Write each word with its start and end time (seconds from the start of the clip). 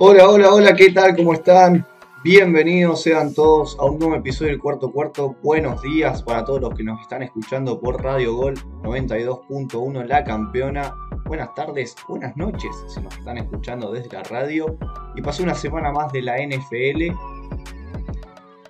Hola, 0.00 0.28
hola, 0.28 0.54
hola, 0.54 0.76
¿qué 0.76 0.92
tal? 0.92 1.16
¿Cómo 1.16 1.32
están? 1.32 1.84
Bienvenidos 2.22 3.02
sean 3.02 3.34
todos 3.34 3.76
a 3.80 3.84
un 3.86 3.98
nuevo 3.98 4.14
episodio 4.14 4.52
del 4.52 4.60
Cuarto 4.60 4.92
Cuarto. 4.92 5.34
Buenos 5.42 5.82
días 5.82 6.22
para 6.22 6.44
todos 6.44 6.60
los 6.60 6.74
que 6.74 6.84
nos 6.84 7.00
están 7.00 7.24
escuchando 7.24 7.80
por 7.80 8.00
Radio 8.00 8.36
Gol 8.36 8.54
92.1 8.84 10.04
La 10.04 10.22
Campeona. 10.22 10.94
Buenas 11.24 11.52
tardes, 11.56 11.96
buenas 12.06 12.36
noches 12.36 12.70
si 12.86 13.00
nos 13.00 13.12
están 13.18 13.38
escuchando 13.38 13.90
desde 13.90 14.12
la 14.12 14.22
radio. 14.22 14.78
Y 15.16 15.20
pasó 15.20 15.42
una 15.42 15.56
semana 15.56 15.90
más 15.90 16.12
de 16.12 16.22
la 16.22 16.36
NFL. 16.36 17.02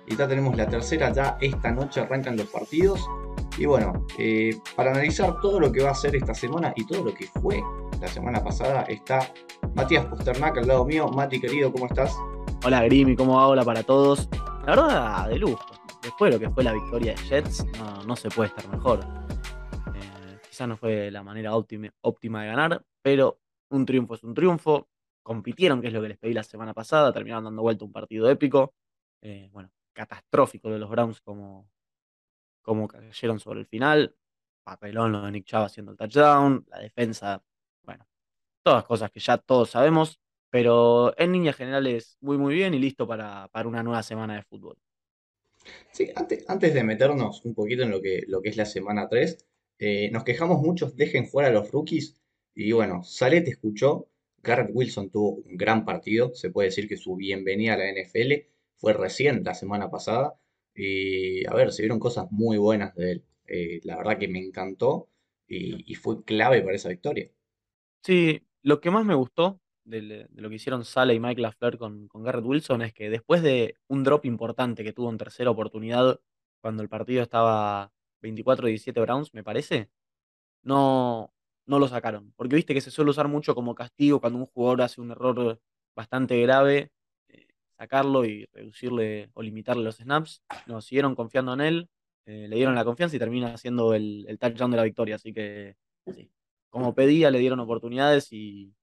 Y 0.07 0.15
ya 0.17 0.27
tenemos 0.27 0.57
la 0.57 0.67
tercera, 0.67 1.13
ya 1.13 1.37
esta 1.39 1.71
noche 1.71 1.99
arrancan 1.99 2.37
los 2.37 2.47
partidos. 2.47 3.07
Y 3.55 3.67
bueno, 3.67 4.07
eh, 4.17 4.57
para 4.75 4.89
analizar 4.89 5.39
todo 5.41 5.59
lo 5.59 5.71
que 5.71 5.83
va 5.83 5.91
a 5.91 5.95
ser 5.95 6.15
esta 6.15 6.33
semana 6.33 6.73
y 6.75 6.87
todo 6.87 7.03
lo 7.03 7.13
que 7.13 7.27
fue 7.39 7.61
la 7.99 8.07
semana 8.07 8.43
pasada, 8.43 8.83
está 8.83 9.31
Matías 9.75 10.05
Posternac 10.05 10.57
al 10.57 10.67
lado 10.67 10.85
mío. 10.85 11.09
Mati, 11.09 11.39
querido, 11.39 11.71
¿cómo 11.71 11.85
estás? 11.87 12.15
Hola 12.63 12.83
Grimy, 12.85 13.15
¿cómo 13.15 13.35
va? 13.35 13.47
Hola 13.47 13.63
para 13.63 13.83
todos. 13.83 14.29
La 14.65 14.75
verdad, 14.75 15.29
de 15.29 15.37
lujo. 15.37 15.65
Después 16.01 16.31
de 16.31 16.37
lo 16.37 16.39
que 16.39 16.53
fue 16.53 16.63
la 16.63 16.73
victoria 16.73 17.13
de 17.13 17.21
Jets, 17.23 17.65
no, 18.07 18.15
se 18.15 18.29
puede 18.29 18.49
estar 18.49 18.67
mejor. 18.69 19.01
Eh, 19.93 20.37
quizás 20.47 20.67
no 20.67 20.77
fue 20.77 21.11
la 21.11 21.23
manera 21.23 21.55
óptima, 21.55 22.41
de 22.41 22.47
ganar, 22.47 22.85
pero 23.01 23.41
un 23.69 23.85
triunfo 23.85 24.15
es 24.15 24.23
un 24.23 24.33
triunfo. 24.33 24.87
Compitieron, 25.21 25.81
que 25.81 25.87
es 25.87 25.93
lo 25.93 26.01
que 26.01 26.07
les 26.07 26.17
pedí 26.17 26.33
la 26.33 26.43
semana 26.43 26.73
pasada, 26.73 27.11
terminaron 27.11 27.43
dando 27.43 27.61
vuelta 27.61 27.83
un 27.83 27.91
partido 27.91 28.29
épico. 28.29 28.73
Eh, 29.21 29.49
bueno, 29.51 29.69
catastrófico 29.91 30.69
de 30.69 30.79
los 30.79 30.89
Browns 30.89 31.19
como, 31.19 31.69
como 32.61 32.87
cayeron 32.87 33.39
sobre 33.39 33.59
el 33.59 33.65
final. 33.65 34.15
Papelón 34.63 35.11
lo 35.11 35.21
de 35.21 35.31
Nick 35.31 35.45
Chubb 35.45 35.63
haciendo 35.63 35.91
el 35.91 35.97
touchdown. 35.97 36.65
La 36.69 36.79
defensa, 36.79 37.43
todas 38.69 38.85
cosas 38.85 39.11
que 39.11 39.19
ya 39.19 39.37
todos 39.37 39.71
sabemos. 39.71 40.19
Pero 40.51 41.13
en 41.19 41.31
líneas 41.31 41.55
generales, 41.55 42.17
muy, 42.21 42.37
muy 42.37 42.55
bien 42.55 42.73
y 42.73 42.79
listo 42.79 43.07
para, 43.07 43.49
una 43.65 43.83
nueva 43.83 44.01
semana 44.01 44.35
de 44.35 44.43
fútbol. 44.43 44.77
Sí, 45.91 46.09
antes, 46.15 46.45
antes, 46.49 46.73
de 46.73 46.83
meternos 46.83 47.45
un 47.45 47.53
poquito 47.53 47.83
en 47.83 47.91
lo 47.91 48.01
que, 48.01 48.23
lo 48.27 48.41
que 48.41 48.49
es 48.49 48.57
la 48.57 48.65
semana 48.65 49.07
3, 49.07 49.45
eh, 49.77 50.09
nos 50.11 50.23
quejamos 50.23 50.61
muchos, 50.61 50.95
dejen 50.95 51.27
jugar 51.27 51.47
a 51.47 51.51
los 51.51 51.71
rookies. 51.71 52.19
Y 52.55 52.71
bueno, 52.71 53.03
Salet 53.03 53.47
escuchó, 53.47 54.09
Garrett 54.41 54.71
Wilson 54.73 55.11
tuvo 55.11 55.35
un 55.35 55.57
gran 55.57 55.85
partido, 55.85 56.33
se 56.33 56.49
puede 56.49 56.69
decir 56.69 56.87
que 56.87 56.97
su 56.97 57.15
bienvenida 57.15 57.73
a 57.73 57.77
la 57.77 57.91
NFL 57.91 58.47
fue 58.75 58.93
recién 58.93 59.43
la 59.43 59.53
semana 59.53 59.91
pasada. 59.91 60.39
Y 60.73 61.45
a 61.47 61.53
ver, 61.53 61.71
se 61.71 61.83
vieron 61.83 61.99
cosas 61.99 62.27
muy 62.31 62.57
buenas 62.57 62.95
de 62.95 63.11
él. 63.11 63.25
Eh, 63.45 63.81
la 63.83 63.97
verdad 63.97 64.17
que 64.17 64.27
me 64.27 64.39
encantó 64.39 65.09
y, 65.47 65.95
fue 65.95 66.23
clave 66.23 66.61
para 66.61 66.75
esa 66.75 66.89
victoria. 66.89 67.29
Sí, 68.03 68.41
lo 68.63 68.79
que 68.79 68.91
más 68.91 69.05
me 69.05 69.15
gustó 69.15 69.59
de, 69.83 70.27
lo 70.33 70.49
que 70.49 70.55
hicieron 70.55 70.85
Sale 70.85 71.13
y 71.13 71.19
Mike 71.19 71.41
LaFleur 71.41 71.77
con, 71.77 72.07
con 72.07 72.23
Garrett 72.23 72.45
Wilson 72.45 72.81
es 72.83 72.93
que 72.93 73.09
después 73.09 73.41
de 73.41 73.75
un 73.87 74.03
drop 74.03 74.25
importante 74.25 74.83
que 74.83 74.93
tuvo 74.93 75.09
en 75.09 75.17
tercera 75.17 75.49
oportunidad, 75.49 76.19
cuando 76.61 76.83
el 76.83 76.89
partido 76.89 77.23
estaba 77.23 77.91
24-17 78.21 79.01
Browns, 79.01 79.33
me 79.33 79.43
parece, 79.43 79.89
no, 80.63 81.33
no 81.65 81.79
lo 81.79 81.87
sacaron. 81.87 82.33
Porque 82.35 82.55
viste 82.55 82.73
que 82.73 82.81
se 82.81 82.91
suele 82.91 83.11
usar 83.11 83.27
mucho 83.27 83.55
como 83.55 83.75
castigo 83.75 84.19
cuando 84.21 84.39
un 84.39 84.45
jugador 84.47 84.81
hace 84.83 85.01
un 85.01 85.11
error 85.11 85.59
bastante 85.95 86.39
grave 86.41 86.91
sacarlo 87.79 88.25
y 88.25 88.45
reducirle 88.51 89.31
o 89.33 89.41
limitarle 89.41 89.83
los 89.83 89.97
snaps. 89.97 90.43
No, 90.67 90.81
siguieron 90.81 91.15
confiando 91.15 91.53
en 91.53 91.61
él, 91.61 91.89
eh, 92.25 92.47
le 92.49 92.57
dieron 92.57 92.75
la 92.75 92.83
confianza 92.83 93.15
y 93.15 93.19
termina 93.19 93.55
siendo 93.57 93.93
el, 93.93 94.25
el 94.27 94.37
touchdown 94.37 94.71
de 94.71 94.77
la 94.77 94.83
victoria. 94.83 95.15
Así 95.15 95.33
que, 95.33 95.77
como 96.69 96.93
pedía, 96.93 97.31
le 97.31 97.39
dieron 97.39 97.59
oportunidades 97.59 98.31
y 98.31 98.73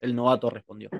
el 0.00 0.14
novato 0.14 0.50
respondió. 0.50 0.90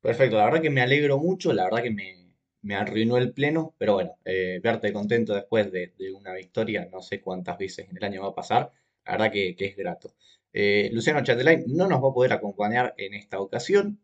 Perfecto, 0.00 0.36
la 0.36 0.46
verdad 0.46 0.62
que 0.62 0.70
me 0.70 0.80
alegro 0.80 1.18
mucho, 1.18 1.52
la 1.52 1.64
verdad 1.64 1.82
que 1.82 1.90
me, 1.90 2.32
me 2.62 2.74
arruinó 2.74 3.16
el 3.16 3.32
pleno, 3.32 3.74
pero 3.78 3.94
bueno, 3.94 4.16
eh, 4.24 4.60
verte 4.62 4.92
contento 4.92 5.34
después 5.34 5.70
de, 5.70 5.92
una 6.14 6.34
victoria, 6.34 6.88
no 6.90 7.02
sé 7.02 7.20
cuántas 7.20 7.58
veces 7.58 7.88
en 7.88 7.96
el 7.96 8.04
año 8.04 8.22
va 8.22 8.28
a 8.28 8.34
pasar, 8.34 8.72
la 9.04 9.12
verdad 9.12 9.32
que, 9.32 9.54
es 9.58 9.76
grato. 9.76 10.14
Eh, 10.52 10.90
Luciano 10.92 11.22
Chatelain 11.22 11.64
no 11.68 11.86
nos 11.86 12.02
va 12.02 12.08
a 12.08 12.14
poder 12.14 12.32
acompañar 12.32 12.94
en 12.98 13.14
esta 13.14 13.40
ocasión, 13.40 14.00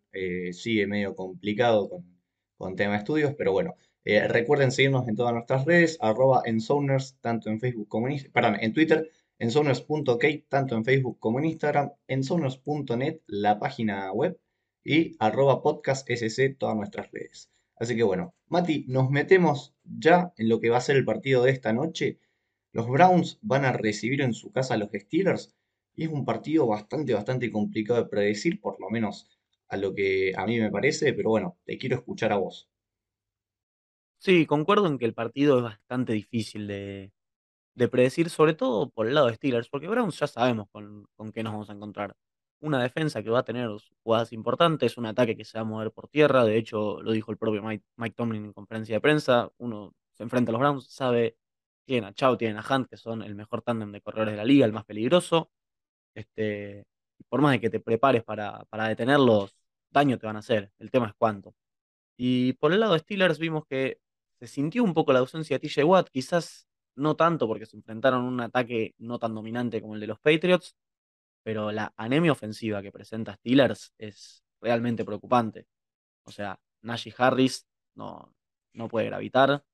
sigue 0.52 0.86
medio 0.86 1.14
complicado 1.14 1.88
con, 1.88 2.18
con 2.56 2.76
tema 2.76 2.92
de 2.92 2.98
estudios, 2.98 3.34
pero 3.36 3.52
bueno, 3.52 3.76
eh, 4.04 4.26
recuerden 4.26 4.72
seguirnos 4.72 5.06
en 5.06 5.16
todas 5.16 5.34
nuestras 5.34 5.64
redes, 5.64 5.98
arroba 6.00 6.42
ensoners, 6.47 7.18
tanto 7.20 7.50
en 7.50 7.60
Facebook 7.60 7.88
como 7.88 8.08
en, 8.08 8.18
en 8.34 8.72
Twitter, 8.72 9.10
ensoners.ok, 9.38 10.25
tanto 10.49 10.75
en 10.75 10.84
Facebook 10.84 11.19
como 11.21 11.38
en 11.38 11.47
Instagram, 11.47 11.93
ensoners.net, 12.09 13.21
la 13.26 13.59
página 13.59 14.12
web, 14.12 14.38
y 14.84 15.16
arroba 15.19 15.62
podcast 15.62 16.09
sc, 16.10 16.56
todas 16.59 16.76
nuestras 16.76 17.10
redes. 17.12 17.50
Así 17.77 17.94
que 17.94 18.03
bueno, 18.03 18.34
Mati, 18.48 18.84
nos 18.88 19.10
metemos 19.10 19.75
ya 19.84 20.32
en 20.37 20.48
lo 20.48 20.60
que 20.60 20.71
va 20.71 20.78
a 20.78 20.81
ser 20.81 20.97
el 20.97 21.04
partido 21.04 21.44
de 21.44 21.53
esta 21.53 21.72
noche. 21.72 22.19
Los 22.72 22.88
Browns 22.88 23.38
van 23.43 23.65
a 23.65 23.72
recibir 23.72 24.21
en 24.21 24.34
su 24.34 24.50
casa 24.50 24.75
a 24.75 24.77
los 24.78 24.91
Steelers 24.93 25.54
y 25.94 26.04
es 26.04 26.10
un 26.10 26.25
partido 26.25 26.66
bastante, 26.66 27.15
bastante 27.15 27.50
complicado 27.50 28.03
de 28.03 28.09
predecir, 28.09 28.60
por 28.60 28.81
lo 28.81 28.91
menos 28.91 29.28
a 29.69 29.77
lo 29.77 29.94
que 29.94 30.32
a 30.37 30.47
mí 30.47 30.59
me 30.59 30.71
parece, 30.71 31.12
pero 31.12 31.31
bueno, 31.31 31.59
te 31.65 31.78
quiero 31.78 31.97
escuchar 31.97 32.32
a 32.32 32.38
vos. 32.38 32.69
Sí, 34.19 34.47
concuerdo 34.47 34.88
en 34.88 34.98
que 34.98 35.04
el 35.04 35.15
partido 35.15 35.59
es 35.59 35.65
bastante 35.65 36.12
difícil 36.12 36.66
de, 36.66 37.12
predecir, 37.87 38.31
sobre 38.31 38.55
todo 38.55 38.91
por 38.91 39.06
el 39.06 39.15
lado 39.15 39.28
de 39.28 39.34
Steelers, 39.34 39.69
porque 39.69 39.87
Browns 39.87 40.19
ya 40.19 40.27
sabemos 40.27 40.69
con, 40.72 41.06
qué 41.33 41.43
nos 41.44 41.53
vamos 41.53 41.71
a 41.71 41.75
encontrar. 41.75 42.16
Una 42.61 42.83
defensa 42.83 43.22
que 43.22 43.31
va 43.31 43.41
a 43.41 43.44
tener 43.44 43.71
jugadas 44.03 44.33
importantes, 44.33 44.97
un 44.99 45.06
ataque 45.06 45.37
que 45.37 45.44
se 45.44 45.59
va 45.59 45.62
a 45.62 45.65
mover 45.65 45.93
por 45.93 46.09
tierra, 46.09 46.44
de 46.44 46.56
hecho 46.56 47.00
lo 47.03 47.12
dijo 47.12 47.31
el 47.31 47.39
propio 47.39 47.62
Mike, 47.62 48.15
Tomlin 48.16 48.47
en 48.47 48.53
conferencia 48.53 48.97
de 48.97 49.00
prensa, 49.00 49.50
uno 49.59 49.94
se 50.15 50.25
enfrenta 50.25 50.50
a 50.50 50.55
los 50.55 50.61
Browns, 50.61 50.87
sabe, 50.89 51.37
tienen 51.84 52.06
a 52.11 52.15
Chao, 52.15 52.37
tienen 52.37 52.59
a 52.59 52.65
Hunt, 52.69 52.89
que 52.89 52.97
son 52.97 53.22
el 53.22 53.34
mejor 53.37 53.62
tándem 53.62 53.93
de 53.93 54.00
corredores 54.00 54.33
de 54.33 54.39
la 54.39 54.45
liga, 54.45 54.66
el 54.66 54.72
más 54.72 54.84
peligroso. 54.84 55.50
Este, 56.15 56.84
por 57.28 57.41
más 57.43 57.53
de 57.53 57.60
que 57.60 57.71
te 57.71 57.81
prepares 57.81 58.25
para, 58.25 58.65
para 58.71 58.89
detenerlos, 58.89 59.55
daño 59.91 60.19
te 60.19 60.27
van 60.27 60.37
a 60.37 60.41
hacer. 60.41 60.72
El 60.78 60.91
tema 60.91 61.09
es 61.09 61.15
cuánto. 61.16 61.55
Y 62.16 62.55
por 62.55 62.72
el 62.72 62.81
lado 62.81 62.95
de 62.95 63.00
Steelers 63.00 63.39
vimos 63.39 63.65
que 63.66 64.00
se 64.41 64.47
sintió 64.49 64.84
un 64.84 64.95
poco 64.95 65.12
la 65.12 65.21
ausencia 65.21 65.59
de 65.59 65.69
TJ 65.69 65.84
Watt, 65.84 66.10
quizás 66.10 66.69
no 66.98 67.16
tanto 67.16 67.47
porque 67.47 67.66
se 67.66 67.76
enfrentaron 67.76 68.25
a 68.25 68.28
un 68.28 68.41
ataque 68.41 68.94
no 68.98 69.19
tan 69.19 69.34
dominante 69.34 69.81
como 69.81 69.94
el 69.94 70.00
de 70.00 70.06
los 70.09 70.20
Patriots, 70.20 70.76
pero 71.42 71.72
la 71.72 71.92
anemia 71.97 72.32
ofensiva 72.32 72.82
que 72.82 72.92
presenta 72.92 73.34
Steelers 73.34 73.94
es 73.98 74.44
realmente 74.60 75.04
preocupante. 75.04 75.66
O 76.25 76.31
sea, 76.31 76.60
Najee 76.82 77.14
Harris 77.16 77.66
no, 77.94 78.34
no 78.75 78.88
puede 78.88 79.06
gravitar. 79.06 79.64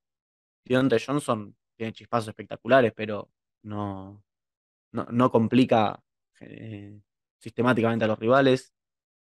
Deontay 0.65 1.01
Johnson 1.05 1.57
tiene 1.77 1.93
chispazos 1.93 2.29
espectaculares, 2.29 2.93
pero 2.95 3.31
no, 3.63 4.23
no, 4.93 5.31
complica 5.31 6.03
eh, 6.41 7.01
sistemáticamente 7.39 8.05
a 8.05 8.09
los 8.09 8.19
rivales. 8.19 8.73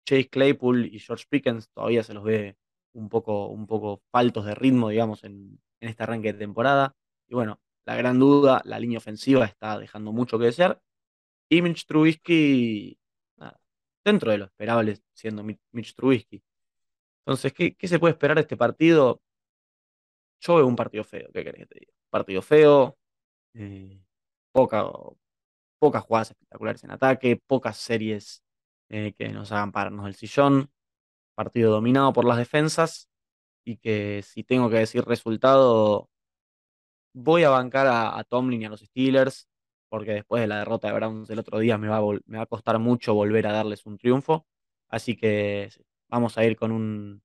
Chase 0.05 0.29
Claypool 0.29 0.85
y 0.85 0.99
George 0.99 1.25
Pickens 1.29 1.69
todavía 1.69 2.03
se 2.03 2.13
los 2.13 2.23
ve 2.23 2.57
un 2.93 3.09
poco, 3.09 3.47
un 3.47 3.67
poco 3.67 4.03
faltos 4.11 4.45
de 4.45 4.55
ritmo, 4.55 4.89
digamos, 4.89 5.23
en, 5.23 5.59
este 5.79 6.03
arranque 6.03 6.33
de 6.33 6.39
temporada. 6.39 6.95
Y 7.27 7.35
bueno, 7.35 7.59
la 7.85 7.95
gran 7.95 8.19
duda, 8.19 8.61
la 8.65 8.79
línea 8.79 8.97
ofensiva 8.97 9.45
está 9.45 9.77
dejando 9.77 10.11
mucho 10.11 10.39
que 10.39 10.45
desear. 10.45 10.81
Y 11.49 11.61
Mitch 11.61 11.85
Trubisky, 11.85 12.97
dentro 14.03 14.31
de 14.31 14.37
lo 14.37 14.45
esperable 14.45 14.99
siendo 15.13 15.43
Mitch 15.43 15.95
Trubisky. 15.95 16.43
Entonces, 17.25 17.53
¿qué, 17.53 17.75
se 17.87 17.99
puede 17.99 18.13
esperar 18.13 18.35
de 18.35 18.41
este 18.41 18.57
partido? 18.57 19.21
Yo 20.41 20.55
veo 20.55 20.67
un 20.67 20.75
partido 20.75 21.03
feo, 21.03 21.29
¿qué 21.33 21.43
querés 21.43 21.61
que 21.61 21.65
te 21.67 21.79
diga? 21.79 21.93
Partido 22.09 22.41
feo, 22.41 22.97
eh, 23.53 24.01
poca, 24.51 24.85
pocas 25.79 26.03
jugadas 26.03 26.31
espectaculares 26.31 26.83
en 26.83 26.91
ataque, 26.91 27.37
pocas 27.47 27.77
series 27.77 28.43
eh, 28.89 29.13
que 29.17 29.29
nos 29.29 29.51
hagan 29.51 29.71
pararnos 29.71 30.05
del 30.05 30.15
sillón. 30.15 30.69
Partido 31.35 31.71
dominado 31.71 32.13
por 32.13 32.25
las 32.25 32.37
defensas 32.37 33.09
y 33.65 33.77
que 33.77 34.21
si 34.23 34.43
tengo 34.43 34.69
que 34.69 34.77
decir 34.77 35.03
resultado, 35.05 36.09
voy 37.13 37.43
a 37.43 37.49
bancar 37.49 37.87
a, 37.87 38.23
Tomlin 38.23 38.61
y 38.61 38.65
a 38.65 38.69
los 38.69 38.81
Steelers, 38.81 39.47
porque 39.89 40.11
después 40.11 40.41
de 40.41 40.47
la 40.47 40.59
derrota 40.59 40.87
de 40.87 40.93
Browns 40.93 41.27
del 41.27 41.39
otro 41.39 41.59
día 41.59 41.77
me 41.77 41.87
va, 41.87 41.97
a 41.97 42.01
me 42.25 42.37
va 42.37 42.43
a 42.43 42.47
costar 42.47 42.79
mucho 42.79 43.13
volver 43.13 43.47
a 43.47 43.53
darles 43.53 43.85
un 43.85 43.97
triunfo. 43.97 44.45
Así 44.89 45.15
que 45.15 45.69
vamos 46.07 46.37
a 46.37 46.45
ir 46.45 46.55
con 46.55 46.71
un 46.71 47.21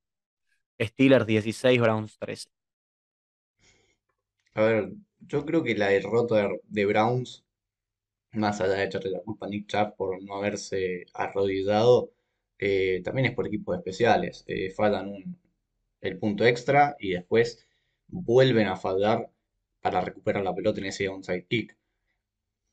Steelers 0.80 1.26
16, 1.26 1.80
Browns 1.80 2.18
13. 2.18 2.50
A 4.54 4.62
ver, 4.62 4.92
yo 5.20 5.44
creo 5.44 5.62
que 5.62 5.74
la 5.74 5.88
derrota 5.88 6.48
de 6.64 6.86
Browns 6.86 7.44
más 8.32 8.60
allá 8.60 8.74
de 8.74 8.84
echarle 8.84 9.10
la 9.10 9.20
culpa 9.20 9.46
a 9.46 9.48
Nick 9.48 9.66
Chubb 9.66 9.96
por 9.96 10.22
no 10.22 10.36
haberse 10.36 11.06
arrodillado, 11.14 12.12
eh, 12.58 13.00
también 13.04 13.26
es 13.26 13.34
por 13.34 13.46
equipos 13.46 13.76
especiales. 13.76 14.44
Eh, 14.46 14.70
fallan 14.70 15.36
el 16.00 16.18
punto 16.18 16.44
extra 16.44 16.96
y 16.98 17.12
después 17.12 17.66
vuelven 18.08 18.68
a 18.68 18.76
fallar 18.76 19.30
para 19.80 20.00
recuperar 20.00 20.42
la 20.44 20.54
pelota 20.54 20.80
en 20.80 20.86
ese 20.86 21.08
onside 21.08 21.46
kick. 21.46 21.76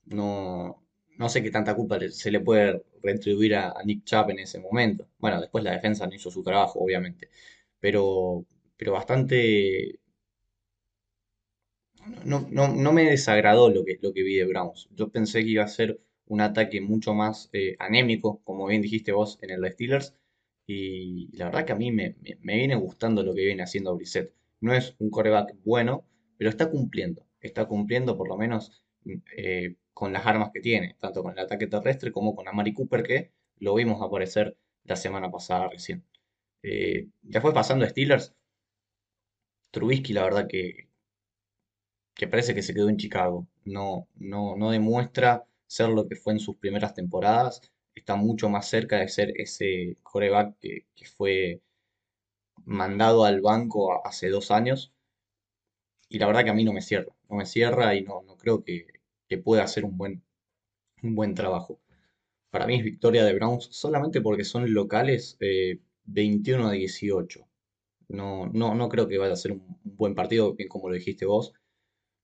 No, 0.05 0.83
no 1.17 1.29
sé 1.29 1.41
qué 1.43 1.51
tanta 1.51 1.75
culpa 1.75 1.99
se 2.09 2.31
le 2.31 2.39
puede 2.41 2.83
retribuir 3.01 3.55
a, 3.55 3.73
Nick 3.83 4.03
Chubb 4.05 4.29
en 4.31 4.39
ese 4.39 4.59
momento. 4.59 5.07
Bueno, 5.19 5.41
después 5.41 5.63
la 5.63 5.71
defensa 5.71 6.05
no 6.07 6.13
hizo 6.15 6.29
su 6.31 6.43
trabajo, 6.43 6.79
obviamente, 6.79 7.29
pero, 7.79 8.45
pero 8.77 8.93
bastante 8.93 9.99
no, 12.25 12.47
no, 12.51 12.67
no 12.67 12.93
me 12.93 13.03
desagradó 13.09 13.69
lo 13.69 13.83
que, 13.85 13.97
lo 14.01 14.13
que 14.13 14.23
vi 14.23 14.35
de 14.35 14.45
Browns. 14.45 14.89
Yo 14.95 15.09
pensé 15.11 15.43
que 15.43 15.49
iba 15.51 15.63
a 15.63 15.67
ser 15.67 15.99
un 16.27 16.41
ataque 16.41 16.81
mucho 16.81 17.13
más 17.13 17.49
eh, 17.53 17.75
anémico, 17.79 18.41
como 18.43 18.65
bien 18.67 18.81
dijiste 18.81 19.11
vos 19.11 19.37
en 19.41 19.51
el 19.51 19.61
de 19.61 19.71
Steelers, 19.71 20.13
y 20.67 21.35
la 21.37 21.45
verdad 21.45 21.65
que 21.65 21.73
a 21.73 21.75
mí 21.75 21.91
me, 21.91 22.15
me- 22.21 22.37
me 22.41 22.55
viene 22.57 22.75
gustando 22.75 23.23
lo 23.23 23.33
que 23.35 23.45
viene 23.45 23.63
haciendo 23.63 23.95
Brissett. 23.95 24.33
No 24.61 24.73
es 24.73 24.95
un 24.99 25.09
quarterback 25.09 25.55
bueno, 25.63 26.05
pero 26.37 26.49
está 26.49 26.69
cumpliendo. 26.69 27.25
Está 27.41 27.65
cumpliendo 27.65 28.17
por 28.17 28.27
lo 28.29 28.37
menos 28.37 28.83
mm, 29.05 29.13
eh, 29.37 29.75
con 29.93 30.13
las 30.13 30.25
armas 30.25 30.51
que 30.53 30.61
tiene, 30.61 30.95
tanto 30.99 31.23
con 31.23 31.33
el 31.33 31.39
ataque 31.39 31.67
terrestre 31.67 32.11
como 32.11 32.35
con 32.35 32.47
Amari 32.47 32.73
Cooper, 32.73 33.03
que 33.03 33.31
lo 33.59 33.75
vimos 33.75 34.01
aparecer 34.01 34.57
la 34.83 34.95
semana 34.95 35.31
pasada 35.31 35.69
recién. 35.69 36.03
Eh, 36.63 37.07
después 37.23 37.53
pasando 37.53 37.85
a 37.85 37.89
Steelers, 37.89 38.33
Trubisky 39.69 40.11
la 40.13 40.23
verdad 40.23 40.47
que, 40.47 40.89
que 42.15 42.27
parece 42.27 42.55
que 42.55 42.63
se 42.63 42.73
quedó 42.73 42.89
en 42.89 42.97
Chicago. 42.97 43.47
No, 43.63 44.07
no, 44.15 44.55
no 44.55 44.71
demuestra 44.71 45.45
ser 45.67 45.89
lo 45.89 46.07
que 46.07 46.15
fue 46.15 46.33
en 46.33 46.39
sus 46.39 46.57
primeras 46.57 46.93
temporadas. 46.93 47.61
Está 47.93 48.15
mucho 48.15 48.49
más 48.49 48.67
cerca 48.67 48.97
de 48.99 49.07
ser 49.07 49.33
ese 49.39 49.97
coreback 50.03 50.57
que, 50.59 50.85
que 50.95 51.05
fue 51.05 51.61
mandado 52.65 53.25
al 53.25 53.41
banco 53.41 54.05
hace 54.05 54.29
dos 54.29 54.51
años. 54.51 54.93
Y 56.09 56.19
la 56.19 56.27
verdad 56.27 56.43
que 56.43 56.49
a 56.51 56.53
mí 56.53 56.63
no 56.63 56.73
me 56.73 56.81
cierra. 56.81 57.13
No 57.29 57.37
me 57.37 57.45
cierra 57.45 57.95
y 57.95 58.03
no, 58.03 58.21
no 58.23 58.37
creo 58.37 58.63
que, 58.63 58.87
que 59.27 59.37
pueda 59.37 59.63
hacer 59.63 59.85
un 59.85 59.97
buen, 59.97 60.23
un 61.03 61.15
buen 61.15 61.35
trabajo. 61.35 61.79
Para 62.51 62.67
mí 62.67 62.75
es 62.75 62.83
victoria 62.83 63.25
de 63.25 63.33
Browns 63.33 63.69
solamente 63.71 64.21
porque 64.21 64.43
son 64.45 64.73
locales 64.73 65.37
eh, 65.41 65.79
21 66.05 66.67
a 66.69 66.71
18. 66.73 67.47
No, 68.09 68.47
no, 68.47 68.75
no 68.75 68.89
creo 68.89 69.07
que 69.07 69.17
vaya 69.19 69.33
a 69.33 69.37
ser 69.37 69.53
un, 69.53 69.79
buen 69.83 70.15
partido, 70.15 70.55
bien 70.55 70.69
como 70.69 70.89
lo 70.89 70.95
dijiste 70.95 71.25
vos. 71.25 71.53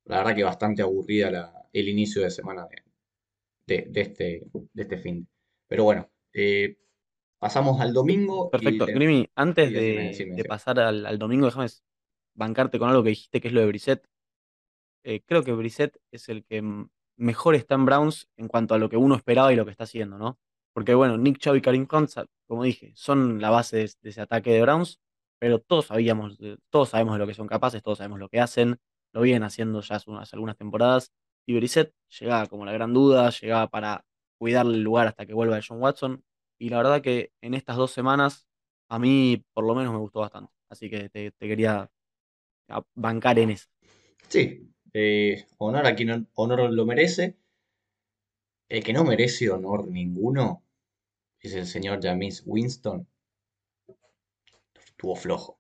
La 0.06 0.20
verdad 0.20 0.36
que 0.36 0.44
bastante 0.44 0.82
aburrida 0.84 1.32
la- 1.32 1.70
el 1.74 1.90
inicio 1.90 2.22
de 2.24 2.32
semana 2.32 2.68
de, 3.68 3.86
de 3.90 4.02
este, 4.02 4.44
de 4.74 4.82
este 4.82 4.98
fin. 4.98 5.28
Pero 5.68 5.84
bueno, 5.86 6.10
eh, 6.34 6.78
pasamos 7.40 7.80
al 7.82 7.94
domingo 7.94 8.50
Perfecto. 8.52 8.86
sí, 8.88 9.30
antes 9.36 9.74
decime, 9.74 9.82
de, 9.82 10.08
decime, 10.08 10.30
de 10.32 10.44
decime. 10.44 10.50
pasar 10.50 10.80
al, 10.80 11.06
al 11.06 11.18
domingo, 11.20 11.46
déjame 11.48 11.68
bancarte 12.42 12.80
con 12.80 12.90
algo 12.90 13.04
que 13.04 13.10
dijiste 13.10 13.40
que 13.40 13.48
es 13.50 13.54
lo 13.54 13.62
de 13.62 13.68
Brissett. 13.68 14.04
Eh, 15.04 15.22
creo 15.26 15.44
que 15.44 15.54
Brissett 15.54 15.98
es 16.12 16.30
el 16.30 16.44
que 16.46 16.64
mejor 17.18 17.56
está 17.56 17.76
en 17.76 17.86
Browns 17.86 18.28
en 18.38 18.48
cuanto 18.48 18.74
a 18.76 18.78
lo 18.78 18.90
que 18.90 18.98
uno 18.98 19.16
esperaba 19.16 19.52
y 19.54 19.56
lo 19.56 19.66
que 19.66 19.72
está 19.72 19.86
haciendo, 19.86 20.18
¿no? 20.18 20.40
Porque 20.74 20.94
bueno, 20.96 21.18
Nick 21.18 21.38
Chubb 21.40 21.56
y 21.56 21.62
Karim 21.62 21.88
Hunt, 21.92 22.12
como 22.48 22.64
dije, 22.64 22.94
son 22.96 23.42
la 23.42 23.50
base 23.50 23.78
de, 23.78 23.92
ese 24.10 24.22
ataque 24.22 24.52
de 24.52 24.62
Browns, 24.62 25.00
pero 25.40 25.60
todos 25.60 25.88
sabíamos, 25.88 26.38
de- 26.38 26.58
todos 26.70 26.90
sabemos 26.90 27.16
de 27.16 27.20
lo 27.20 27.28
que 27.28 27.34
son 27.34 27.48
capaces, 27.48 27.82
todos 27.84 27.98
sabemos 27.98 28.20
lo 28.20 28.30
que 28.30 28.40
hacen, 28.40 28.80
lo 29.14 29.22
vienen 29.22 29.44
haciendo 29.44 29.82
ya 29.82 29.96
hace 29.96 30.10
unas, 30.10 30.34
algunas 30.34 30.58
temporadas. 30.58 31.12
Y 31.46 31.56
Brissett 31.56 31.94
llegaba 32.20 32.46
como 32.48 32.66
la 32.66 32.72
gran 32.74 32.94
duda, 32.94 33.30
llegaba 33.32 33.68
para 33.70 34.06
cuidarle 34.40 34.78
el 34.78 34.84
lugar 34.84 35.08
hasta 35.08 35.26
que 35.26 35.34
vuelva 35.34 35.56
de 35.58 35.64
John 35.68 35.82
Watson. 35.82 36.24
Y 36.60 36.70
la 36.70 36.78
verdad 36.78 37.02
que 37.02 37.32
en 37.42 37.54
estas 37.56 37.76
dos 37.78 37.92
semanas 37.92 38.48
a 38.90 39.00
mí 39.00 39.44
por 39.54 39.66
lo 39.66 39.76
menos 39.76 39.94
me 39.94 40.00
gustó 40.00 40.20
bastante. 40.22 40.54
Así 40.70 40.90
que 40.90 41.10
te 41.10 41.32
quería 41.40 41.90
bancar 42.96 43.40
en 43.40 43.52
eso. 43.52 43.68
Sí, 44.30 44.74
eh, 44.94 45.46
honor 45.60 45.86
a 45.86 45.96
quien 45.96 46.28
honor 46.36 46.72
lo 46.74 46.86
merece. 46.88 47.38
El 48.70 48.84
que 48.84 48.92
no 48.92 49.04
merece 49.04 49.52
honor 49.52 49.88
ninguno 49.88 50.64
es 51.40 51.54
el 51.56 51.68
señor 51.68 52.00
James 52.04 52.44
Winston. 52.46 53.08
Estuvo 54.86 55.16
flojo. 55.16 55.60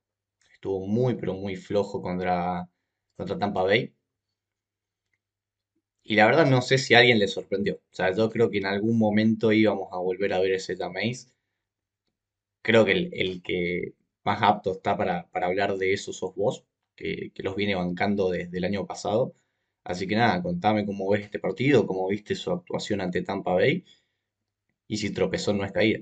Estuvo 0.54 0.86
muy, 0.88 1.16
pero 1.16 1.34
muy 1.34 1.56
flojo 1.56 2.02
contra, 2.02 2.70
contra 3.18 3.40
Tampa 3.40 3.64
Bay. 3.64 3.96
Y 6.04 6.14
la 6.16 6.28
verdad 6.28 6.46
no 6.46 6.62
sé 6.62 6.78
si 6.78 6.94
alguien 6.94 7.18
le 7.18 7.28
sorprendió. 7.28 7.78
O 7.78 7.96
sea, 7.96 8.16
yo 8.16 8.30
creo 8.30 8.52
que 8.52 8.60
en 8.60 8.68
algún 8.68 9.00
momento 9.00 9.52
íbamos 9.52 9.92
a 9.92 9.98
volver 9.98 10.32
a 10.32 10.40
ver 10.40 10.52
ese 10.52 10.78
Jameis. 10.78 11.34
Creo 12.64 12.86
que 12.86 12.92
el, 12.94 13.10
el 13.14 13.44
que 13.44 13.94
más 14.24 14.42
apto 14.42 14.72
está 14.72 14.98
para, 14.98 15.28
para 15.30 15.46
hablar 15.48 15.78
de 15.78 15.94
eso 15.94 16.12
sos 16.14 16.34
vos, 16.36 16.66
que, 16.96 17.32
que 17.34 17.44
los 17.44 17.56
viene 17.56 17.76
bancando 17.76 18.30
desde 18.30 18.58
el 18.58 18.66
año 18.66 18.86
pasado. 18.86 19.36
Así 19.84 20.08
que 20.08 20.16
nada, 20.16 20.42
contame 20.44 20.86
cómo 20.86 21.10
ves 21.10 21.24
este 21.26 21.40
partido, 21.40 21.88
cómo 21.88 22.08
viste 22.08 22.36
su 22.36 22.52
actuación 22.52 23.02
ante 23.02 23.24
Tampa 23.24 23.54
Bay 23.54 23.84
y 24.88 24.98
si 24.98 25.12
tropezó 25.12 25.54
no 25.54 25.64
es 25.66 25.72
caída. 25.72 26.02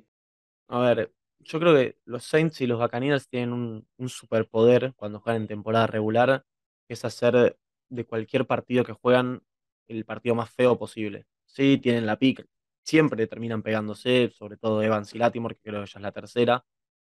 A 0.68 0.80
ver, 0.80 1.14
yo 1.40 1.60
creo 1.60 1.74
que 1.76 1.98
los 2.06 2.24
Saints 2.26 2.62
y 2.62 2.68
los 2.68 2.80
Buccaneers 2.80 3.28
tienen 3.28 3.54
un, 3.54 3.88
un 3.98 4.10
superpoder 4.10 4.94
cuando 4.96 5.20
juegan 5.20 5.44
en 5.44 5.48
temporada 5.48 5.88
regular, 5.88 6.46
que 6.88 6.94
es 6.94 7.06
hacer 7.06 7.58
de 7.90 8.06
cualquier 8.06 8.46
partido 8.46 8.84
que 8.84 8.94
juegan 8.94 9.42
el 9.88 10.06
partido 10.06 10.36
más 10.36 10.52
feo 10.52 10.78
posible. 10.78 11.26
Sí, 11.46 11.78
tienen 11.82 12.06
la 12.06 12.18
pick, 12.20 12.46
siempre 12.84 13.28
terminan 13.28 13.64
pegándose, 13.64 14.30
sobre 14.30 14.58
todo 14.58 14.84
Evans 14.84 15.14
y 15.16 15.18
Latimore, 15.18 15.56
que 15.56 15.62
creo 15.70 15.84
que 15.84 15.90
ya 15.92 16.00
es 16.00 16.04
la 16.04 16.12
tercera. 16.12 16.66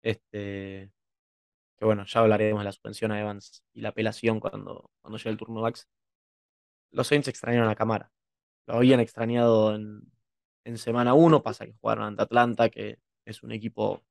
Este, 0.01 0.91
que 1.81 1.85
bueno, 1.85 2.05
ya 2.05 2.19
hablaremos 2.19 2.59
de 2.61 2.65
la 2.65 2.71
suspensión 2.71 3.11
a 3.11 3.19
Evans 3.19 3.63
y 3.73 3.81
la 3.81 3.89
apelación 3.89 4.39
cuando, 4.39 4.91
cuando 5.01 5.17
llegue 5.17 5.31
el 5.31 5.37
turno 5.37 5.61
Bucks. 5.61 5.87
Los 6.91 7.07
Saints 7.07 7.27
extrañaron 7.27 7.69
a 7.69 7.75
Camara. 7.75 8.11
Lo 8.67 8.75
habían 8.75 8.99
extrañado 8.99 9.73
en, 9.73 10.03
en 10.63 10.77
semana 10.77 11.15
uno 11.15 11.41
pasa 11.41 11.65
que 11.65 11.73
jugaron 11.81 12.03
ante 12.03 12.21
Atlanta, 12.21 12.69
que 12.69 12.99
es 13.25 13.41
un 13.41 13.51
equipo 13.51 14.03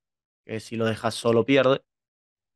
que 0.44 0.58
si 0.58 0.74
lo 0.74 0.84
dejas 0.84 1.14
solo 1.14 1.44
pierde. 1.44 1.84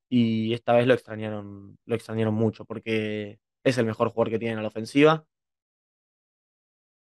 Y 0.08 0.52
esta 0.52 0.72
vez 0.72 0.88
lo 0.88 0.94
extrañaron, 0.94 1.78
lo 1.84 1.94
extrañaron 1.94 2.34
mucho, 2.34 2.64
porque 2.64 3.38
es 3.62 3.78
el 3.78 3.86
mejor 3.86 4.08
jugador 4.08 4.30
que 4.32 4.40
tienen 4.40 4.58
a 4.58 4.62
la 4.62 4.68
ofensiva. 4.68 5.24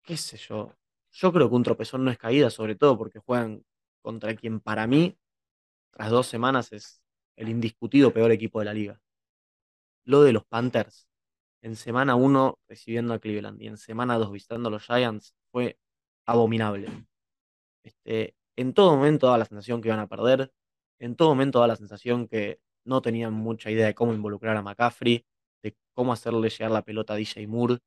¿Qué 0.04 0.18
sé 0.18 0.36
yo? 0.36 0.76
Yo 1.12 1.32
creo 1.32 1.48
que 1.48 1.56
un 1.56 1.64
tropezón 1.64 2.04
no 2.04 2.12
es 2.12 2.18
caída, 2.18 2.50
sobre 2.50 2.76
todo 2.76 2.98
porque 2.98 3.20
juegan 3.20 3.64
contra 4.02 4.36
quien 4.36 4.60
para 4.60 4.88
mí, 4.88 5.18
tras 5.92 6.12
dos 6.12 6.28
semanas, 6.28 6.74
es 6.74 7.03
el 7.36 7.50
indiscutido 7.50 8.14
peor 8.14 8.32
equipo 8.32 8.60
de 8.60 8.66
la 8.66 8.74
liga. 8.74 9.02
Lo 10.06 10.24
de 10.24 10.34
los 10.34 10.46
Panthers, 10.46 11.08
en 11.62 11.76
semana 11.76 12.16
uno 12.16 12.60
recibiendo 12.68 13.14
a 13.14 13.20
Cleveland 13.20 13.62
y 13.62 13.68
en 13.68 13.78
semana 13.78 14.18
2 14.18 14.32
visitando 14.32 14.70
a 14.70 14.72
los 14.72 14.84
Giants, 14.86 15.36
fue 15.52 15.78
abominable. 16.26 16.90
Este, 17.84 18.36
en 18.56 18.74
todo 18.74 18.96
momento 18.96 19.28
daba 19.28 19.40
la 19.40 19.46
sensación 19.46 19.82
que 19.82 19.90
iban 19.90 20.00
a 20.00 20.08
perder. 20.08 20.52
En 21.00 21.16
todo 21.16 21.30
momento 21.30 21.60
daba 21.60 21.68
la 21.68 21.76
sensación 21.76 22.28
que 22.28 22.60
no 22.86 23.02
tenían 23.02 23.34
mucha 23.34 23.72
idea 23.72 23.88
de 23.88 23.96
cómo 23.96 24.14
involucrar 24.14 24.58
a 24.58 24.62
McCaffrey, 24.62 25.26
de 25.64 25.76
cómo 25.94 26.14
hacerle 26.14 26.50
llegar 26.50 26.72
la 26.72 26.84
pelota 26.84 27.14
a 27.14 27.18
DJ 27.18 27.48
Moore. 27.48 27.80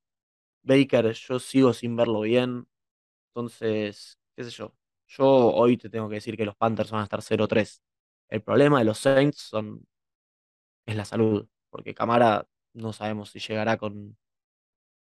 Baker, 0.63 1.13
yo 1.13 1.39
sigo 1.39 1.73
sin 1.73 1.97
verlo 1.97 2.21
bien. 2.23 2.67
Entonces, 3.31 4.19
qué 4.37 4.45
sé 4.45 4.51
yo. 4.51 4.75
Yo 5.09 5.27
hoy 5.27 5.77
te 5.77 5.91
tengo 5.91 6.09
que 6.09 6.17
decir 6.17 6.37
que 6.37 6.45
los 6.47 6.57
Panthers 6.57 6.91
van 6.91 7.03
a 7.03 7.05
estar 7.05 7.23
0-3. 7.23 7.83
El 8.29 8.43
problema 8.43 8.79
de 8.79 8.85
los 8.85 8.99
Saints 8.99 9.53
es 10.87 10.97
la 10.97 11.05
salud, 11.05 11.49
porque 11.71 11.95
Camara 11.95 12.47
no 12.75 12.93
sabemos 12.93 13.31
si 13.31 13.39
llegará 13.39 13.77
con, 13.77 14.17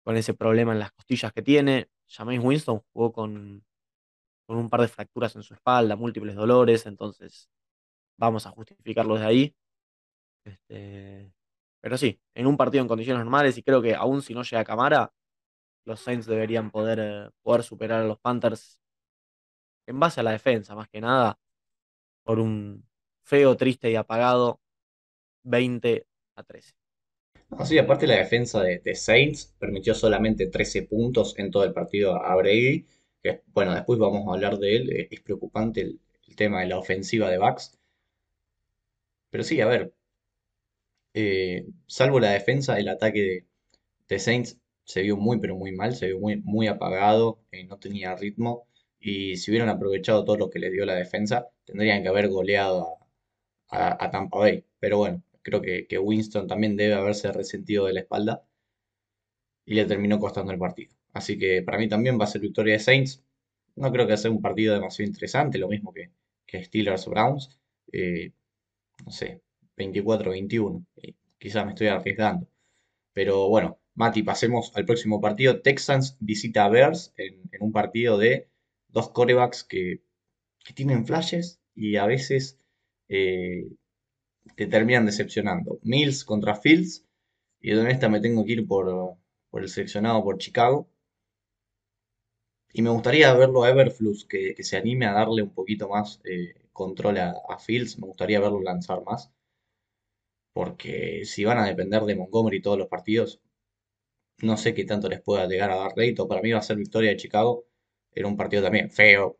con 0.04 0.16
ese 0.16 0.34
problema 0.34 0.72
en 0.72 0.78
las 0.80 0.92
costillas 0.92 1.32
que 1.32 1.42
tiene. 1.42 1.88
Jameis 2.06 2.40
Winston 2.42 2.80
jugó 2.92 3.12
con 3.12 3.64
con 4.46 4.58
un 4.58 4.68
par 4.68 4.80
de 4.80 4.88
fracturas 4.88 5.34
en 5.36 5.42
su 5.42 5.54
espalda, 5.54 5.96
múltiples 5.96 6.34
dolores, 6.34 6.86
entonces 6.86 7.48
vamos 8.18 8.46
a 8.46 8.50
justificarlo 8.50 9.16
de 9.18 9.26
ahí. 9.26 9.56
Este, 10.44 11.32
pero 11.80 11.96
sí, 11.98 12.20
en 12.34 12.46
un 12.46 12.56
partido 12.56 12.82
en 12.82 12.88
condiciones 12.88 13.20
normales, 13.24 13.56
y 13.58 13.62
creo 13.62 13.82
que 13.82 13.94
aún 13.94 14.22
si 14.22 14.34
no 14.34 14.42
llega 14.42 14.64
Camara, 14.64 15.12
los 15.86 16.00
Saints 16.00 16.26
deberían 16.26 16.70
poder, 16.70 16.98
eh, 17.00 17.30
poder 17.42 17.62
superar 17.62 18.02
a 18.02 18.06
los 18.06 18.18
Panthers 18.20 18.80
en 19.86 20.00
base 20.00 20.20
a 20.20 20.22
la 20.22 20.32
defensa, 20.32 20.74
más 20.74 20.88
que 20.88 21.00
nada, 21.00 21.38
por 22.24 22.38
un 22.40 22.86
feo, 23.24 23.56
triste 23.56 23.90
y 23.90 23.96
apagado 23.96 24.60
20 25.42 26.06
a 26.36 26.42
13. 26.42 26.72
Así, 27.50 27.78
aparte 27.78 28.06
la 28.06 28.16
defensa 28.16 28.62
de, 28.62 28.94
Saints 28.94 29.54
permitió 29.58 29.94
solamente 29.94 30.46
13 30.46 30.84
puntos 30.84 31.34
en 31.38 31.50
todo 31.50 31.64
el 31.64 31.72
partido 31.72 32.16
a 32.16 32.34
Brady, 32.36 32.86
bueno, 33.54 33.74
después 33.74 33.98
vamos 33.98 34.28
a 34.28 34.34
hablar 34.34 34.58
de 34.58 34.76
él, 34.76 35.08
es 35.10 35.20
preocupante 35.20 35.80
el, 35.80 36.00
tema 36.36 36.62
de 36.62 36.66
la 36.66 36.78
ofensiva 36.78 37.30
de 37.30 37.38
Bucks, 37.38 37.78
pero 39.30 39.44
sí, 39.44 39.60
a 39.60 39.66
ver, 39.66 39.94
eh, 41.14 41.66
salvo 41.86 42.18
la 42.20 42.30
defensa, 42.30 42.78
el 42.78 42.88
ataque 42.88 43.46
de, 44.08 44.18
Saints 44.18 44.58
se 44.84 45.02
vio 45.02 45.16
muy, 45.16 45.40
pero 45.40 45.56
muy 45.56 45.72
mal, 45.72 45.94
se 45.94 46.06
vio 46.06 46.18
muy, 46.18 46.36
muy 46.42 46.66
apagado, 46.66 47.40
eh, 47.52 47.64
no 47.64 47.78
tenía 47.78 48.14
ritmo. 48.16 48.66
Y 49.00 49.36
si 49.36 49.50
hubieran 49.50 49.68
aprovechado 49.68 50.24
todo 50.24 50.36
lo 50.36 50.50
que 50.50 50.58
les 50.58 50.72
dio 50.72 50.86
la 50.86 50.94
defensa, 50.94 51.48
tendrían 51.64 52.02
que 52.02 52.08
haber 52.08 52.28
goleado 52.28 52.98
a, 53.70 54.10
Tampa 54.10 54.38
Bay. 54.38 54.64
Pero 54.78 54.98
bueno, 54.98 55.22
creo 55.42 55.60
que, 55.62 55.86
que 55.86 55.98
Winston 55.98 56.46
también 56.46 56.76
debe 56.76 56.94
haberse 56.94 57.32
resentido 57.32 57.86
de 57.86 57.94
la 57.94 58.00
espalda 58.00 58.44
y 59.66 59.74
le 59.74 59.84
terminó 59.86 60.18
costando 60.18 60.52
el 60.52 60.58
partido. 60.58 60.94
Así 61.12 61.38
que 61.38 61.62
para 61.62 61.78
mí 61.78 61.88
también 61.88 62.18
va 62.18 62.24
a 62.24 62.28
ser 62.28 62.40
victoria 62.40 62.74
de 62.74 62.80
Saints. 62.80 63.24
No 63.76 63.90
creo 63.92 64.06
que 64.06 64.16
sea 64.16 64.30
un 64.30 64.42
partido 64.42 64.74
demasiado 64.74 65.08
interesante, 65.08 65.58
lo 65.58 65.68
mismo 65.68 65.92
que, 65.92 66.10
que 66.46 66.64
Steelers-Browns. 66.64 67.58
Eh, 67.92 68.32
no 69.04 69.10
sé, 69.10 69.42
24-21. 69.76 70.84
Eh, 70.96 71.14
quizás 71.38 71.64
me 71.64 71.72
estoy 71.72 71.88
arriesgando. 71.88 72.48
Pero 73.12 73.48
bueno, 73.48 73.80
Mati, 73.94 74.22
pasemos 74.22 74.72
al 74.74 74.86
próximo 74.86 75.20
partido. 75.20 75.60
Texans 75.62 76.16
visita 76.20 76.64
a 76.64 76.68
Bears 76.68 77.12
en, 77.16 77.42
en 77.52 77.62
un 77.62 77.72
partido 77.72 78.18
de 78.18 78.48
dos 78.88 79.10
corebacks 79.10 79.64
que, 79.64 80.02
que 80.64 80.72
tienen 80.74 81.06
flashes 81.06 81.60
y 81.74 81.96
a 81.96 82.06
veces 82.06 82.58
eh, 83.08 83.68
te 84.56 84.66
terminan 84.68 85.06
decepcionando. 85.06 85.78
Mills 85.82 86.24
contra 86.24 86.56
Fields. 86.56 87.04
Y 87.60 87.72
de 87.72 87.90
esta 87.90 88.08
me 88.10 88.20
tengo 88.20 88.44
que 88.46 88.52
ir 88.54 88.66
por, 88.68 89.16
por 89.50 89.62
el 89.62 89.68
seleccionado 89.70 90.24
por 90.24 90.38
Chicago. 90.38 90.88
Y 92.74 92.82
me 92.82 92.90
gustaría 92.90 93.32
verlo 93.32 93.64
a 93.64 93.70
Everflux, 93.70 94.26
que, 94.26 94.54
que 94.54 94.64
se 94.64 94.76
anime 94.76 95.06
a 95.06 95.14
darle 95.14 95.40
un 95.42 95.54
poquito 95.54 95.88
más 95.88 96.20
eh, 96.24 96.52
control 96.74 97.16
a, 97.16 97.34
a 97.48 97.58
Fields. 97.58 97.98
Me 97.98 98.06
gustaría 98.06 98.38
verlo 98.38 98.60
lanzar 98.60 99.02
más. 99.02 99.30
Porque 100.54 101.26
si 101.26 101.44
van 101.44 101.58
a 101.58 101.66
depender 101.66 102.02
de 102.04 102.16
Montgomery 102.16 102.62
todos 102.62 102.78
los 102.78 102.88
partidos, 102.88 103.42
no 104.42 104.56
sé 104.56 104.74
qué 104.74 104.84
tanto 104.84 105.08
les 105.08 105.20
pueda 105.20 105.48
llegar 105.48 105.72
a 105.72 105.76
dar 105.76 105.92
rédito. 105.96 106.28
Para 106.28 106.40
mí 106.40 106.52
va 106.52 106.60
a 106.60 106.62
ser 106.62 106.76
victoria 106.76 107.10
de 107.10 107.16
Chicago. 107.16 107.64
Era 108.12 108.28
un 108.28 108.36
partido 108.36 108.62
también 108.62 108.88
feo, 108.90 109.38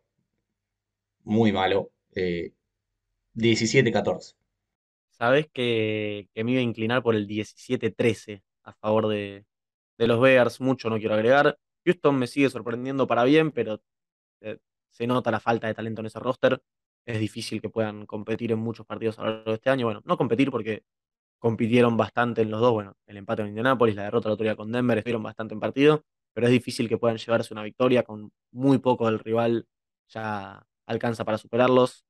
muy 1.24 1.52
malo. 1.52 1.90
Eh, 2.14 2.52
17-14. 3.34 4.34
Sabés 5.10 5.48
que, 5.52 6.28
que 6.34 6.44
me 6.44 6.52
iba 6.52 6.60
a 6.60 6.64
inclinar 6.64 7.02
por 7.02 7.14
el 7.14 7.28
17-13 7.28 8.42
a 8.64 8.72
favor 8.74 9.08
de, 9.08 9.44
de 9.98 10.06
los 10.06 10.20
Bears. 10.20 10.60
Mucho 10.60 10.90
no 10.90 10.98
quiero 10.98 11.14
agregar. 11.14 11.58
Houston 11.84 12.18
me 12.18 12.26
sigue 12.26 12.50
sorprendiendo 12.50 13.06
para 13.06 13.24
bien, 13.24 13.52
pero 13.52 13.80
eh, 14.40 14.58
se 14.90 15.06
nota 15.06 15.30
la 15.30 15.40
falta 15.40 15.66
de 15.66 15.74
talento 15.74 16.00
en 16.00 16.06
ese 16.06 16.18
roster. 16.18 16.62
Es 17.06 17.20
difícil 17.20 17.60
que 17.60 17.68
puedan 17.68 18.06
competir 18.06 18.52
en 18.52 18.58
muchos 18.58 18.86
partidos 18.86 19.18
a 19.18 19.22
lo 19.24 19.30
largo 19.30 19.50
de 19.50 19.56
este 19.56 19.70
año. 19.70 19.86
Bueno, 19.86 20.02
no 20.04 20.16
competir 20.16 20.50
porque 20.50 20.84
compitieron 21.38 21.96
bastante 21.96 22.42
en 22.42 22.50
los 22.50 22.60
dos. 22.60 22.72
Bueno, 22.72 22.96
el 23.06 23.18
empate 23.18 23.42
en 23.42 23.48
Indianapolis, 23.48 23.94
la 23.96 24.04
derrota 24.04 24.30
la 24.30 24.36
día 24.36 24.56
con 24.56 24.72
Denver, 24.72 24.98
estuvieron 24.98 25.22
bastante 25.22 25.54
en 25.54 25.60
partido, 25.60 26.04
pero 26.32 26.46
es 26.46 26.52
difícil 26.52 26.88
que 26.88 26.98
puedan 26.98 27.18
llevarse 27.18 27.52
una 27.52 27.62
victoria 27.62 28.02
con 28.02 28.32
muy 28.50 28.78
poco 28.78 29.06
del 29.06 29.18
rival. 29.18 29.66
Ya 30.08 30.66
alcanza 30.86 31.24
para 31.24 31.38
superarlos. 31.38 32.06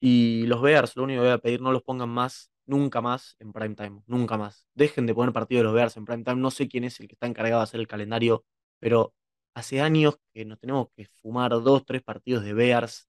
Y 0.00 0.46
los 0.46 0.62
Bears, 0.62 0.96
lo 0.96 1.04
único 1.04 1.22
que 1.22 1.26
voy 1.26 1.34
a 1.34 1.38
pedir, 1.38 1.60
no 1.60 1.72
los 1.72 1.82
pongan 1.82 2.08
más, 2.08 2.52
nunca 2.66 3.00
más 3.00 3.36
en 3.40 3.52
prime 3.52 3.74
time, 3.74 4.02
nunca 4.06 4.36
más. 4.38 4.66
Dejen 4.74 5.06
de 5.06 5.14
poner 5.14 5.32
partidos 5.32 5.60
de 5.60 5.64
los 5.64 5.74
Bears 5.74 5.96
en 5.96 6.04
prime 6.04 6.24
time. 6.24 6.36
No 6.36 6.50
sé 6.50 6.68
quién 6.68 6.84
es 6.84 7.00
el 7.00 7.08
que 7.08 7.14
está 7.14 7.26
encargado 7.26 7.60
de 7.60 7.64
hacer 7.64 7.80
el 7.80 7.88
calendario, 7.88 8.44
pero 8.78 9.14
hace 9.54 9.80
años 9.80 10.18
que 10.32 10.44
nos 10.44 10.58
tenemos 10.60 10.88
que 10.96 11.06
fumar 11.06 11.50
dos, 11.50 11.84
tres 11.84 12.02
partidos 12.02 12.44
de 12.44 12.52
Bears, 12.54 13.08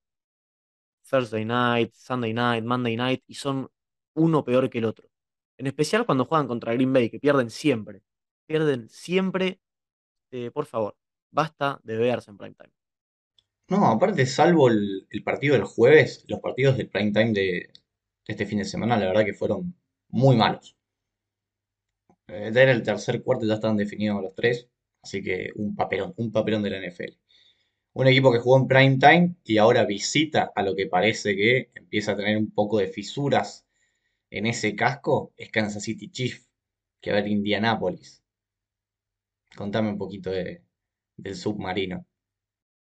Thursday 1.10 1.46
night, 1.46 1.94
Sunday 1.94 2.34
night, 2.34 2.64
Monday 2.64 2.96
night, 2.96 3.24
y 3.28 3.36
son 3.36 3.70
uno 4.16 4.44
peor 4.44 4.70
que 4.70 4.80
el 4.80 4.86
otro. 4.86 5.10
En 5.58 5.68
especial 5.68 6.06
cuando 6.06 6.26
juegan 6.26 6.48
contra 6.48 6.74
Green 6.74 6.94
Bay, 6.94 7.10
que 7.10 7.20
pierden 7.20 7.50
siempre. 7.50 8.02
Pierden 8.48 8.90
siempre. 8.90 9.60
Eh, 10.32 10.52
por 10.52 10.66
favor, 10.66 10.98
basta 11.32 11.80
de 11.84 11.98
Bears 11.98 12.28
en 12.28 12.38
prime 12.38 12.56
time. 12.56 12.79
No, 13.70 13.86
aparte, 13.86 14.26
salvo 14.26 14.68
el, 14.68 15.08
partido 15.24 15.54
del 15.56 15.64
jueves, 15.64 16.26
los 16.28 16.42
partidos 16.42 16.76
del 16.78 16.90
prime 16.90 17.12
time 17.14 17.32
de, 17.32 17.70
este 18.28 18.46
fin 18.46 18.60
de 18.60 18.66
semana, 18.66 18.98
la 18.98 19.06
verdad 19.08 19.24
que 19.26 19.34
fueron 19.34 19.76
muy 20.10 20.36
malos. 20.36 20.76
Eh, 22.28 22.52
ya 22.54 22.62
era 22.64 22.72
el 22.72 22.82
tercer 22.84 23.22
cuarto, 23.24 23.46
ya 23.46 23.56
estaban 23.56 23.76
definidos 23.78 24.22
los 24.22 24.34
tres, 24.36 24.70
así 25.02 25.22
que 25.24 25.52
un 25.56 25.76
papelón, 25.76 26.14
un 26.18 26.32
papelón 26.32 26.64
de 26.64 26.70
la 26.70 26.78
NFL. 26.78 27.18
Un 27.94 28.08
equipo 28.08 28.32
que 28.32 28.40
jugó 28.40 28.58
en 28.58 28.68
prime 28.68 28.98
time 28.98 29.36
y 29.44 29.58
ahora 29.58 29.86
visita 29.86 30.52
a 30.56 30.64
lo 30.64 30.76
que 30.76 30.88
parece 30.88 31.36
que 31.36 31.72
empieza 31.76 32.14
a 32.14 32.18
tener 32.18 32.38
un 32.38 32.52
poco 32.52 32.80
de 32.80 32.88
fisuras 32.88 33.66
en 34.32 34.48
ese 34.48 34.76
casco 34.76 35.34
es 35.38 35.52
Kansas 35.52 35.84
City 35.84 36.10
Chiefs, 36.12 36.50
que 37.02 37.12
va 37.12 37.20
a 37.20 37.22
ver 37.22 37.32
Indianapolis. 37.32 38.24
Contame 39.56 39.90
un 39.90 39.98
poquito 40.00 40.32
de- 40.32 40.64
del 41.18 41.36
submarino. 41.36 42.04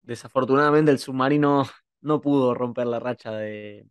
Desafortunadamente 0.04 0.92
el 0.92 0.98
submarino 1.00 1.64
no 2.00 2.20
pudo 2.20 2.54
romper 2.54 2.86
la 2.86 3.00
racha 3.00 3.32
de 3.32 3.86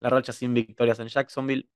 la 0.00 0.10
racha 0.10 0.32
sin 0.32 0.54
victorias 0.54 0.98
en 0.98 1.06
Jacksonville. 1.08 1.68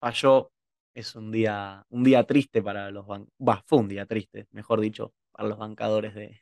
Falló. 0.00 0.52
Es 0.94 1.14
un 1.14 1.30
día, 1.30 1.84
un 1.90 2.02
día 2.02 2.24
triste 2.24 2.60
para 2.62 2.90
los 2.90 3.06
ban- 3.06 3.28
bah, 3.38 3.62
fue 3.66 3.78
un 3.78 3.88
día 3.88 4.04
triste, 4.06 4.48
mejor 4.50 4.80
dicho, 4.80 5.14
para 5.30 5.48
los 5.48 5.58
bancadores 5.58 6.14
de, 6.14 6.40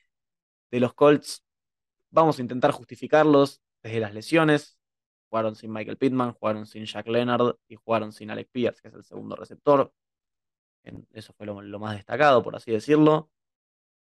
de 0.70 0.80
los 0.80 0.94
Colts. 0.94 1.44
Vamos 2.10 2.38
a 2.38 2.42
intentar 2.42 2.72
justificarlos 2.72 3.62
desde 3.82 4.00
las 4.00 4.14
lesiones. 4.14 4.78
Jugaron 5.30 5.56
sin 5.56 5.72
Michael 5.72 5.98
Pittman, 5.98 6.34
jugaron 6.34 6.66
sin 6.66 6.86
Jack 6.86 7.08
Leonard 7.08 7.56
y 7.68 7.76
jugaron 7.76 8.12
sin 8.12 8.30
Alex 8.30 8.50
Pierce, 8.52 8.82
que 8.82 8.88
es 8.88 8.94
el 8.94 9.04
segundo 9.04 9.36
receptor. 9.36 9.92
Eso 11.12 11.32
fue 11.34 11.46
lo 11.46 11.78
más 11.78 11.96
destacado, 11.96 12.42
por 12.42 12.56
así 12.56 12.70
decirlo. 12.72 13.30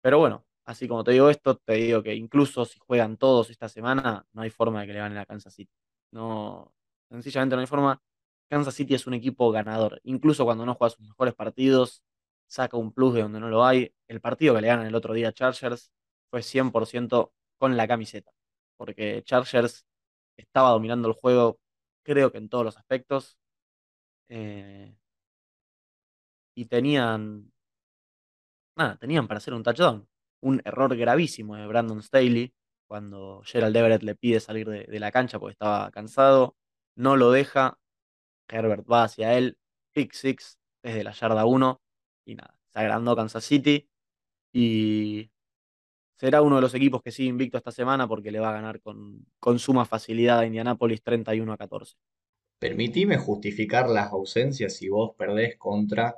Pero 0.02 0.18
bueno, 0.18 0.46
así 0.64 0.88
como 0.88 1.04
te 1.04 1.12
digo 1.12 1.30
esto, 1.30 1.56
te 1.56 1.74
digo 1.74 2.02
que 2.02 2.14
incluso 2.14 2.64
si 2.64 2.78
juegan 2.80 3.16
todos 3.16 3.50
esta 3.50 3.68
semana, 3.68 4.26
no 4.32 4.42
hay 4.42 4.50
forma 4.50 4.80
de 4.80 4.86
que 4.88 4.92
le 4.94 4.98
ganen 5.00 5.18
a 5.18 5.26
Kansas 5.26 5.54
City. 5.54 5.72
No, 6.12 6.72
sencillamente 7.10 7.56
no 7.56 7.60
hay 7.60 7.66
forma. 7.66 8.00
Kansas 8.48 8.74
City 8.74 8.94
es 8.94 9.06
un 9.06 9.14
equipo 9.14 9.50
ganador. 9.52 10.00
Incluso 10.04 10.44
cuando 10.44 10.66
no 10.66 10.74
juega 10.74 10.90
sus 10.96 11.06
mejores 11.08 11.34
partidos, 11.34 12.02
saca 12.46 12.76
un 12.76 12.92
plus 12.92 13.14
de 13.14 13.22
donde 13.22 13.40
no 13.40 13.48
lo 13.48 13.64
hay. 13.64 13.94
El 14.08 14.20
partido 14.20 14.54
que 14.54 14.60
le 14.62 14.68
ganan 14.68 14.86
el 14.86 14.94
otro 14.94 15.14
día 15.14 15.28
a 15.28 15.32
Chargers 15.32 15.92
fue 16.30 16.42
100% 16.42 17.32
con 17.58 17.76
la 17.76 17.86
camiseta. 17.88 18.32
Porque 18.76 19.22
Chargers 19.24 19.86
estaba 20.36 20.70
dominando 20.70 21.08
el 21.08 21.14
juego, 21.14 21.60
creo 22.02 22.32
que 22.32 22.38
en 22.38 22.48
todos 22.48 22.64
los 22.64 22.76
aspectos. 22.78 23.38
eh, 24.28 24.94
y 26.54 26.66
tenían 26.66 27.50
nada, 28.76 28.96
tenían 28.98 29.26
para 29.28 29.38
hacer 29.38 29.54
un 29.54 29.62
touchdown. 29.62 30.08
Un 30.40 30.62
error 30.64 30.96
gravísimo 30.96 31.56
de 31.56 31.66
Brandon 31.66 32.02
Staley 32.02 32.52
cuando 32.90 33.42
Gerald 33.44 33.76
Everett 33.76 34.02
le 34.02 34.16
pide 34.16 34.40
salir 34.40 34.68
de, 34.68 34.98
la 34.98 35.12
cancha 35.12 35.38
porque 35.38 35.52
estaba 35.52 35.90
cansado. 35.90 36.56
No 36.96 37.16
lo 37.16 37.30
deja. 37.30 37.78
Herbert 38.48 38.84
va 38.90 39.04
hacia 39.04 39.38
él. 39.38 39.58
Pick 39.92 40.12
six 40.12 40.58
desde 40.82 41.04
la 41.04 41.12
yarda 41.12 41.44
uno 41.44 41.80
Y 42.24 42.34
nada, 42.34 42.56
se 42.68 42.78
agrandó 42.80 43.14
Kansas 43.14 43.44
City. 43.44 43.88
Y 44.52 45.30
será 46.16 46.42
uno 46.42 46.56
de 46.56 46.62
los 46.62 46.74
equipos 46.74 47.00
que 47.02 47.12
sigue 47.12 47.28
invicto 47.28 47.58
esta 47.58 47.70
semana 47.70 48.08
porque 48.08 48.32
le 48.32 48.40
va 48.40 48.50
a 48.50 48.54
ganar 48.54 48.80
con, 48.80 49.24
con 49.38 49.58
suma 49.58 49.84
facilidad 49.84 50.40
a 50.40 50.46
Indianapolis 50.46 51.02
31 51.02 51.52
a 51.52 51.56
14. 51.56 51.94
Permitime 52.58 53.16
justificar 53.16 53.88
las 53.88 54.12
ausencias 54.12 54.74
si 54.74 54.88
vos 54.88 55.14
perdés 55.16 55.56
contra 55.56 56.16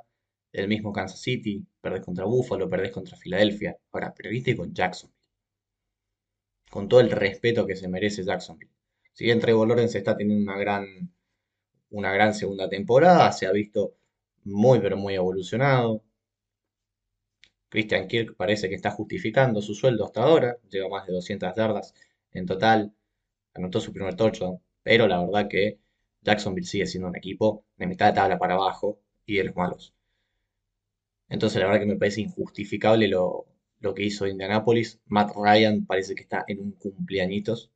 el 0.53 0.67
mismo 0.67 0.93
Kansas 0.93 1.19
City, 1.19 1.65
perdés 1.81 2.05
contra 2.05 2.25
Buffalo, 2.25 2.69
perdés 2.69 2.91
contra 2.91 3.17
Filadelfia. 3.17 3.77
Ahora, 3.91 4.13
perdiste 4.13 4.55
con 4.55 4.73
Jacksonville, 4.73 5.19
con 6.69 6.87
todo 6.87 6.99
el 7.01 7.11
respeto 7.11 7.65
que 7.65 7.75
se 7.75 7.87
merece 7.87 8.23
Jacksonville. 8.23 8.71
Si 9.13 9.25
bien 9.25 9.39
Trevor 9.39 9.67
Lawrence 9.67 9.97
está 9.97 10.15
teniendo 10.17 10.51
una 10.51 10.59
gran, 10.59 10.85
una 11.91 12.11
gran 12.13 12.33
segunda 12.33 12.69
temporada, 12.69 13.31
se 13.31 13.47
ha 13.47 13.51
visto 13.51 13.95
muy 14.43 14.79
pero 14.79 14.97
muy 14.97 15.15
evolucionado. 15.15 16.03
Christian 17.69 18.07
Kirk 18.07 18.35
parece 18.35 18.69
que 18.69 18.75
está 18.75 18.91
justificando 18.91 19.61
su 19.61 19.73
sueldo 19.73 20.05
hasta 20.05 20.23
ahora, 20.23 20.57
lleva 20.69 20.89
más 20.89 21.07
de 21.07 21.13
200 21.13 21.55
yardas 21.55 21.93
en 22.31 22.45
total, 22.45 22.93
anotó 23.53 23.79
su 23.79 23.91
primer 23.93 24.15
touchdown, 24.15 24.59
pero 24.83 25.07
la 25.07 25.19
verdad 25.23 25.47
que 25.49 25.79
Jacksonville 26.21 26.67
sigue 26.67 26.85
siendo 26.85 27.09
un 27.09 27.15
equipo 27.17 27.65
de 27.77 27.87
mitad 27.87 28.07
de 28.07 28.13
tabla 28.13 28.37
para 28.37 28.55
abajo 28.55 28.99
y 29.25 29.37
de 29.37 29.45
los 29.45 29.55
malos. 29.55 29.93
Entonces 31.33 31.59
la 31.59 31.65
verdad 31.65 31.79
que 31.79 31.87
me 31.87 31.97
parece 31.97 32.21
injustificable 32.21 33.07
lo, 33.07 33.47
lo 33.79 33.95
que 33.95 34.03
hizo 34.03 34.27
Indianapolis. 34.27 35.01
Matt 35.07 35.31
Ryan 35.35 35.83
parece 35.83 36.13
que 36.13 36.21
está 36.21 36.45
en 36.47 36.59
un 36.59 36.73
cumpleañitos 36.73 37.71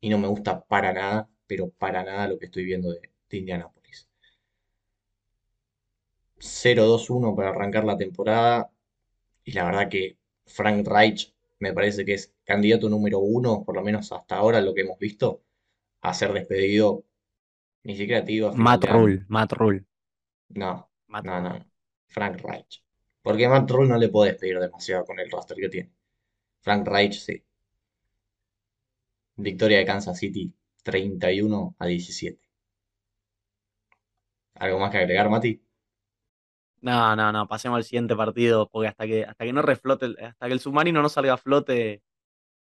y 0.00 0.08
no 0.08 0.18
me 0.18 0.26
gusta 0.26 0.64
para 0.64 0.92
nada, 0.92 1.30
pero 1.46 1.70
para 1.70 2.02
nada 2.02 2.26
lo 2.26 2.40
que 2.40 2.46
estoy 2.46 2.64
viendo 2.64 2.90
de, 2.90 3.00
de 3.30 3.36
Indianapolis. 3.36 4.08
0-2-1 6.40 7.36
para 7.36 7.50
arrancar 7.50 7.84
la 7.84 7.96
temporada 7.96 8.72
y 9.44 9.52
la 9.52 9.64
verdad 9.66 9.88
que 9.88 10.18
Frank 10.46 10.88
Reich 10.88 11.32
me 11.60 11.72
parece 11.72 12.04
que 12.04 12.14
es 12.14 12.34
candidato 12.42 12.88
número 12.88 13.20
uno, 13.20 13.62
por 13.64 13.76
lo 13.76 13.82
menos 13.84 14.10
hasta 14.10 14.34
ahora 14.34 14.60
lo 14.60 14.74
que 14.74 14.80
hemos 14.80 14.98
visto, 14.98 15.44
a 16.00 16.12
ser 16.14 16.32
despedido. 16.32 17.04
Ni 17.84 17.96
siquiera 17.96 18.24
te 18.24 18.32
digo 18.32 18.52
Matt. 18.54 18.86
Rule, 18.86 19.24
Matt 19.28 19.52
Rule, 19.52 19.84
No, 20.48 20.90
Matt 21.06 21.24
no, 21.26 21.40
no. 21.40 21.75
Frank 22.08 22.40
Reich. 22.42 22.82
Porque 23.22 23.48
Matt 23.48 23.70
Rule 23.70 23.88
no 23.88 23.98
le 23.98 24.08
puedo 24.08 24.26
despedir 24.26 24.58
demasiado 24.58 25.04
con 25.04 25.20
el 25.20 25.30
roster 25.30 25.56
que 25.56 25.68
tiene. 25.68 25.92
Frank 26.62 26.86
Reich 26.88 27.14
sí. 27.20 27.44
Victoria 29.36 29.78
de 29.78 29.86
Kansas 29.86 30.18
City 30.18 30.52
31 30.82 31.74
a 31.78 31.86
17. 31.86 32.42
¿Algo 34.54 34.78
más 34.80 34.90
que 34.90 34.98
agregar, 34.98 35.30
Mati? 35.30 35.62
No, 36.80 37.16
no, 37.16 37.32
no, 37.32 37.48
pasemos 37.48 37.76
al 37.78 37.84
siguiente 37.84 38.14
partido, 38.14 38.68
porque 38.70 38.88
hasta 38.88 39.06
que, 39.06 39.24
hasta 39.24 39.44
que 39.44 39.52
no 39.52 39.62
reflote, 39.62 40.06
hasta 40.22 40.46
que 40.46 40.52
el 40.52 40.60
submarino 40.60 41.02
no 41.02 41.08
salga 41.08 41.34
a 41.34 41.36
flote, 41.38 42.02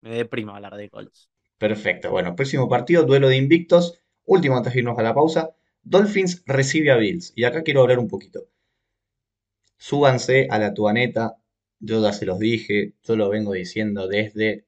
Me 0.03 0.11
deprima 0.13 0.57
hablar 0.57 0.77
de 0.77 0.91
Colts. 0.91 1.31
Perfecto. 1.57 2.11
Bueno, 2.11 2.35
próximo 2.35 2.69
partido, 2.69 3.05
duelo 3.05 3.29
de 3.29 3.37
invictos. 3.37 4.01
Último 4.25 4.57
antes 4.57 4.73
de 4.73 4.81
irnos 4.81 4.99
a 4.99 5.03
la 5.03 5.15
pausa. 5.15 5.51
Dolphins 5.83 6.43
recibe 6.47 6.91
a 6.91 6.97
Bills. 6.97 7.33
Y 7.37 7.45
acá 7.45 7.63
quiero 7.63 7.83
hablar 7.83 8.01
un 8.01 8.09
poquito. 8.09 8.49
Súbanse 9.79 10.47
a 10.51 10.59
la 10.59 10.75
tuaneta. 10.75 11.39
Yo 11.81 12.03
ya 12.03 12.13
se 12.13 12.27
los 12.27 12.39
dije. 12.39 12.95
Yo 13.03 13.17
lo 13.17 13.31
vengo 13.31 13.55
diciendo 13.55 14.07
desde 14.07 14.67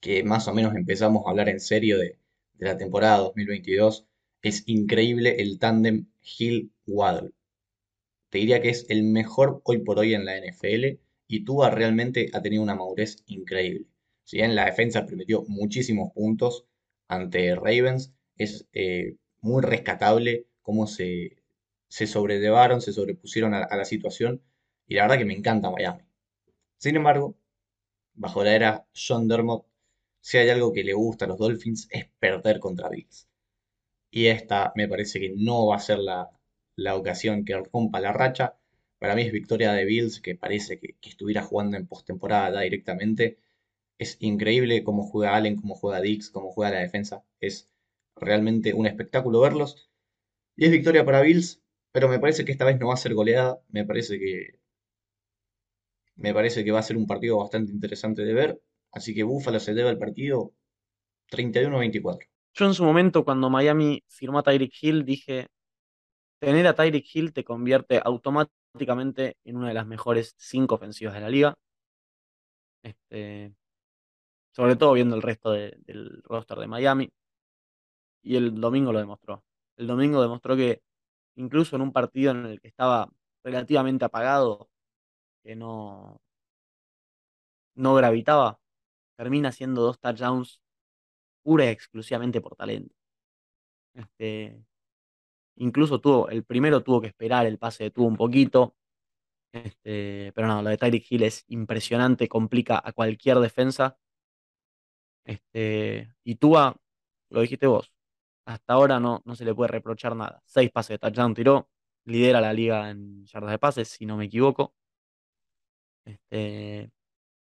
que 0.00 0.24
más 0.24 0.48
o 0.48 0.54
menos 0.54 0.74
empezamos 0.74 1.24
a 1.26 1.30
hablar 1.30 1.48
en 1.48 1.60
serio 1.60 1.98
de, 1.98 2.18
de 2.54 2.66
la 2.66 2.76
temporada 2.76 3.18
2022. 3.18 4.06
Es 4.42 4.64
increíble 4.66 5.36
el 5.40 5.58
tándem 5.58 6.06
Hill-Waddle. 6.38 7.30
Te 8.30 8.38
diría 8.38 8.62
que 8.62 8.70
es 8.70 8.86
el 8.88 9.02
mejor 9.04 9.60
hoy 9.64 9.78
por 9.78 9.98
hoy 9.98 10.14
en 10.14 10.24
la 10.24 10.36
NFL 10.36 10.98
y 11.26 11.44
Tua 11.44 11.70
realmente 11.70 12.30
ha 12.32 12.42
tenido 12.42 12.62
una 12.62 12.74
madurez 12.74 13.22
increíble. 13.26 13.86
Si 14.24 14.38
bien 14.38 14.54
la 14.54 14.66
defensa 14.66 15.06
permitió 15.06 15.44
muchísimos 15.48 16.12
puntos 16.12 16.66
ante 17.08 17.54
Ravens, 17.54 18.14
es 18.36 18.66
eh, 18.72 19.16
muy 19.40 19.62
rescatable 19.62 20.46
cómo 20.62 20.86
se, 20.86 21.37
se 21.88 22.06
sobrellevaron, 22.06 22.80
se 22.80 22.92
sobrepusieron 22.92 23.54
a, 23.54 23.64
a 23.64 23.76
la 23.76 23.84
situación 23.84 24.42
y 24.86 24.94
la 24.94 25.02
verdad 25.02 25.18
que 25.18 25.24
me 25.24 25.34
encanta 25.34 25.70
Miami. 25.70 26.02
Sin 26.78 26.96
embargo, 26.96 27.36
bajo 28.14 28.44
la 28.44 28.54
era 28.54 28.86
John 28.94 29.28
Dermott, 29.28 29.66
si 30.20 30.38
hay 30.38 30.50
algo 30.50 30.72
que 30.72 30.84
le 30.84 30.94
gusta 30.94 31.24
a 31.24 31.28
los 31.28 31.38
Dolphins 31.38 31.88
es 31.90 32.06
perder 32.18 32.60
contra 32.60 32.88
Bills. 32.88 33.28
Y 34.10 34.26
esta 34.26 34.72
me 34.76 34.88
parece 34.88 35.20
que 35.20 35.34
no 35.36 35.66
va 35.66 35.76
a 35.76 35.80
ser 35.80 35.98
la, 35.98 36.30
la 36.76 36.96
ocasión 36.96 37.44
que 37.44 37.56
rompa 37.72 38.00
la 38.00 38.12
racha. 38.12 38.58
Para 38.98 39.14
mí 39.14 39.22
es 39.22 39.32
victoria 39.32 39.72
de 39.72 39.84
Bills, 39.84 40.20
que 40.20 40.34
parece 40.34 40.78
que, 40.78 40.96
que 41.00 41.10
estuviera 41.10 41.42
jugando 41.42 41.76
en 41.76 41.86
postemporada 41.86 42.60
directamente. 42.60 43.38
Es 43.98 44.16
increíble 44.20 44.84
cómo 44.84 45.04
juega 45.04 45.36
Allen, 45.36 45.56
cómo 45.56 45.74
juega 45.74 46.00
Dix, 46.00 46.30
cómo 46.30 46.50
juega 46.52 46.72
la 46.72 46.80
defensa. 46.80 47.24
Es 47.40 47.70
realmente 48.16 48.74
un 48.74 48.86
espectáculo 48.86 49.40
verlos. 49.40 49.90
Y 50.56 50.66
es 50.66 50.70
victoria 50.72 51.04
para 51.04 51.22
Bills, 51.22 51.62
pero 51.98 52.08
me 52.08 52.20
parece 52.20 52.44
que 52.44 52.52
esta 52.52 52.64
vez 52.64 52.78
no 52.78 52.86
va 52.88 52.94
a 52.94 52.96
ser 52.96 53.12
goleada. 53.14 53.58
Me 53.70 53.84
parece 53.84 54.18
que, 54.20 54.60
me 56.16 56.34
parece 56.34 56.64
que 56.64 56.70
va 56.72 56.80
a 56.80 56.82
ser 56.82 56.96
un 56.98 57.06
partido 57.06 57.38
bastante 57.38 57.72
interesante 57.72 58.22
de 58.22 58.34
ver. 58.34 58.60
Así 58.92 59.14
que 59.14 59.22
Buffalo 59.22 59.58
se 59.60 59.74
debe 59.74 59.88
al 59.88 59.98
partido 59.98 60.52
31-24. 61.30 62.28
Yo 62.54 62.66
en 62.66 62.74
su 62.74 62.84
momento, 62.84 63.24
cuando 63.24 63.50
Miami 63.50 64.02
firmó 64.08 64.40
a 64.40 64.42
Tyreek 64.42 64.72
Hill, 64.82 65.04
dije, 65.04 65.46
tener 66.40 66.66
a 66.68 66.74
Tyreek 66.74 67.06
Hill 67.14 67.32
te 67.32 67.44
convierte 67.44 68.00
automáticamente 68.04 69.36
en 69.44 69.56
una 69.56 69.68
de 69.68 69.74
las 69.74 69.86
mejores 69.86 70.34
cinco 70.38 70.76
ofensivas 70.76 71.14
de 71.14 71.20
la 71.20 71.30
liga. 71.30 71.54
Este, 72.82 73.54
sobre 74.52 74.76
todo 74.76 74.92
viendo 74.94 75.16
el 75.16 75.22
resto 75.22 75.52
de- 75.52 75.76
del 75.86 76.22
roster 76.24 76.58
de 76.58 76.66
Miami. 76.68 77.10
Y 78.22 78.36
el 78.36 78.60
domingo 78.60 78.92
lo 78.92 78.98
demostró. 79.00 79.44
El 79.76 79.86
domingo 79.88 80.22
demostró 80.22 80.56
que 80.56 80.82
incluso 81.38 81.76
en 81.76 81.82
un 81.82 81.92
partido 81.92 82.32
en 82.32 82.46
el 82.46 82.60
que 82.60 82.68
estaba 82.68 83.10
relativamente 83.44 84.04
apagado, 84.04 84.68
que 85.42 85.56
no, 85.56 86.20
no 87.76 87.94
gravitaba, 87.94 88.58
termina 89.16 89.50
haciendo 89.50 89.82
dos 89.82 90.00
touchdowns 90.00 90.60
pura 91.42 91.64
y 91.66 91.68
exclusivamente 91.68 92.40
por 92.40 92.56
talento. 92.56 92.94
Este, 93.94 94.64
incluso 95.56 96.00
tuvo, 96.00 96.28
el 96.28 96.44
primero 96.44 96.82
tuvo 96.82 97.00
que 97.00 97.08
esperar, 97.08 97.46
el 97.46 97.58
pase 97.58 97.84
detuvo 97.84 98.06
un 98.08 98.16
poquito. 98.16 98.76
Este, 99.52 100.32
pero 100.34 100.46
no, 100.48 100.62
lo 100.62 100.70
de 100.70 100.76
Tyreek 100.78 101.10
Hill 101.10 101.22
es 101.24 101.44
impresionante, 101.48 102.28
complica 102.28 102.80
a 102.84 102.92
cualquier 102.92 103.38
defensa. 103.38 103.96
Este, 105.24 106.12
y 106.24 106.36
Tua, 106.36 106.76
lo 107.30 107.40
dijiste 107.42 107.66
vos, 107.66 107.92
hasta 108.48 108.72
ahora 108.72 108.98
no, 108.98 109.20
no 109.26 109.34
se 109.34 109.44
le 109.44 109.54
puede 109.54 109.68
reprochar 109.68 110.16
nada. 110.16 110.42
Seis 110.46 110.70
pases 110.70 110.94
de 110.94 110.98
touchdown 110.98 111.34
tiró, 111.34 111.68
lidera 112.04 112.40
la 112.40 112.52
liga 112.54 112.90
en 112.90 113.26
yardas 113.26 113.50
de 113.50 113.58
pases, 113.58 113.88
si 113.88 114.06
no 114.06 114.16
me 114.16 114.24
equivoco. 114.24 114.74
Este, 116.06 116.90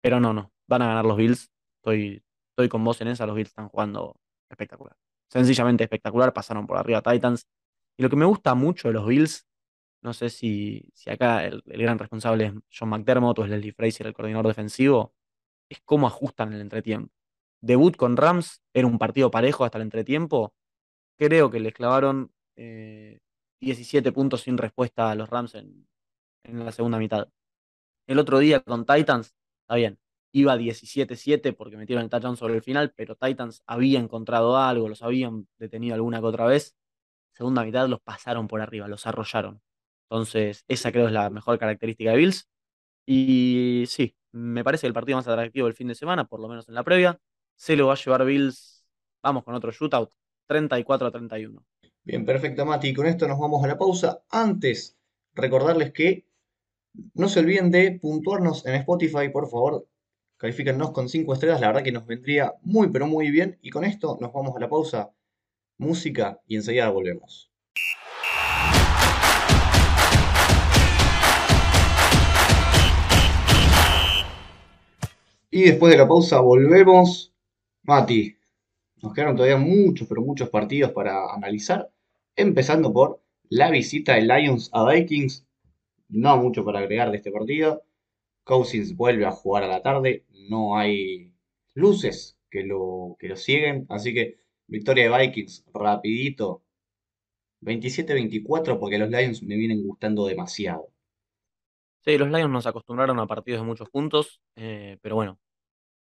pero 0.03 0.21
no, 0.21 0.35
no, 0.35 0.53
van 0.67 0.83
a 0.83 0.89
ganar 0.89 1.07
los 1.07 1.17
Bills. 1.17 1.51
Estoy, 1.77 2.23
estoy 2.51 2.69
con 2.69 2.85
vos 2.85 3.01
en 3.01 3.09
esa, 3.09 3.25
los 3.27 3.35
Bills 3.35 3.49
están 3.49 3.71
jugando 3.71 4.21
espectacular. 4.51 4.95
Sencillamente 5.31 5.85
espectacular, 5.85 6.35
pasaron 6.35 6.67
por 6.67 6.77
arriba 6.77 7.01
Titans. 7.01 7.47
Y 7.97 8.03
lo 8.03 8.11
que 8.11 8.17
me 8.17 8.27
gusta 8.27 8.55
mucho 8.55 8.89
de 8.89 8.95
los 8.95 9.07
Bills, 9.07 9.47
no 10.03 10.13
sé 10.13 10.29
si, 10.29 10.87
si 10.95 11.09
acá 11.09 11.47
el, 11.47 11.63
el 11.67 11.81
gran 11.81 11.99
responsable 11.99 12.47
es 12.47 12.53
John 12.79 12.91
McDermott 12.91 13.39
o 13.39 13.45
es 13.45 13.51
Leslie 13.51 13.73
Frazier, 13.73 14.09
el 14.09 14.15
coordinador 14.15 14.49
defensivo, 14.49 15.15
es 15.71 15.81
cómo 15.83 16.07
ajustan 16.07 16.53
el 16.53 16.61
entretiempo. 16.61 17.11
Debut 17.63 17.97
con 17.97 18.19
Rams 18.19 18.63
era 18.75 18.87
un 18.87 18.99
partido 18.99 19.31
parejo 19.31 19.65
hasta 19.65 19.79
el 19.79 19.83
entretiempo. 19.83 20.55
Creo 21.21 21.51
que 21.51 21.61
les 21.61 21.75
clavaron 21.75 22.33
eh, 22.57 23.19
17 23.61 24.11
puntos 24.11 24.41
sin 24.41 24.57
respuesta 24.57 25.11
a 25.11 25.15
los 25.15 25.29
Rams 25.29 25.55
en, 25.55 25.87
la 26.45 26.73
segunda 26.73 26.97
mitad. 26.97 27.29
El 28.07 28.19
otro 28.19 28.39
día 28.39 28.61
con 28.61 28.87
Titans, 28.87 29.35
está 29.61 29.75
bien, 29.75 29.99
iba 30.33 30.57
17-7 30.57 31.55
porque 31.55 31.77
metieron 31.77 32.05
el 32.05 32.11
touchdown 32.11 32.39
sobre 32.39 32.55
el 32.55 32.63
final, 32.63 32.95
pero 32.97 33.17
Titans 33.17 33.63
había 33.67 34.01
encontrado 34.01 34.57
algo, 34.57 34.89
los 34.89 35.03
habían 35.03 35.47
detenido 35.59 35.95
alguna 35.95 36.21
que 36.21 36.27
otra 36.27 36.47
vez. 36.47 36.75
Segunda 37.35 37.65
mitad 37.65 37.87
los 37.87 38.01
pasaron 38.01 38.49
por 38.49 38.63
arriba, 38.63 38.89
los 38.89 39.07
arrollaron. 39.07 39.61
Entonces, 40.09 40.65
esa 40.69 40.91
creo 40.91 41.07
es 41.09 41.13
la 41.13 41.29
mejor 41.29 41.59
característica 41.59 42.13
de 42.13 42.17
Bills. 42.17 42.49
Y 43.07 43.85
sí, 43.89 44.17
me 44.33 44.65
parece 44.65 44.87
el 44.87 44.95
partido 44.95 45.19
más 45.19 45.29
atractivo 45.29 45.67
del 45.67 45.77
fin 45.77 45.89
de 45.89 45.95
semana, 45.95 46.25
por 46.27 46.41
lo 46.41 46.49
menos 46.49 46.67
en 46.71 46.75
la 46.77 46.85
previa, 46.85 47.21
se 47.57 47.77
lo 47.77 47.89
va 47.89 47.93
a 47.95 47.97
llevar 47.97 48.25
Bills. 48.25 48.87
Vamos 49.23 49.45
con 49.45 49.55
otro 49.55 49.71
shootout, 49.71 50.11
34 50.51 51.07
a 51.07 51.11
31. 51.13 51.63
Bien, 52.03 52.25
perfecto, 52.25 52.67
Mati. 52.67 52.93
Con 52.93 53.07
esto 53.07 53.29
nos 53.29 53.39
vamos 53.39 53.63
a 53.63 53.69
la 53.69 53.79
pausa. 53.79 54.25
Antes, 54.31 54.99
recordarles 55.33 55.93
que 55.93 56.27
no 57.15 57.29
se 57.29 57.39
olviden 57.39 57.71
de 57.71 57.93
puntuarnos 58.03 58.67
en 58.67 58.75
Spotify, 58.75 59.29
por 59.33 59.49
favor. 59.49 59.87
Califíquennos 60.39 60.91
con 60.91 61.09
5 61.09 61.35
estrellas, 61.35 61.61
la 61.61 61.69
verdad 61.69 61.85
que 61.85 61.93
nos 61.93 62.05
vendría 62.05 62.55
muy, 62.63 62.89
pero 62.89 63.07
muy 63.07 63.31
bien. 63.31 63.61
Y 63.63 63.71
con 63.71 63.85
esto 63.85 64.19
nos 64.21 64.33
vamos 64.33 64.57
a 64.57 64.59
la 64.59 64.69
pausa, 64.69 65.13
música 65.79 66.41
y 66.49 66.57
enseguida 66.57 66.91
volvemos. 66.91 67.53
Y 75.53 75.63
después 75.63 75.93
de 75.93 75.99
la 75.99 76.09
pausa 76.09 76.41
volvemos. 76.41 77.33
Mati, 77.85 78.37
nos 79.03 79.13
quedaron 79.15 79.37
todavía 79.37 79.57
muchos, 79.57 80.07
pero 80.09 80.23
muchos 80.23 80.49
partidos 80.49 80.93
para 80.93 81.33
analizar. 81.33 81.91
Empezando 82.37 82.93
por 82.93 83.23
la 83.49 83.71
visita 83.71 84.15
de 84.15 84.23
Lions 84.23 84.71
a 84.73 84.91
Vikings. 84.91 85.47
No 86.09 86.37
mucho 86.39 86.65
para 86.65 86.81
agregar 86.81 87.11
de 87.11 87.19
este 87.19 87.31
partido. 87.31 87.85
Cousins 88.45 88.97
vuelve 88.97 89.27
a 89.27 89.33
jugar 89.33 89.65
a 89.65 89.69
la 89.69 89.83
tarde. 89.83 90.25
No 90.49 90.77
hay 90.77 91.33
luces 91.75 92.39
que 92.51 92.65
lo, 92.65 93.17
que 93.19 93.29
lo 93.29 93.37
siguen. 93.37 93.87
Así 93.89 94.13
que 94.13 94.39
victoria 94.67 95.11
de 95.11 95.19
Vikings 95.19 95.65
rapidito. 95.73 96.63
27-24 97.63 98.79
porque 98.79 98.99
los 98.99 99.11
Lions 99.11 99.43
me 99.43 99.57
vienen 99.57 99.87
gustando 99.87 100.27
demasiado. 100.27 100.89
Sí, 102.05 102.17
los 102.17 102.31
Lions 102.31 102.51
nos 102.51 102.67
acostumbraron 102.67 103.19
a 103.21 103.27
partidos 103.27 103.61
de 103.61 103.67
muchos 103.67 103.91
puntos, 103.91 104.41
eh, 104.57 104.97
pero 105.03 105.17
bueno, 105.17 105.39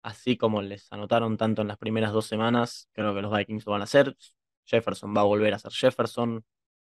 así 0.02 0.36
como 0.36 0.62
les 0.62 0.92
anotaron 0.92 1.36
tanto 1.36 1.62
en 1.62 1.68
las 1.68 1.78
primeras 1.78 2.12
dos 2.12 2.26
semanas, 2.26 2.88
creo 2.92 3.14
que 3.14 3.22
los 3.22 3.36
Vikings 3.36 3.66
lo 3.66 3.72
van 3.72 3.82
a 3.82 3.84
hacer. 3.84 4.16
Jefferson 4.64 5.14
va 5.16 5.22
a 5.22 5.24
volver 5.24 5.54
a 5.54 5.58
ser 5.58 5.72
Jefferson. 5.72 6.44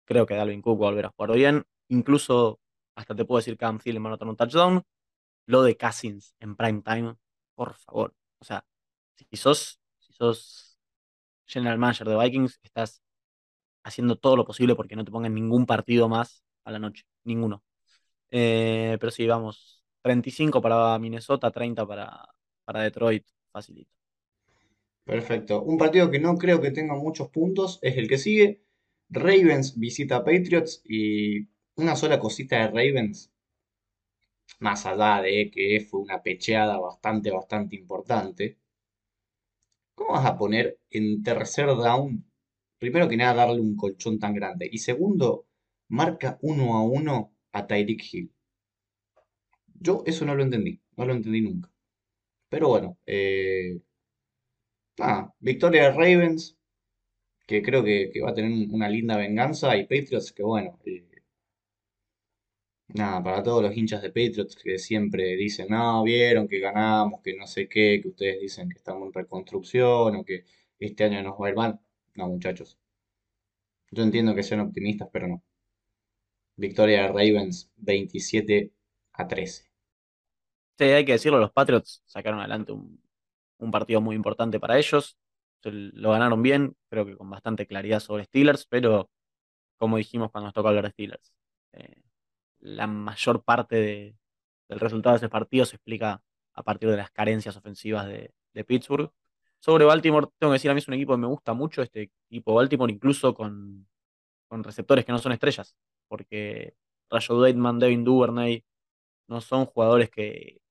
Creo 0.06 0.26
que 0.26 0.36
Dalvin 0.36 0.62
Cook 0.62 0.82
va 0.82 0.88
a 0.88 0.90
volver 0.92 1.06
a 1.08 1.10
jugar 1.10 1.34
bien. 1.36 1.66
Incluso, 1.90 2.60
hasta 2.96 3.16
te 3.16 3.26
puedo 3.26 3.40
decir 3.40 3.54
que 3.56 3.60
Cam 3.60 3.80
Thielen 3.80 4.04
va 4.04 4.08
a 4.08 4.10
anotar 4.12 4.28
un 4.28 4.36
touchdown. 4.36 4.84
Lo 5.46 5.64
de 5.64 5.78
Cousins 5.78 6.36
en 6.40 6.56
prime 6.56 6.82
time, 6.84 7.16
por 7.56 7.76
favor. 7.76 8.16
O 8.40 8.46
sea, 8.46 8.66
si 9.16 9.38
sos, 9.38 9.80
si 10.00 10.14
sos 10.14 10.80
general 11.46 11.78
manager 11.80 12.08
de 12.08 12.18
Vikings, 12.18 12.60
estás 12.64 13.02
haciendo 13.84 14.16
todo 14.18 14.36
lo 14.38 14.46
posible 14.46 14.76
porque 14.76 14.96
no 14.96 15.06
te 15.06 15.12
pongan 15.12 15.34
ningún 15.34 15.66
partido 15.66 16.10
más 16.10 16.44
a 16.66 16.72
la 16.72 16.80
noche. 16.80 17.06
Ninguno. 17.24 17.64
Eh, 18.32 18.98
pero 19.00 19.12
sí, 19.12 19.28
vamos. 19.28 19.84
35 20.02 20.62
para 20.62 20.98
Minnesota, 21.00 21.52
30 21.52 21.86
para, 21.86 22.30
para 22.70 22.84
Detroit. 22.84 23.26
Facilito. 23.52 23.92
Perfecto. 25.04 25.64
Un 25.64 25.80
partido 25.80 26.12
que 26.12 26.20
no 26.20 26.38
creo 26.38 26.62
que 26.62 26.70
tenga 26.70 26.94
muchos 26.94 27.30
puntos 27.30 27.80
es 27.82 27.98
el 27.98 28.08
que 28.08 28.20
sigue. 28.20 28.62
Ravens 29.10 29.80
visita 29.80 30.18
a 30.18 30.24
Patriots 30.24 30.84
y 30.86 31.48
una 31.78 31.96
sola 31.96 32.20
cosita 32.20 32.58
de 32.58 32.68
Ravens, 32.68 33.34
más 34.60 34.86
allá 34.86 35.24
de 35.24 35.50
que 35.50 35.84
fue 35.90 36.02
una 36.02 36.22
pecheada 36.22 36.78
bastante, 36.78 37.32
bastante 37.32 37.76
importante. 37.76 38.60
¿Cómo 39.96 40.12
vas 40.14 40.28
a 40.28 40.38
poner 40.38 40.80
en 40.92 41.24
tercer 41.24 41.70
down? 41.70 42.24
Primero 42.78 43.10
que 43.10 43.18
nada, 43.18 43.34
darle 43.34 43.62
un 43.62 43.76
colchón 43.76 44.20
tan 44.20 44.36
grande. 44.36 44.70
Y 44.72 44.78
segundo, 44.78 45.48
marca 45.88 46.38
uno 46.44 46.76
a 46.78 46.84
uno 46.84 47.34
a 47.52 47.66
Tyreek 47.66 48.04
Hill. 48.14 48.32
Yo 49.74 50.04
eso 50.06 50.24
no 50.24 50.36
lo 50.36 50.44
entendí. 50.44 50.80
No 50.98 51.06
lo 51.06 51.14
entendí 51.14 51.42
nunca. 51.42 51.72
Pero 52.50 52.68
bueno, 52.70 52.98
eh, 53.06 53.80
nada, 54.98 55.34
victoria 55.40 55.84
de 55.86 55.92
Ravens, 55.92 56.56
que 57.48 57.62
creo 57.64 57.84
que, 57.84 58.12
va 58.24 58.32
a 58.32 58.34
tener 58.36 58.52
una 58.72 58.90
linda 58.90 59.18
venganza, 59.18 59.78
y 59.78 59.84
Patriots, 59.84 60.32
que 60.34 60.44
bueno, 60.44 60.80
eh, 60.86 61.06
nada, 62.90 63.24
para 63.24 63.42
todos 63.44 63.64
los 63.64 63.76
hinchas 63.76 64.02
de 64.02 64.10
Patriots 64.10 64.56
que 64.56 64.78
siempre 64.78 65.36
dicen, 65.36 65.68
no, 65.70 66.04
vieron 66.04 66.48
que 66.48 66.60
ganamos, 66.60 67.22
que 67.22 67.36
no 67.36 67.48
sé 67.48 67.68
qué, 67.70 68.00
que 68.02 68.10
ustedes 68.10 68.42
dicen 68.42 68.70
que 68.70 68.78
estamos 68.78 69.08
en 69.08 69.14
reconstrucción 69.14 70.16
o 70.18 70.24
que 70.26 70.44
este 70.80 71.04
año 71.06 71.22
nos 71.24 71.40
va 71.40 71.48
a 71.48 71.50
ir 71.50 71.56
mal. 71.56 71.80
No, 72.16 72.28
muchachos. 72.28 72.78
Yo 73.92 74.02
entiendo 74.04 74.34
que 74.34 74.42
sean 74.42 74.62
optimistas, 74.62 75.10
pero 75.14 75.28
no. 75.28 75.44
Victoria 76.58 77.02
de 77.02 77.08
Ravens 77.08 77.72
27 77.78 78.72
a 79.14 79.28
13. 79.28 79.69
Hay 80.80 81.06
que 81.06 81.14
decirlo, 81.14 81.40
los 81.40 81.52
Patriots 81.52 82.02
sacaron 82.06 82.40
adelante 82.40 82.72
un, 82.72 83.02
partido 83.72 84.02
muy 84.02 84.16
importante 84.16 84.60
para 84.60 84.78
ellos. 84.78 85.18
Lo 85.64 86.12
ganaron 86.12 86.42
bien, 86.42 86.76
creo 86.90 87.06
que 87.06 87.18
con 87.18 87.30
bastante 87.30 87.68
claridad 87.68 88.00
sobre 88.00 88.24
Steelers, 88.26 88.66
pero 88.66 89.10
como 89.78 89.98
dijimos 89.98 90.32
cuando 90.32 90.48
nos 90.48 90.54
tocó 90.54 90.70
hablar 90.70 90.86
de 90.86 90.92
Steelers, 90.92 91.34
eh, 91.74 92.02
la 92.60 92.88
mayor 92.88 93.44
parte 93.44 93.76
de- 93.78 94.18
del 94.70 94.80
resultado 94.80 95.14
de 95.16 95.18
ese 95.18 95.30
partido 95.30 95.66
se 95.66 95.76
explica 95.78 96.22
a 96.54 96.64
partir 96.64 96.90
de 96.90 96.98
las 96.98 97.12
carencias 97.12 97.58
ofensivas 97.58 98.08
de, 98.08 98.34
Pittsburgh. 98.68 99.10
Sobre 99.60 99.86
Baltimore, 99.86 100.28
tengo 100.38 100.52
que 100.52 100.56
decir, 100.56 100.70
a 100.72 100.74
mí 100.74 100.80
es 100.80 100.88
un 100.90 100.96
equipo 100.96 101.14
que 101.14 101.20
me 101.20 101.28
gusta 101.28 101.54
mucho, 101.54 101.82
este 101.82 102.12
equipo 102.30 102.54
Baltimore, 102.56 102.92
incluso 102.92 103.34
con, 103.34 103.88
con 104.48 104.64
receptores 104.66 105.06
que 105.06 105.14
no 105.14 105.20
son 105.20 105.32
estrellas, 105.32 105.78
porque 106.10 106.76
Rashad 107.10 107.36
Bateman, 107.38 107.80
Devin 107.80 108.04
Duvernay, 108.04 108.66
no 109.28 109.42
son 109.42 109.66
jugadores 109.66 110.10
que, 110.10 110.62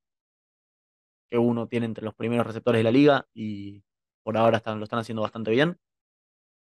que 1.30 1.38
uno 1.38 1.68
tiene 1.68 1.86
entre 1.86 2.04
los 2.04 2.14
primeros 2.14 2.46
receptores 2.46 2.80
de 2.80 2.84
la 2.84 2.90
liga 2.92 3.26
y 3.34 3.82
por 4.22 4.36
ahora 4.36 4.58
están, 4.58 4.78
lo 4.78 4.84
están 4.84 5.00
haciendo 5.00 5.22
bastante 5.22 5.50
bien. 5.50 5.78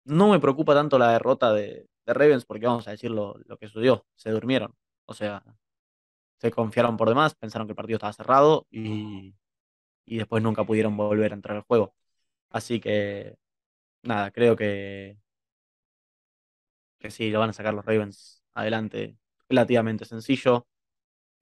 No 0.05 0.29
me 0.29 0.39
preocupa 0.39 0.73
tanto 0.73 0.99
la 0.99 1.11
derrota 1.11 1.53
de, 1.53 1.87
de 2.05 2.13
Ravens 2.13 2.45
porque 2.45 2.67
vamos 2.67 2.87
a 2.87 2.91
decir 2.91 3.11
lo, 3.11 3.35
lo 3.45 3.57
que 3.57 3.67
sucedió, 3.67 4.05
se 4.15 4.29
durmieron. 4.31 4.75
O 5.05 5.13
sea, 5.13 5.43
se 6.39 6.51
confiaron 6.51 6.97
por 6.97 7.09
demás, 7.09 7.35
pensaron 7.35 7.67
que 7.67 7.71
el 7.73 7.75
partido 7.77 7.97
estaba 7.97 8.13
cerrado 8.13 8.67
y, 8.71 9.35
y 10.05 10.17
después 10.17 10.43
nunca 10.43 10.65
pudieron 10.65 10.97
volver 10.97 11.31
a 11.33 11.35
entrar 11.35 11.57
al 11.57 11.63
juego. 11.63 11.95
Así 12.51 12.79
que, 12.81 13.37
nada, 14.03 14.31
creo 14.31 14.55
que, 14.55 15.17
que 16.99 17.11
sí, 17.11 17.29
lo 17.29 17.39
van 17.39 17.49
a 17.51 17.53
sacar 17.53 17.73
los 17.73 17.85
Ravens 17.85 18.43
adelante 18.53 19.17
relativamente 19.49 20.05
sencillo. 20.05 20.67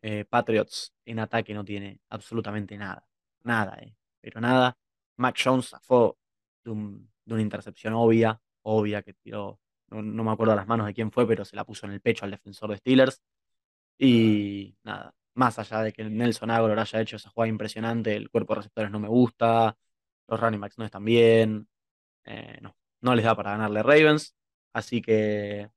Eh, 0.03 0.25
Patriots 0.25 0.93
en 1.05 1.19
ataque 1.19 1.55
no 1.55 1.65
tiene 1.65 2.01
absolutamente 2.11 2.77
nada. 2.77 3.07
Nada, 3.43 3.77
eh. 3.81 3.95
Pero 4.21 4.41
nada. 4.41 4.77
Mac 5.17 5.37
Jones 5.43 5.69
zafó 5.69 6.17
de, 6.65 6.71
un- 6.71 7.11
de 7.25 7.35
una 7.35 7.43
intercepción 7.43 7.95
obvia, 7.95 8.41
obvia 8.63 9.03
que 9.03 9.13
tiró, 9.15 9.61
no, 9.89 10.03
no 10.03 10.25
me 10.25 10.31
acuerdo 10.33 10.55
las 10.55 10.67
manos 10.67 10.87
de 10.87 10.95
quién 10.95 11.11
fue, 11.11 11.27
pero 11.27 11.45
se 11.45 11.55
la 11.57 11.65
puso 11.65 11.87
en 11.87 11.93
el 11.93 12.01
pecho 12.01 12.25
al 12.25 12.31
defensor 12.31 12.71
de 12.71 12.77
Steelers. 12.79 13.21
Y 13.97 14.75
nada, 14.83 15.13
más 15.35 15.59
allá 15.59 15.81
de 15.81 15.93
que 15.93 16.03
Nelson 16.03 16.51
Aguilar 16.51 16.79
haya 16.79 17.01
hecho 17.01 17.15
esa 17.17 17.29
jugada 17.29 17.49
impresionante, 17.49 18.15
el 18.15 18.29
cuerpo 18.29 18.53
de 18.53 18.57
receptores 18.59 18.91
no 18.91 18.99
me 18.99 19.07
gusta, 19.07 19.77
los 20.27 20.39
running 20.39 20.59
backs 20.61 20.77
no 20.77 20.85
están 20.85 21.05
bien, 21.05 21.67
eh, 22.25 22.59
no, 22.61 22.75
no 23.01 23.15
les 23.15 23.25
da 23.25 23.35
para 23.35 23.51
ganarle 23.53 23.83
Ravens. 23.83 24.35
Así 24.73 25.01
que 25.01 25.69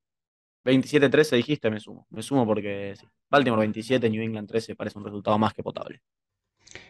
27-13 0.64 1.36
dijiste, 1.36 1.70
me 1.70 1.80
sumo. 1.80 2.06
Me 2.10 2.22
sumo 2.22 2.46
porque 2.46 2.94
sí. 2.98 3.06
Baltimore 3.30 3.60
27, 3.60 4.08
New 4.10 4.22
England 4.22 4.48
13 4.48 4.76
parece 4.76 4.98
un 4.98 5.04
resultado 5.04 5.38
más 5.38 5.52
que 5.54 5.62
potable. 5.62 6.00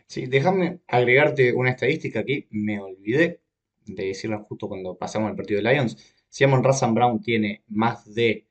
Sí, 0.07 0.27
déjame 0.27 0.81
agregarte 0.87 1.53
una 1.53 1.71
estadística 1.71 2.21
aquí. 2.21 2.47
Me 2.51 2.81
olvidé 2.81 3.41
de 3.85 4.07
decirla 4.07 4.39
justo 4.39 4.69
cuando 4.69 4.97
pasamos 4.97 5.31
al 5.31 5.37
partido 5.37 5.63
de 5.63 5.73
Lions. 5.73 6.15
Si 6.29 6.45
Amon 6.45 6.65
Razan 6.65 6.95
Brown 6.95 7.21
tiene 7.21 7.63
más 7.69 8.13
de 8.15 8.47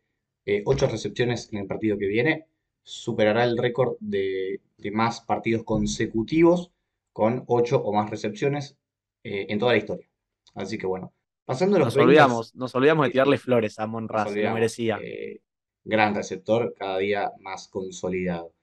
eh, 0.45 0.63
8 0.65 0.87
recepciones 0.87 1.51
en 1.51 1.59
el 1.59 1.67
partido 1.67 1.97
que 1.97 2.07
viene, 2.07 2.47
superará 2.83 3.43
el 3.43 3.57
récord 3.57 3.95
de, 3.99 4.61
de 4.77 4.91
más 4.91 5.21
partidos 5.21 5.63
consecutivos 5.63 6.71
con 7.11 7.43
8 7.47 7.77
o 7.81 7.93
más 7.93 8.09
recepciones 8.09 8.77
eh, 9.23 9.47
en 9.49 9.59
toda 9.59 9.71
la 9.73 9.77
historia. 9.79 10.07
Así 10.53 10.77
que 10.77 10.85
bueno, 10.85 11.13
pasando 11.45 11.77
a 11.77 11.79
los 11.79 11.95
Nos 11.95 12.03
olvidamos, 12.03 12.55
nos 12.55 12.75
olvidamos 12.75 13.07
de 13.07 13.11
tirarle 13.11 13.37
flores 13.37 13.79
a 13.79 13.87
Mon 13.87 14.03
nos 14.03 14.11
Ra, 14.11 14.27
se 14.27 14.43
lo 14.43 14.53
merecía. 14.53 14.99
eh, 15.01 15.41
gran 15.85 16.15
receptor, 16.15 16.75
cada 16.77 16.97
día 16.99 17.31
más 17.39 17.67
consolidado. 17.69 18.53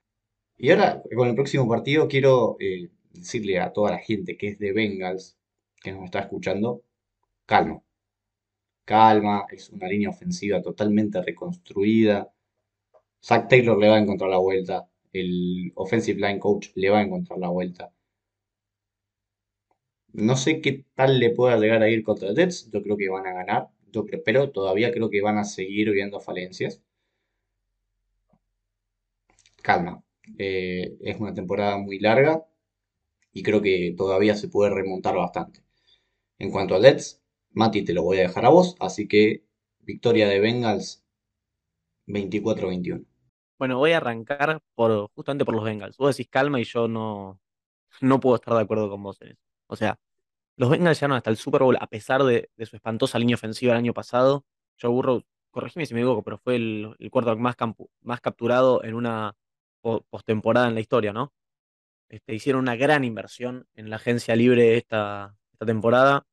Y 0.59 0.71
ahora, 0.71 1.03
con 1.17 1.29
el 1.29 1.35
próximo 1.35 1.69
partido, 1.69 2.09
quiero 2.09 2.57
eh, 2.61 2.91
decirle 3.13 3.61
a 3.61 3.73
toda 3.73 3.93
la 3.93 3.99
gente 3.99 4.37
que 4.37 4.49
es 4.49 4.59
de 4.59 4.73
Bengals, 4.73 5.39
que 5.83 5.93
nos 5.93 6.05
está 6.05 6.21
escuchando, 6.21 6.83
calma, 7.47 7.83
calma, 8.85 9.47
es 9.51 9.71
una 9.71 9.89
línea 9.89 10.11
ofensiva 10.11 10.63
totalmente 10.63 11.21
reconstruida. 11.23 12.33
Zach 13.23 13.49
Taylor 13.49 13.79
le 13.79 13.89
va 13.89 13.97
a 13.97 14.01
encontrar 14.01 14.31
la 14.31 14.39
vuelta, 14.39 14.89
el 15.13 15.73
offensive 15.77 16.21
line 16.21 16.39
coach 16.41 16.69
le 16.77 16.91
va 16.91 16.99
a 17.01 17.03
encontrar 17.03 17.39
la 17.39 17.49
vuelta. 17.49 17.93
No 20.15 20.37
sé 20.37 20.61
qué 20.63 20.85
tal 20.95 21.19
le 21.19 21.31
pueda 21.31 21.59
llegar 21.59 21.83
a 21.83 21.89
ir 21.91 22.03
contra 22.03 22.33
Jets, 22.33 22.71
yo 22.71 22.83
creo 22.83 22.97
que 22.97 23.09
van 23.09 23.27
a 23.27 23.33
ganar, 23.33 23.69
yo 23.93 24.05
creo, 24.07 24.23
pero 24.25 24.51
todavía 24.51 24.93
creo 24.93 25.11
que 25.11 25.21
van 25.21 25.39
a 25.39 25.45
seguir 25.45 25.91
viendo 25.91 26.21
falencias. 26.21 26.81
Calma, 29.63 30.03
eh, 30.39 30.97
es 31.01 31.21
una 31.21 31.35
temporada 31.35 31.79
muy 31.79 31.99
larga 31.99 32.45
y 33.33 33.43
creo 33.43 33.63
que 33.63 33.95
todavía 33.97 34.37
se 34.37 34.49
puede 34.49 34.71
remontar 34.71 35.17
bastante. 35.17 35.63
En 36.39 36.51
cuanto 36.51 36.75
a 36.75 36.81
Jets, 36.81 37.23
Mati 37.53 37.85
te 37.85 37.93
lo 37.93 38.03
voy 38.03 38.19
a 38.19 38.23
dejar 38.23 38.45
a 38.45 38.51
vos, 38.51 38.77
así 38.81 39.09
que 39.09 39.45
victoria 39.81 40.29
de 40.29 40.41
Bengals 40.41 41.05
24-21. 42.07 43.05
Bueno, 43.59 43.79
voy 43.79 43.93
a 43.93 43.99
arrancar 43.99 44.61
por, 44.75 45.09
justamente 45.15 45.45
por 45.45 45.55
los 45.55 45.65
Bengals. 45.65 45.97
Vos 45.97 46.17
decís 46.17 46.31
calma 46.31 46.61
y 46.61 46.65
yo 46.65 46.89
no, 46.89 47.41
no 48.01 48.21
puedo 48.21 48.37
estar 48.37 48.55
de 48.55 48.63
acuerdo 48.63 48.91
con 48.91 49.03
vos 49.03 49.21
en 49.23 49.29
eso. 49.29 49.43
O 49.69 49.77
sea, 49.77 49.99
los 50.57 50.71
Bengals 50.71 50.99
llegaron 50.99 51.17
hasta 51.17 51.31
el 51.31 51.37
Super 51.37 51.63
Bowl 51.63 51.77
a 51.81 51.87
pesar 51.87 52.25
de, 52.25 52.51
su 52.65 52.77
espantosa 52.77 53.19
línea 53.19 53.37
ofensiva 53.37 53.73
el 53.73 53.79
año 53.79 53.95
pasado. 53.95 54.45
Joe 54.81 54.91
Burrow, 54.91 55.23
corregime 55.51 55.87
si 55.87 55.95
me 55.95 56.01
equivoco, 56.01 56.23
pero 56.23 56.39
fue 56.39 56.57
el, 56.57 56.97
el 56.99 57.11
más, 57.39 58.21
capturado 58.21 58.83
en 58.85 58.95
una 58.95 59.37
postemporada 59.83 60.69
en 60.69 60.75
la 60.75 60.81
historia, 60.81 61.13
¿no? 61.13 61.33
Este, 62.09 62.35
hicieron 62.35 62.63
una 62.63 62.77
gran 62.77 63.05
inversión 63.05 63.67
en 63.75 63.91
la 63.91 63.97
agencia 63.97 64.37
libre 64.37 64.77
esta, 64.77 65.37
temporada 65.67 66.27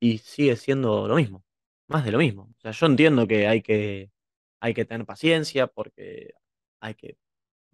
y 0.00 0.18
sigue 0.18 0.56
siendo 0.56 1.06
lo 1.08 1.16
mismo, 1.16 1.44
más 1.88 2.04
de 2.04 2.12
lo 2.12 2.18
mismo. 2.18 2.44
O 2.56 2.60
sea, 2.60 2.72
yo 2.72 2.86
entiendo 2.86 3.26
que 3.26 3.46
hay 3.48 3.62
que, 3.62 4.10
hay 4.60 4.74
que 4.74 4.84
tener 4.84 5.06
paciencia 5.06 5.66
porque 5.68 6.34
hay 6.80 6.94
que 6.94 7.18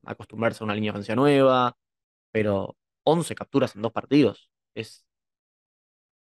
acostumbrarse 0.04 0.64
a 0.64 0.66
una 0.66 0.74
línea 0.74 0.92
ofensiva 0.92 1.16
nueva, 1.16 1.76
pero 2.32 2.76
11 3.04 3.34
capturas 3.34 3.76
en 3.76 3.82
dos 3.82 3.92
partidos 3.92 4.50
es, 4.74 5.04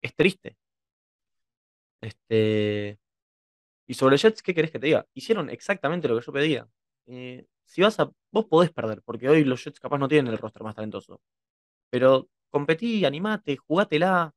es 0.03 0.15
triste. 0.15 0.57
Este, 2.01 2.99
y 3.87 3.95
sobre 3.95 4.17
Jets, 4.19 4.43
¿qué 4.43 4.55
querés 4.55 4.71
que 4.71 4.79
te 4.79 4.87
diga? 4.87 5.07
Hicieron 5.15 5.51
exactamente 5.51 6.09
lo 6.09 6.19
que 6.19 6.27
yo 6.27 6.33
pedía. 6.33 6.69
Eh, 7.07 7.47
si 7.67 7.83
vas 7.83 8.01
a, 8.01 8.11
vos 8.33 8.47
podés 8.47 8.71
perder, 8.73 9.03
porque 9.05 9.29
hoy 9.29 9.45
los 9.45 9.65
Jets 9.65 9.81
capaz 9.81 9.99
no 9.99 10.09
tienen 10.09 10.33
el 10.33 10.39
roster 10.39 10.63
más 10.63 10.75
talentoso. 10.75 11.21
Pero 11.91 12.29
competí, 12.51 13.05
animate, 13.05 13.57
jugátela. 13.57 14.33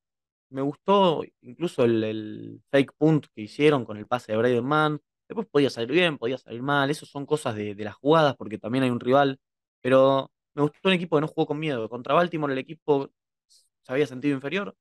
Me 0.50 0.62
gustó 0.62 1.24
incluso 1.42 1.84
el, 1.86 2.62
fake 2.72 2.94
punt 2.98 3.28
que 3.36 3.42
hicieron 3.44 3.86
con 3.86 3.98
el 3.98 4.08
pase 4.08 4.32
de 4.34 4.38
Braden 4.40 4.66
Mann. 4.66 5.02
Después 5.28 5.48
podía 5.48 5.70
salir 5.70 5.92
bien, 5.92 6.18
podía 6.18 6.38
salir 6.38 6.62
mal. 6.64 6.90
Eso 6.90 7.06
son 7.06 7.26
cosas 7.26 7.56
de, 7.56 7.76
de 7.76 7.84
las 7.84 7.96
jugadas 7.96 8.36
porque 8.38 8.58
también 8.58 8.84
hay 8.84 8.90
un 8.92 9.00
rival. 9.00 9.40
Pero 9.82 10.32
me 10.56 10.64
gustó 10.64 10.90
un 10.90 10.94
equipo 10.96 11.18
que 11.18 11.22
no 11.22 11.28
jugó 11.28 11.48
con 11.48 11.60
miedo. 11.60 11.90
Contra 11.90 12.14
Baltimore 12.16 12.54
el 12.54 12.60
equipo 12.60 13.12
se 13.48 13.92
había 13.94 14.08
sentido 14.08 14.36
inferior. 14.36 14.76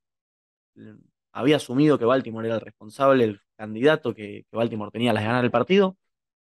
eh, 0.77 0.97
Había 1.33 1.57
asumido 1.57 1.99
que 1.99 2.05
Baltimore 2.05 2.47
era 2.47 2.57
el 2.57 2.61
responsable, 2.63 3.25
el 3.25 3.41
candidato, 3.57 4.15
que, 4.15 4.45
que 4.51 4.57
Baltimore 4.57 4.91
tenía 4.91 5.13
las 5.13 5.23
de 5.23 5.29
ganar 5.29 5.45
el 5.45 5.51
partido. 5.51 5.97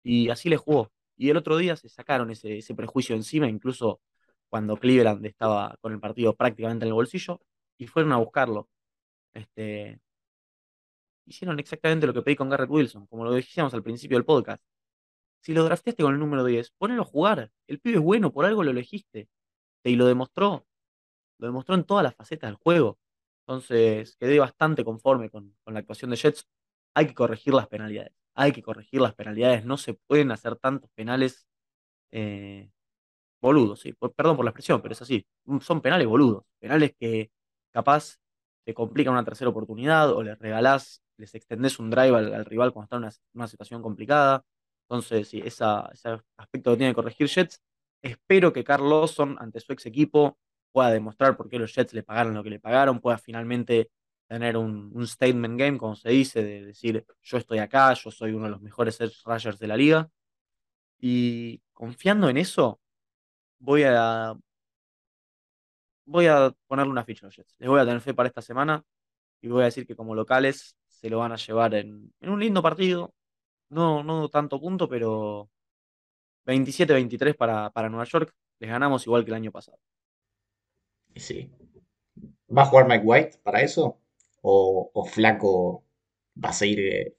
Y 0.03 0.29
así 0.29 0.49
le 0.49 0.57
jugó. 0.57 0.91
Y 1.19 1.29
el 1.29 1.37
otro 1.37 1.57
día 1.57 1.75
se 1.75 1.89
sacaron 1.89 2.31
ese, 2.31 2.59
ese 2.59 2.73
prejuicio 2.75 3.15
encima, 3.15 3.47
incluso 3.49 4.01
cuando 4.49 4.77
Cleveland 4.77 5.25
estaba 5.25 5.77
con 5.81 5.93
el 5.93 5.99
partido 5.99 6.35
prácticamente 6.35 6.85
en 6.85 6.89
el 6.89 6.93
bolsillo, 6.93 7.41
y 7.77 7.87
fueron 7.87 8.13
a 8.13 8.17
buscarlo. 8.17 8.69
Este, 9.33 9.99
hicieron 11.25 11.59
exactamente 11.59 12.07
lo 12.07 12.13
que 12.13 12.21
pedí 12.21 12.35
con 12.35 12.49
Garrett 12.49 12.69
Wilson, 12.69 13.07
como 13.07 13.25
lo 13.25 13.33
dijimos 13.33 13.73
al 13.73 13.83
principio 13.83 14.17
del 14.17 14.25
podcast. 14.25 14.63
Si 15.41 15.53
lo 15.53 15.63
drafteaste 15.65 16.03
con 16.03 16.13
el 16.13 16.19
número 16.19 16.45
10, 16.45 16.71
ponelo 16.77 17.03
a 17.03 17.05
jugar. 17.05 17.51
El 17.67 17.79
pibe 17.79 17.97
es 17.97 18.03
bueno, 18.03 18.31
por 18.31 18.45
algo 18.45 18.63
lo 18.63 18.71
elegiste. 18.71 19.29
Y 19.83 19.95
lo 19.95 20.05
demostró. 20.07 20.65
Lo 21.39 21.47
demostró 21.47 21.75
en 21.75 21.85
todas 21.85 22.03
las 22.03 22.15
facetas 22.15 22.49
del 22.49 22.57
juego. 22.57 22.99
Entonces, 23.47 24.17
quedé 24.17 24.39
bastante 24.39 24.83
conforme 24.85 25.29
con, 25.29 25.55
con 25.63 25.73
la 25.73 25.81
actuación 25.81 26.11
de 26.11 26.17
Jets. 26.17 26.47
Hay 26.93 27.07
que 27.07 27.13
corregir 27.13 27.53
las 27.53 27.67
penalidades. 27.67 28.13
Hay 28.39 28.51
que 28.53 28.61
corregir 28.63 29.01
las 29.01 29.13
penalidades. 29.15 29.65
No 29.65 29.77
se 29.77 29.93
pueden 29.95 30.31
hacer 30.31 30.55
tantos 30.57 30.89
penales. 30.95 31.45
eh, 32.11 32.71
boludos, 33.41 33.83
perdón 34.15 34.35
por 34.35 34.45
la 34.45 34.51
expresión, 34.51 34.81
pero 34.81 34.93
es 34.93 35.01
así. 35.01 35.25
Son 35.61 35.81
penales 35.81 36.07
boludos, 36.07 36.45
penales 36.59 36.93
que 36.99 37.31
capaz 37.71 38.17
te 38.65 38.73
complican 38.73 39.13
una 39.13 39.23
tercera 39.25 39.49
oportunidad 39.49 40.11
o 40.11 40.23
les 40.23 40.37
regalás, 40.39 41.01
les 41.17 41.33
extendés 41.35 41.79
un 41.79 41.89
drive 41.89 42.15
al, 42.17 42.33
al 42.33 42.45
rival 42.45 42.73
cuando 42.73 42.85
está 42.85 42.97
en 42.97 43.11
una, 43.33 43.47
situación 43.47 43.81
complicada. 43.81 44.45
Entonces, 44.89 45.33
ese 45.33 45.63
aspecto 46.37 46.71
que 46.71 46.77
tiene 46.77 46.91
que 46.91 46.95
corregir 46.95 47.27
Jets. 47.27 47.61
Espero 48.01 48.53
que 48.53 48.63
Carl 48.63 48.89
Lawson, 48.89 49.37
ante 49.39 49.59
su 49.59 49.73
ex 49.73 49.85
equipo, 49.85 50.37
pueda 50.71 50.91
demostrar 50.91 51.37
por 51.37 51.49
qué 51.49 51.59
los 51.59 51.73
Jets 51.73 51.93
le 51.93 52.03
pagaron 52.03 52.33
lo 52.33 52.43
que 52.43 52.49
le 52.49 52.59
pagaron, 52.59 52.99
pueda 52.99 53.17
finalmente 53.17 53.91
tener 54.29 54.57
un, 54.57 55.07
statement 55.07 55.59
game, 55.59 55.77
como 55.79 55.95
se 55.95 56.09
dice, 56.09 56.43
de 56.43 56.65
decir, 56.65 57.03
yo 57.23 57.37
estoy 57.39 57.57
acá, 57.57 57.93
yo 57.95 58.11
soy 58.11 58.31
uno 58.31 58.45
de 58.45 58.51
los 58.51 58.61
mejores 58.61 59.01
edge 59.01 59.23
rushers 59.25 59.57
de 59.57 59.67
la 59.67 59.75
liga. 59.75 60.09
Y 60.99 61.61
confiando 61.73 62.29
en 62.29 62.37
eso, 62.37 62.79
voy 63.57 63.83
a, 63.87 64.35
voy 66.05 66.27
a 66.27 66.53
ponerle 66.67 66.91
una 66.91 67.03
ficha 67.03 67.25
los 67.25 67.35
Jets. 67.35 67.55
Les 67.57 67.67
voy 67.67 67.79
a 67.79 67.85
tener 67.85 68.01
fe 68.01 68.13
para 68.13 68.27
esta 68.29 68.43
semana 68.43 68.83
y 69.41 69.47
voy 69.47 69.63
a 69.63 69.65
decir 69.65 69.87
que 69.87 69.95
como 69.95 70.13
locales 70.13 70.77
se 70.87 71.09
lo 71.09 71.19
van 71.19 71.31
a 71.31 71.37
llevar 71.37 71.73
en, 71.73 72.13
un 72.21 72.39
lindo 72.39 72.61
partido. 72.61 73.15
No, 73.69 74.03
no 74.03 74.29
tanto 74.29 74.59
punto, 74.59 74.87
pero 74.87 75.49
27-23 76.45 77.35
para, 77.35 77.71
para 77.71 77.89
Nueva 77.89 78.05
York. 78.05 78.31
Les 78.59 78.69
ganamos 78.69 79.07
igual 79.07 79.25
que 79.25 79.31
el 79.31 79.35
año 79.35 79.51
pasado. 79.51 79.79
Sí. 81.15 81.51
¿Va 82.55 82.61
a 82.61 82.65
jugar 82.65 82.87
Mike 82.87 83.05
White 83.05 83.37
para 83.43 83.61
eso? 83.61 83.99
¿O, 84.41 85.05
Flaco 85.05 85.85
va 86.43 86.49
a 86.49 86.53
seguir 86.53 86.79
eh, 86.79 87.15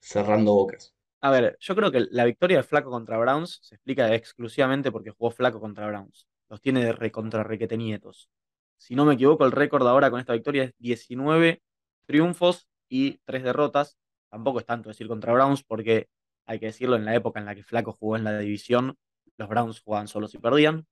cerrando 0.00 0.54
bocas? 0.54 0.94
A 1.20 1.30
ver, 1.30 1.56
yo 1.60 1.74
creo 1.74 1.90
que 1.90 2.06
la 2.10 2.24
victoria 2.24 2.58
de 2.58 2.62
Flaco 2.62 2.90
contra 2.90 3.18
Browns 3.18 3.58
se 3.62 3.74
explica 3.74 4.14
exclusivamente 4.14 4.92
porque 4.92 5.10
jugó 5.10 5.30
Flaco 5.30 5.60
contra 5.60 5.86
Browns. 5.86 6.26
Los 6.48 6.60
tiene 6.60 6.84
de 6.84 6.92
recontra 6.92 7.42
requete 7.42 7.76
nietos. 7.76 8.30
Si 8.78 8.94
no 8.94 9.04
me 9.04 9.14
equivoco, 9.14 9.44
el 9.44 9.52
récord 9.52 9.86
ahora 9.86 10.10
con 10.10 10.20
esta 10.20 10.34
victoria 10.34 10.64
es 10.64 10.74
19 10.78 11.62
triunfos 12.06 12.68
y 12.88 13.18
3 13.24 13.42
derrotas. 13.42 13.98
Tampoco 14.30 14.60
es 14.60 14.66
tanto 14.66 14.90
decir 14.90 15.08
contra 15.08 15.32
Browns 15.32 15.62
porque 15.64 16.08
hay 16.46 16.60
que 16.60 16.66
decirlo, 16.66 16.96
en 16.96 17.04
la 17.04 17.14
época 17.14 17.40
en 17.40 17.46
la 17.46 17.54
que 17.54 17.64
Flaco 17.64 17.92
jugó 17.92 18.16
en 18.16 18.24
la 18.24 18.38
división, 18.38 18.96
los 19.36 19.48
Browns 19.48 19.80
jugaban 19.80 20.08
solos 20.08 20.34
y 20.34 20.38
perdían. 20.38 20.86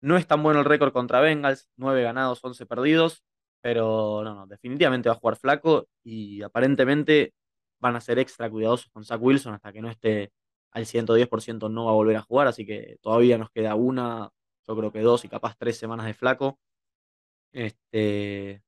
No 0.00 0.16
es 0.16 0.26
tan 0.26 0.42
bueno 0.42 0.60
el 0.60 0.64
récord 0.66 0.92
contra 0.92 1.20
Bengals, 1.20 1.68
9 1.76 2.02
ganados, 2.02 2.42
11 2.42 2.66
perdidos, 2.66 3.24
pero 3.64 4.22
no, 4.22 4.34
no, 4.34 4.46
definitivamente 4.46 5.08
va 5.08 5.14
a 5.14 5.18
jugar 5.18 5.36
Flaco 5.38 5.88
y 6.02 6.42
aparentemente 6.42 7.32
van 7.80 7.96
a 7.96 8.00
ser 8.02 8.18
extra 8.18 8.50
cuidadosos 8.50 8.90
con 8.90 9.04
Zach 9.06 9.18
Wilson 9.22 9.54
hasta 9.54 9.72
que 9.72 9.80
no 9.80 9.88
esté 9.88 10.32
al 10.72 10.84
110%, 10.84 11.70
no 11.70 11.86
va 11.86 11.92
a 11.92 11.94
volver 11.94 12.16
a 12.16 12.22
jugar, 12.22 12.46
así 12.46 12.66
que 12.66 12.98
todavía 13.00 13.38
nos 13.38 13.50
queda 13.50 13.74
una, 13.74 14.28
yo 14.68 14.76
creo 14.76 14.92
que 14.92 15.00
dos 15.00 15.24
y 15.24 15.28
capaz 15.28 15.56
tres 15.56 15.78
semanas 15.78 16.04
de 16.04 16.12
Flaco. 16.12 16.58
Este, 17.52 18.62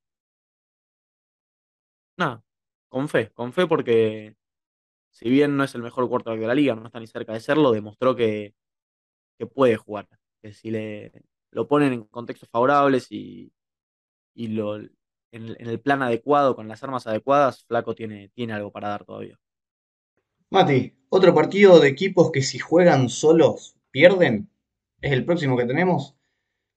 nada, 2.17 2.43
con 2.89 3.09
fe, 3.09 3.31
con 3.33 3.53
fe 3.53 3.67
porque 3.67 4.35
si 5.11 5.31
bien 5.31 5.57
no 5.59 5.65
es 5.65 5.75
el 5.75 5.83
mejor 5.83 6.09
quarterback 6.09 6.41
de 6.41 6.47
la 6.47 6.55
liga, 6.55 6.75
no 6.75 6.87
está 6.87 7.01
ni 7.01 7.07
cerca 7.07 7.35
de 7.35 7.41
serlo, 7.41 7.73
demostró 7.73 8.17
que, 8.17 8.55
que 9.39 9.47
puede 9.47 9.77
jugar, 9.77 10.09
que 10.43 10.53
si 10.55 10.71
le 10.71 11.13
lo 11.51 11.69
ponen 11.69 11.93
en 11.95 12.05
contextos 12.05 12.49
favorables 12.51 13.13
y, 13.13 13.53
y 14.37 14.49
lo, 14.49 14.77
en, 14.77 14.91
el 15.33 15.81
plan 15.81 16.03
adecuado, 16.03 16.55
con 16.55 16.69
las 16.69 16.83
armas 16.85 17.07
adecuadas, 17.07 17.65
Flaco 17.65 17.95
tiene, 17.95 18.29
tiene 18.35 18.53
algo 18.53 18.71
para 18.71 18.89
dar 18.89 19.05
todavía. 19.05 19.41
Mati, 20.51 20.95
otro 21.09 21.35
partido 21.35 21.81
de 21.81 21.89
equipos 21.89 22.31
que 22.31 22.43
si 22.43 22.59
juegan 22.59 23.09
solos 23.09 23.77
pierden 23.91 24.49
es 25.01 25.13
el 25.13 25.25
próximo 25.25 25.57
que 25.57 25.65
tenemos. 25.65 26.15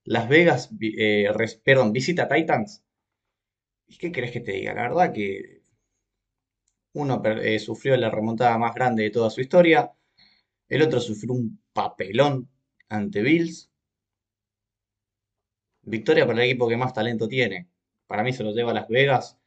Las 0.06 0.28
Vegas, 0.28 0.72
eh, 0.82 1.30
visita 1.92 2.28
Titans. 2.28 2.84
¿Y 3.88 3.98
qué 3.98 4.12
querés 4.12 4.32
que 4.32 4.40
te 4.40 4.54
diga? 4.54 4.74
La 4.74 4.84
verdad 4.84 5.14
que 5.14 5.64
uno 6.94 7.22
eh, 7.26 7.60
sufrió 7.60 7.96
la 7.98 8.10
remontada 8.10 8.58
más 8.58 8.74
grande 8.74 9.04
de 9.04 9.12
toda 9.12 9.30
su 9.30 9.42
historia, 9.42 9.92
el 10.68 10.82
otro 10.82 11.00
sufrió 11.00 11.34
un 11.34 11.62
papelón 11.74 12.50
ante 12.88 13.22
Bills. 13.22 13.69
Victoria 15.84 16.26
para 16.28 16.44
el 16.44 16.50
equipo 16.50 16.68
que 16.68 16.78
más 16.78 16.94
talento 16.94 17.28
tiene. 17.28 17.68
Para 18.08 18.24
mí 18.24 18.34
se 18.34 18.44
lo 18.44 18.52
lleva 18.52 18.72
a 18.72 18.74
Las 18.74 18.88
Vegas, 18.88 19.38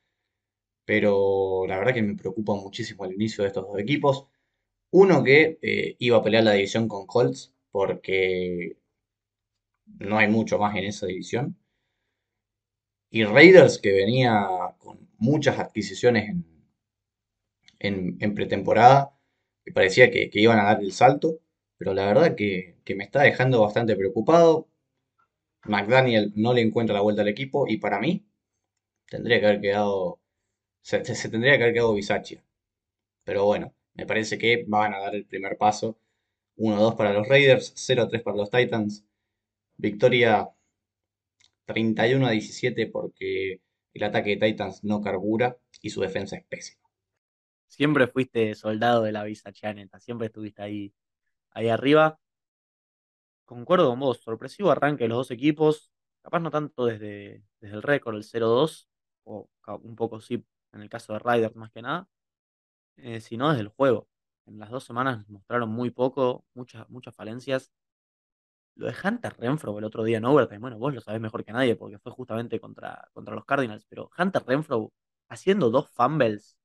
pero 0.85 1.67
la 1.67 1.79
verdad 1.79 1.95
que 1.95 2.03
me 2.03 2.17
preocupa 2.17 2.55
muchísimo 2.55 3.05
el 3.05 3.15
inicio 3.15 3.43
de 3.43 3.49
estos 3.49 3.67
dos 3.67 3.79
equipos. 3.79 4.27
Uno 4.93 5.25
que 5.25 5.59
eh, 5.63 5.97
iba 5.99 6.19
a 6.19 6.23
pelear 6.23 6.45
la 6.45 6.53
división 6.53 6.89
con 6.89 7.07
Colts, 7.07 7.55
porque 7.71 8.77
no 10.01 10.19
hay 10.19 10.29
mucho 10.29 10.59
más 10.59 10.77
en 10.77 10.85
esa 10.85 11.07
división. 11.07 11.57
Y 13.11 13.23
Raiders, 13.25 13.79
que 13.79 13.93
venía 13.93 14.45
con 14.79 15.09
muchas 15.19 15.59
adquisiciones 15.61 16.35
en, 17.79 18.35
pretemporada, 18.35 19.13
que 19.65 19.73
parecía 19.73 20.11
que, 20.11 20.31
que 20.31 20.41
iban 20.41 20.59
a 20.59 20.65
dar 20.65 20.81
el 20.81 20.93
salto, 20.93 21.41
pero 21.77 21.95
la 21.95 22.07
verdad 22.07 22.35
que, 22.37 22.77
que 22.85 22.95
me 22.95 23.05
está 23.05 23.23
dejando 23.23 23.61
bastante 23.63 23.97
preocupado. 23.97 24.69
McDaniel 25.65 26.33
no 26.37 26.55
le 26.55 26.63
encuentra 26.63 26.95
la 26.95 27.03
vuelta 27.03 27.23
al 27.23 27.29
equipo 27.29 27.67
y 27.69 27.79
para 27.79 28.01
mí 28.01 28.25
tendría 29.09 29.41
que 29.41 29.47
haber 29.47 29.61
quedado, 29.61 30.21
se, 30.83 31.01
tendría 31.31 31.57
que 31.57 31.65
haber 31.65 31.75
quedado 31.75 31.95
Bisaccia. 31.95 32.45
Pero 33.25 33.45
bueno, 33.47 33.75
me 33.95 34.07
parece 34.07 34.39
que 34.39 34.65
van 34.67 34.95
a 34.95 35.01
dar 35.01 35.15
el 35.15 35.27
primer 35.27 35.57
paso. 35.59 35.99
1-2 36.57 36.97
para 36.97 37.13
los 37.13 37.29
Raiders, 37.29 37.75
0-3 37.75 38.23
para 38.23 38.37
los 38.37 38.51
Titans. 38.51 39.05
Victoria 39.77 40.49
31 41.67 42.27
a 42.27 42.31
17 42.31 42.87
porque 42.89 43.61
el 43.95 44.03
ataque 44.03 44.37
de 44.37 44.47
Titans 44.49 44.85
no 44.85 45.01
carbura 45.01 45.57
y 45.81 45.91
su 45.91 46.01
defensa 46.01 46.37
es 46.37 46.45
pésima. 46.45 46.83
Siempre 47.69 48.07
fuiste 48.07 48.55
soldado 48.55 49.03
de 49.03 49.13
la 49.13 49.25
Visa 49.25 49.53
Chaneta, 49.53 49.99
siempre 49.99 50.27
estuviste 50.27 50.63
ahí, 50.63 50.93
ahí 51.51 51.69
arriba. 51.69 52.21
Concuerdo 53.53 53.91
con 53.91 54.01
vos, 54.01 54.19
sorpresivo 54.23 54.71
arranque 54.71 55.05
de 55.05 55.09
los 55.09 55.19
dos 55.19 55.31
equipos, 55.31 55.93
capaz 56.23 56.41
no 56.41 56.51
tanto 56.51 56.87
desde, 56.87 57.45
desde 57.61 57.77
el 57.77 57.83
récord, 57.83 58.17
el 58.17 58.25
0-2, 58.25 58.89
o 59.25 59.51
un 59.83 59.95
poco 59.95 60.23
sí 60.23 60.43
en 60.73 60.81
el 60.81 60.89
caso 60.89 61.13
de 61.13 61.19
Riders 61.19 61.55
más 61.55 61.71
que 61.71 61.83
nada, 61.83 62.09
eh, 62.97 63.21
sino 63.21 63.51
desde 63.51 63.61
el 63.61 63.69
juego. 63.69 64.09
En 64.47 64.59
las 64.59 64.71
dos 64.71 64.85
semanas 64.85 65.29
mostraron 65.29 65.69
muy 65.69 65.91
poco, 65.91 66.47
muchas, 66.55 66.89
muchas 66.89 67.15
falencias. 67.15 67.71
Lo 68.75 68.87
de 68.87 68.95
Hunter 69.05 69.37
Renfro 69.39 69.79
el 69.79 69.85
otro 69.85 70.03
día 70.03 70.17
en 70.17 70.25
Overtime, 70.25 70.59
bueno, 70.61 70.79
vos 70.79 70.95
lo 70.95 71.03
sabés 71.03 71.21
mejor 71.21 71.45
que 71.45 71.53
nadie 71.53 71.77
porque 71.77 71.99
fue 71.99 72.11
justamente 72.11 72.59
contra, 72.59 73.07
contra 73.13 73.35
los 73.35 73.45
Cardinals, 73.45 73.85
pero 73.87 74.11
Hunter 74.19 74.43
Renfro 74.47 74.93
haciendo 75.29 75.69
dos 75.69 75.91
fumbles 75.91 76.57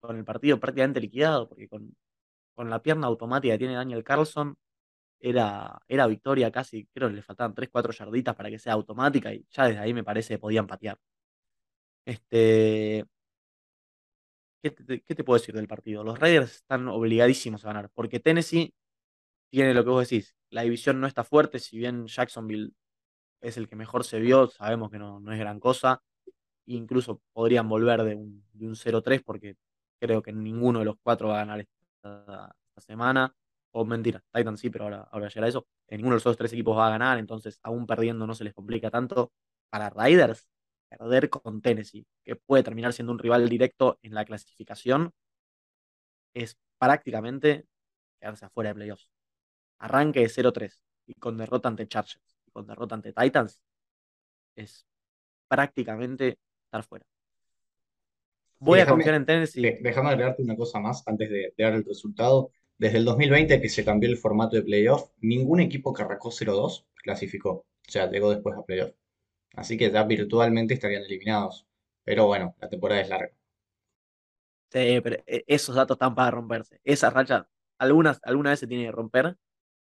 con 0.00 0.16
el 0.16 0.24
partido 0.24 0.60
prácticamente 0.60 1.00
liquidado, 1.00 1.48
porque 1.48 1.68
con, 1.68 1.96
con 2.54 2.70
la 2.70 2.80
pierna 2.80 3.08
automática 3.08 3.58
tiene 3.58 3.74
Daniel 3.74 4.04
Carlson, 4.04 4.56
era, 5.20 5.78
era 5.88 6.06
victoria 6.06 6.50
casi, 6.50 6.86
creo 6.92 7.08
que 7.08 7.16
le 7.16 7.22
faltaban 7.22 7.54
3 7.54 7.68
4 7.70 7.92
yarditas 7.92 8.34
para 8.36 8.50
que 8.50 8.58
sea 8.58 8.74
automática 8.74 9.32
y 9.32 9.46
ya 9.50 9.66
desde 9.66 9.80
ahí 9.80 9.94
me 9.94 10.04
parece 10.04 10.34
que 10.34 10.38
podían 10.38 10.66
patear. 10.66 10.98
Este, 12.04 13.04
¿qué 14.62 14.70
te, 14.70 15.02
qué 15.02 15.14
te 15.14 15.24
puedo 15.24 15.38
decir 15.38 15.54
del 15.54 15.68
partido? 15.68 16.04
Los 16.04 16.18
Raiders 16.18 16.56
están 16.56 16.88
obligadísimos 16.88 17.64
a 17.64 17.68
ganar, 17.68 17.90
porque 17.94 18.20
Tennessee 18.20 18.74
tiene 19.50 19.74
lo 19.74 19.84
que 19.84 19.90
vos 19.90 20.08
decís, 20.08 20.34
la 20.50 20.62
división 20.62 21.00
no 21.00 21.06
está 21.06 21.24
fuerte, 21.24 21.58
si 21.58 21.78
bien 21.78 22.06
Jacksonville 22.06 22.72
es 23.40 23.56
el 23.56 23.68
que 23.68 23.76
mejor 23.76 24.04
se 24.04 24.20
vio, 24.20 24.48
sabemos 24.48 24.90
que 24.90 24.98
no, 24.98 25.20
no 25.20 25.32
es 25.32 25.38
gran 25.38 25.60
cosa, 25.60 26.02
incluso 26.66 27.20
podrían 27.32 27.68
volver 27.68 28.02
de 28.04 28.16
un, 28.16 28.44
de 28.52 28.68
un 28.68 28.76
0-3 28.76 29.22
porque 29.24 29.56
creo 30.00 30.22
que 30.22 30.32
ninguno 30.32 30.80
de 30.80 30.86
los 30.86 30.96
cuatro 31.02 31.28
va 31.28 31.36
a 31.36 31.46
ganar 31.46 31.60
esta, 31.60 32.54
esta 32.68 32.80
semana. 32.80 33.34
O 33.72 33.84
mentira, 33.84 34.22
Titans 34.32 34.60
sí, 34.60 34.70
pero 34.70 34.84
ahora, 34.84 35.08
ahora 35.10 35.28
llegará 35.28 35.48
eso. 35.48 35.66
Eh, 35.86 35.96
ninguno 35.96 36.14
de 36.14 36.16
los 36.16 36.22
otros 36.22 36.36
tres 36.36 36.52
equipos 36.52 36.76
va 36.76 36.86
a 36.86 36.90
ganar, 36.90 37.18
entonces 37.18 37.58
aún 37.62 37.86
perdiendo 37.86 38.26
no 38.26 38.34
se 38.34 38.44
les 38.44 38.54
complica 38.54 38.90
tanto. 38.90 39.32
Para 39.70 39.90
Raiders, 39.90 40.48
perder 40.88 41.28
con 41.28 41.60
Tennessee, 41.60 42.06
que 42.24 42.36
puede 42.36 42.62
terminar 42.62 42.92
siendo 42.92 43.12
un 43.12 43.18
rival 43.18 43.48
directo 43.48 43.98
en 44.02 44.14
la 44.14 44.24
clasificación, 44.24 45.12
es 46.34 46.56
prácticamente 46.78 47.66
quedarse 48.18 48.46
afuera 48.46 48.70
de 48.70 48.74
playoffs. 48.74 49.10
Arranque 49.78 50.20
de 50.20 50.28
0-3 50.28 50.82
y 51.06 51.14
con 51.14 51.36
derrota 51.36 51.68
ante 51.68 51.86
Chargers 51.86 52.36
y 52.46 52.50
con 52.50 52.66
derrota 52.66 52.94
ante 52.94 53.12
Titans, 53.12 53.60
es 54.56 54.86
prácticamente 55.46 56.38
estar 56.64 56.82
fuera. 56.84 57.06
Voy 58.60 58.80
a 58.80 58.86
confiar 58.86 59.14
en 59.14 59.24
Tennessee. 59.24 59.78
déjame 59.80 60.10
agregarte 60.10 60.42
una 60.42 60.56
cosa 60.56 60.80
más 60.80 61.06
antes 61.06 61.30
de, 61.30 61.54
de 61.56 61.64
dar 61.64 61.74
el 61.74 61.84
resultado. 61.84 62.50
Desde 62.78 62.98
el 62.98 63.04
2020 63.04 63.60
que 63.60 63.68
se 63.68 63.84
cambió 63.84 64.08
el 64.10 64.16
formato 64.16 64.56
de 64.56 64.62
playoff, 64.62 65.10
ningún 65.20 65.60
equipo 65.60 65.92
que 65.92 66.02
arrancó 66.02 66.30
0-2 66.30 66.86
clasificó. 66.96 67.50
O 67.50 67.90
sea, 67.90 68.10
llegó 68.10 68.30
después 68.30 68.56
a 68.56 68.64
playoff. 68.64 68.92
Así 69.54 69.78
que 69.78 69.90
ya 69.92 70.04
virtualmente 70.04 70.74
estarían 70.74 71.04
eliminados. 71.04 71.66
Pero 72.04 72.26
bueno, 72.26 72.56
la 72.60 72.68
temporada 72.70 73.02
es 73.02 73.08
larga. 73.10 73.32
Sí, 74.70 75.00
pero 75.02 75.16
e- 75.26 75.44
esos 75.46 75.74
datos 75.74 75.94
están 75.96 76.14
para 76.14 76.30
romperse. 76.30 76.80
Esa 76.84 77.10
racha, 77.10 77.48
algunas, 77.78 78.20
alguna 78.22 78.50
vez 78.50 78.60
se 78.60 78.66
tiene 78.66 78.84
que 78.84 78.92
romper, 78.92 79.36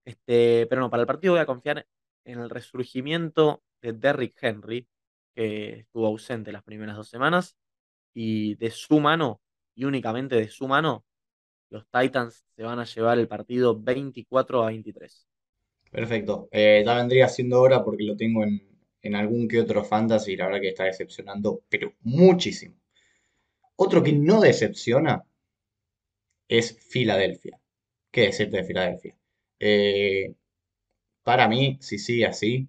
Este, 0.05 0.67
pero 0.69 0.83
no, 0.83 0.91
para 0.91 1.03
el 1.03 1.09
partido 1.09 1.35
voy 1.35 1.43
a 1.43 1.47
confiar 1.47 1.87
en 2.25 2.41
el 2.41 2.51
resurgimiento 2.51 3.63
de 3.83 3.93
Derrick 3.95 4.37
Henry, 4.43 4.89
que 5.35 5.81
estuvo 5.81 6.07
ausente 6.09 6.53
las 6.53 6.63
primeras 6.65 6.97
dos 6.97 7.09
semanas, 7.11 7.57
y 8.15 8.57
de 8.57 8.71
su 8.71 9.01
mano, 9.01 9.43
y 9.77 9.85
únicamente 9.87 10.37
de 10.37 10.49
su 10.49 10.69
mano, 10.69 11.05
los 11.71 11.87
Titans 11.89 12.45
se 12.57 12.63
van 12.63 12.79
a 12.79 12.85
llevar 12.85 13.19
el 13.19 13.29
partido 13.29 13.81
24 13.81 14.63
a 14.63 14.67
23. 14.67 15.27
Perfecto. 15.91 16.49
Eh, 16.53 16.83
ya 16.85 16.95
vendría 16.95 17.29
siendo 17.29 17.61
hora 17.61 17.83
porque 17.85 18.05
lo 18.05 18.17
tengo 18.17 18.45
en, 18.45 18.61
en 19.03 19.15
algún 19.15 19.49
que 19.49 19.61
otro 19.61 19.85
fantasy 19.85 20.33
y 20.33 20.37
la 20.37 20.47
verdad 20.47 20.61
que 20.61 20.69
está 20.69 20.85
decepcionando, 20.85 21.63
pero 21.69 21.95
muchísimo. 22.03 22.77
Otro 23.77 24.03
que 24.03 24.13
no 24.13 24.41
decepciona 24.41 25.25
es 26.49 26.79
Filadelfia. 26.89 27.61
¿Qué 28.11 28.23
decirte 28.23 28.59
de 28.59 28.65
Filadelfia? 28.65 29.17
Eh, 29.61 30.35
para 31.23 31.49
mí, 31.49 31.79
si 31.81 31.99
sigue 31.99 32.27
así, 32.27 32.69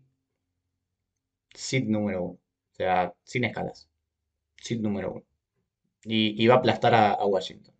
seed 1.54 1.86
número 1.86 2.24
uno. 2.24 2.40
O 2.74 2.76
sea, 2.76 3.14
sin 3.24 3.44
escalas. 3.46 3.90
Seed 4.58 4.80
número 4.82 5.14
uno. 5.14 5.26
Y, 6.06 6.48
va 6.48 6.56
a 6.56 6.58
aplastar 6.60 6.96
a 6.96 7.26
Washington. 7.26 7.76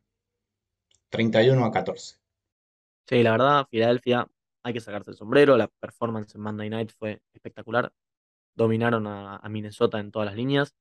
31 1.12 1.66
a 1.66 1.72
14. 1.72 2.16
Sí, 3.08 3.22
la 3.22 3.32
verdad, 3.32 3.68
Filadelfia, 3.70 4.28
hay 4.64 4.74
que 4.74 4.80
sacarse 4.80 5.12
el 5.12 5.18
sombrero. 5.18 5.58
La 5.58 5.68
performance 5.68 6.34
en 6.36 6.42
Monday 6.42 6.70
Night 6.70 6.92
fue 6.98 7.22
espectacular. 7.34 7.92
Dominaron 8.56 9.06
a, 9.08 9.42
Minnesota 9.50 10.00
en 10.00 10.12
todas 10.12 10.28
las 10.28 10.36
líneas. 10.36 10.76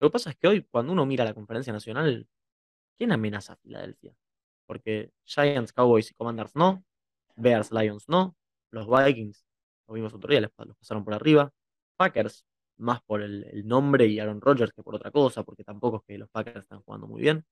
Lo 0.00 0.08
que 0.08 0.12
pasa 0.12 0.30
es 0.30 0.36
que 0.36 0.48
hoy, 0.48 0.62
cuando 0.62 0.92
uno 0.92 1.06
mira 1.06 1.24
la 1.24 1.34
conferencia 1.34 1.72
nacional, 1.72 2.26
¿quién 2.96 3.12
amenaza 3.12 3.54
a 3.54 3.56
Filadelfia? 3.56 4.14
Porque 4.66 5.12
Giants, 5.24 5.72
Cowboys 5.72 6.10
y 6.10 6.14
Commanders 6.14 6.54
no. 6.56 6.84
Bears, 7.36 7.70
Lions 7.70 8.08
no. 8.08 8.36
Los 8.70 8.88
Vikings, 8.88 9.44
lo 9.86 9.94
vimos 9.94 10.14
otro 10.14 10.30
día, 10.30 10.40
los 10.40 10.76
pasaron 10.76 11.04
por 11.04 11.14
arriba. 11.14 11.52
Packers, 11.96 12.46
más 12.78 13.02
por 13.02 13.22
el, 13.22 13.44
el 13.44 13.66
nombre 13.66 14.06
y 14.06 14.18
Aaron 14.18 14.40
Rodgers 14.40 14.72
que 14.72 14.82
por 14.82 14.96
otra 14.96 15.10
cosa, 15.10 15.44
porque 15.44 15.62
tampoco 15.64 15.98
es 15.98 16.02
que 16.04 16.18
los 16.18 16.28
Packers 16.30 16.62
están 16.62 16.82
jugando 16.82 17.06
muy 17.06 17.22
bien. 17.22 17.44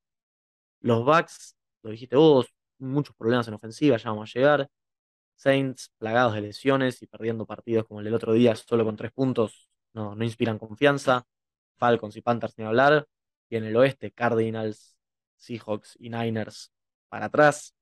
Los 0.80 1.04
Bucks, 1.04 1.56
lo 1.82 1.90
dijiste 1.90 2.16
vos, 2.16 2.46
muchos 2.78 3.14
problemas 3.16 3.48
en 3.48 3.54
ofensiva, 3.54 3.96
ya 3.96 4.10
vamos 4.10 4.30
a 4.30 4.38
llegar. 4.38 4.68
Saints, 5.34 5.92
plagados 5.98 6.34
de 6.34 6.42
lesiones 6.42 7.02
y 7.02 7.06
perdiendo 7.06 7.46
partidos 7.46 7.86
como 7.86 8.00
el 8.00 8.04
del 8.04 8.14
otro 8.14 8.32
día, 8.32 8.54
solo 8.54 8.84
con 8.84 8.96
tres 8.96 9.12
puntos, 9.12 9.68
no, 9.92 10.14
no 10.14 10.24
inspiran 10.24 10.58
confianza. 10.58 11.26
Falcons 11.76 12.16
y 12.16 12.22
Panthers 12.22 12.56
ni 12.58 12.64
hablar. 12.64 13.06
Y 13.48 13.56
en 13.56 13.64
el 13.64 13.76
oeste, 13.76 14.12
Cardinals, 14.12 14.96
Seahawks 15.36 15.96
y 15.98 16.10
Niners 16.10 16.72
para 17.08 17.26
atrás. 17.26 17.74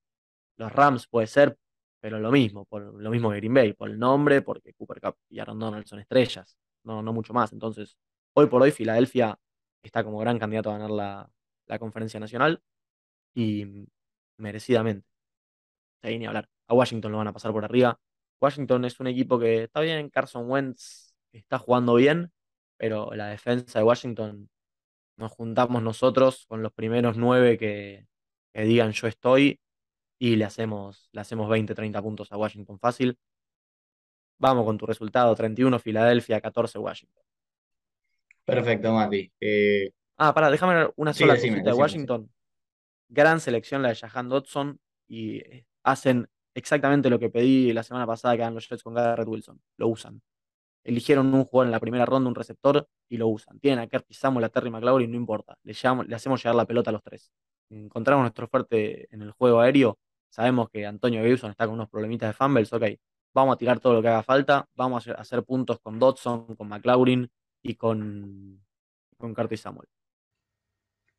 Los 0.57 0.73
Rams 0.73 1.07
puede 1.07 1.27
ser, 1.27 1.57
pero 2.01 2.19
lo 2.19 2.31
mismo, 2.31 2.65
por 2.65 2.83
lo 2.83 3.11
mismo 3.11 3.31
que 3.31 3.37
Green 3.37 3.55
Bay, 3.55 3.73
por 3.75 3.91
el 3.91 3.99
nombre, 3.99 4.43
porque 4.43 4.73
Cooper 4.75 5.01
Cup 5.01 5.17
y 5.29 5.39
Aaron 5.39 5.59
Donald 5.59 5.87
son 5.87 6.01
estrellas, 6.01 6.57
no, 6.85 7.03
no 7.03 7.13
mucho 7.13 7.33
más. 7.33 7.53
Entonces, 7.53 7.97
hoy 8.35 8.47
por 8.47 8.63
hoy, 8.63 8.71
Filadelfia 8.71 9.39
está 9.83 10.03
como 10.05 10.19
gran 10.19 10.39
candidato 10.39 10.71
a 10.71 10.75
ganar 10.75 10.91
la, 10.91 11.31
la 11.67 11.79
conferencia 11.79 12.21
nacional 12.21 12.63
y 13.35 13.67
merecidamente. 14.39 15.07
Ahí 16.03 16.19
ni 16.19 16.27
hablar. 16.27 16.49
A 16.69 16.75
Washington 16.75 17.13
lo 17.13 17.19
van 17.19 17.29
a 17.29 17.33
pasar 17.33 17.53
por 17.53 17.65
arriba. 17.65 17.99
Washington 18.41 18.85
es 18.85 19.01
un 19.01 19.07
equipo 19.09 19.39
que 19.39 19.65
está 19.65 19.81
bien, 19.81 20.09
Carson 20.11 20.51
Wentz 20.51 21.15
está 21.33 21.59
jugando 21.59 21.95
bien, 21.95 22.33
pero 22.77 23.15
la 23.15 23.29
defensa 23.29 23.79
de 23.79 23.85
Washington 23.85 24.49
nos 25.17 25.33
juntamos 25.33 25.83
nosotros 25.83 26.47
con 26.49 26.63
los 26.63 26.73
primeros 26.73 27.17
nueve 27.19 27.59
que, 27.59 28.07
que 28.55 28.63
digan 28.63 28.93
yo 28.93 29.09
estoy 29.09 29.61
y 30.19 30.37
le 30.37 30.45
hacemos, 30.47 31.09
le 31.13 31.21
hacemos 31.23 31.49
20, 31.51 31.75
30 31.75 32.03
puntos 32.03 32.33
a 32.33 32.39
Washington 32.39 32.79
fácil. 32.81 33.19
Vamos 34.39 34.65
con 34.65 34.77
tu 34.77 34.87
resultado, 34.87 35.35
31 35.37 35.79
Filadelfia, 35.79 36.41
14 36.41 36.79
Washington. 36.81 37.23
Perfecto, 38.45 38.93
Mati. 38.93 39.33
Eh, 39.41 39.91
Ah, 40.17 40.33
pará, 40.35 40.51
déjame 40.51 40.75
ver 40.75 40.93
una 40.97 41.13
sí, 41.13 41.21
sola 41.21 41.35
decime, 41.35 41.63
cosita 41.63 41.71
de 41.71 41.77
decime. 41.77 42.07
Gran 43.13 43.41
selección 43.41 43.83
la 43.83 43.89
de 43.89 43.97
Jahan 43.97 44.29
Dodson 44.29 44.79
y 45.09 45.39
eh, 45.39 45.67
hacen 45.83 46.29
exactamente 46.55 47.11
lo 47.11 47.19
que 47.19 47.29
pedí 47.29 47.73
la 47.73 47.83
semana 47.83 48.07
pasada 48.07 48.37
que 48.37 48.43
hagan 48.43 48.55
los 48.55 48.69
Jets 48.69 48.85
con 48.85 48.95
Garrett 48.95 49.27
Wilson. 49.27 49.61
Lo 49.79 49.89
usan. 49.89 50.23
Eligieron 50.85 51.35
un 51.35 51.45
jugador 51.45 51.67
en 51.67 51.73
la 51.73 51.81
primera 51.81 52.07
ronda, 52.07 52.29
un 52.29 52.37
receptor, 52.37 52.89
y 53.09 53.17
lo 53.17 53.27
usan. 53.27 53.59
Tienen 53.59 53.81
a 53.81 53.89
Curtis 53.89 54.17
Samuel, 54.17 54.45
a 54.45 54.49
Terry 54.49 54.71
McLaurin, 54.71 55.11
no 55.11 55.17
importa. 55.17 55.59
Le, 55.65 55.75
le 56.07 56.15
hacemos 56.15 56.41
llegar 56.43 56.55
la 56.55 56.65
pelota 56.65 56.91
a 56.91 56.93
los 56.93 57.03
tres. 57.03 57.33
Encontramos 57.69 58.23
nuestro 58.23 58.47
fuerte 58.47 59.13
en 59.13 59.23
el 59.23 59.33
juego 59.33 59.61
aéreo. 59.61 59.99
Sabemos 60.31 60.71
que 60.71 60.87
Antonio 60.87 61.25
Gibson 61.25 61.51
está 61.51 61.67
con 61.67 61.75
unos 61.75 61.89
problemitas 61.89 62.29
de 62.29 62.33
fumbles. 62.33 62.73
Ok, 62.73 62.85
vamos 63.35 63.55
a 63.55 63.59
tirar 63.59 63.81
todo 63.81 63.95
lo 63.95 64.03
que 64.03 64.09
haga 64.09 64.23
falta. 64.23 64.69
Vamos 64.75 64.97
a 64.97 64.99
hacer, 64.99 65.21
hacer 65.21 65.45
puntos 65.45 65.81
con 65.81 65.99
Dodson, 65.99 66.55
con 66.55 66.69
McLaurin 66.69 67.29
y 67.63 67.75
con, 67.75 68.65
con 69.19 69.35
Curtis 69.35 69.61
Samuel. 69.61 69.89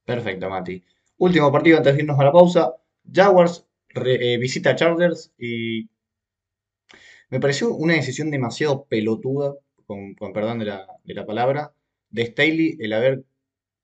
Perfecto, 0.06 0.50
Mati. 0.50 0.84
Último 1.28 1.52
partido 1.52 1.78
antes 1.78 1.94
de 1.94 2.02
irnos 2.02 2.20
a 2.20 2.24
la 2.24 2.32
pausa. 2.32 2.76
Jaguars 3.18 3.68
eh, 3.94 4.38
visita 4.40 4.72
a 4.72 4.76
Chargers 4.76 5.32
y 5.38 5.88
me 7.30 7.40
pareció 7.40 7.74
una 7.76 7.94
decisión 7.94 8.32
demasiado 8.32 8.86
pelotuda, 8.86 9.54
con, 9.86 10.16
perdón 10.34 10.58
de 10.60 10.66
la, 10.66 10.88
de 11.04 11.14
la 11.14 11.26
palabra, 11.28 11.76
de 12.10 12.26
Staley 12.26 12.78
el 12.80 12.94
haber 12.94 13.24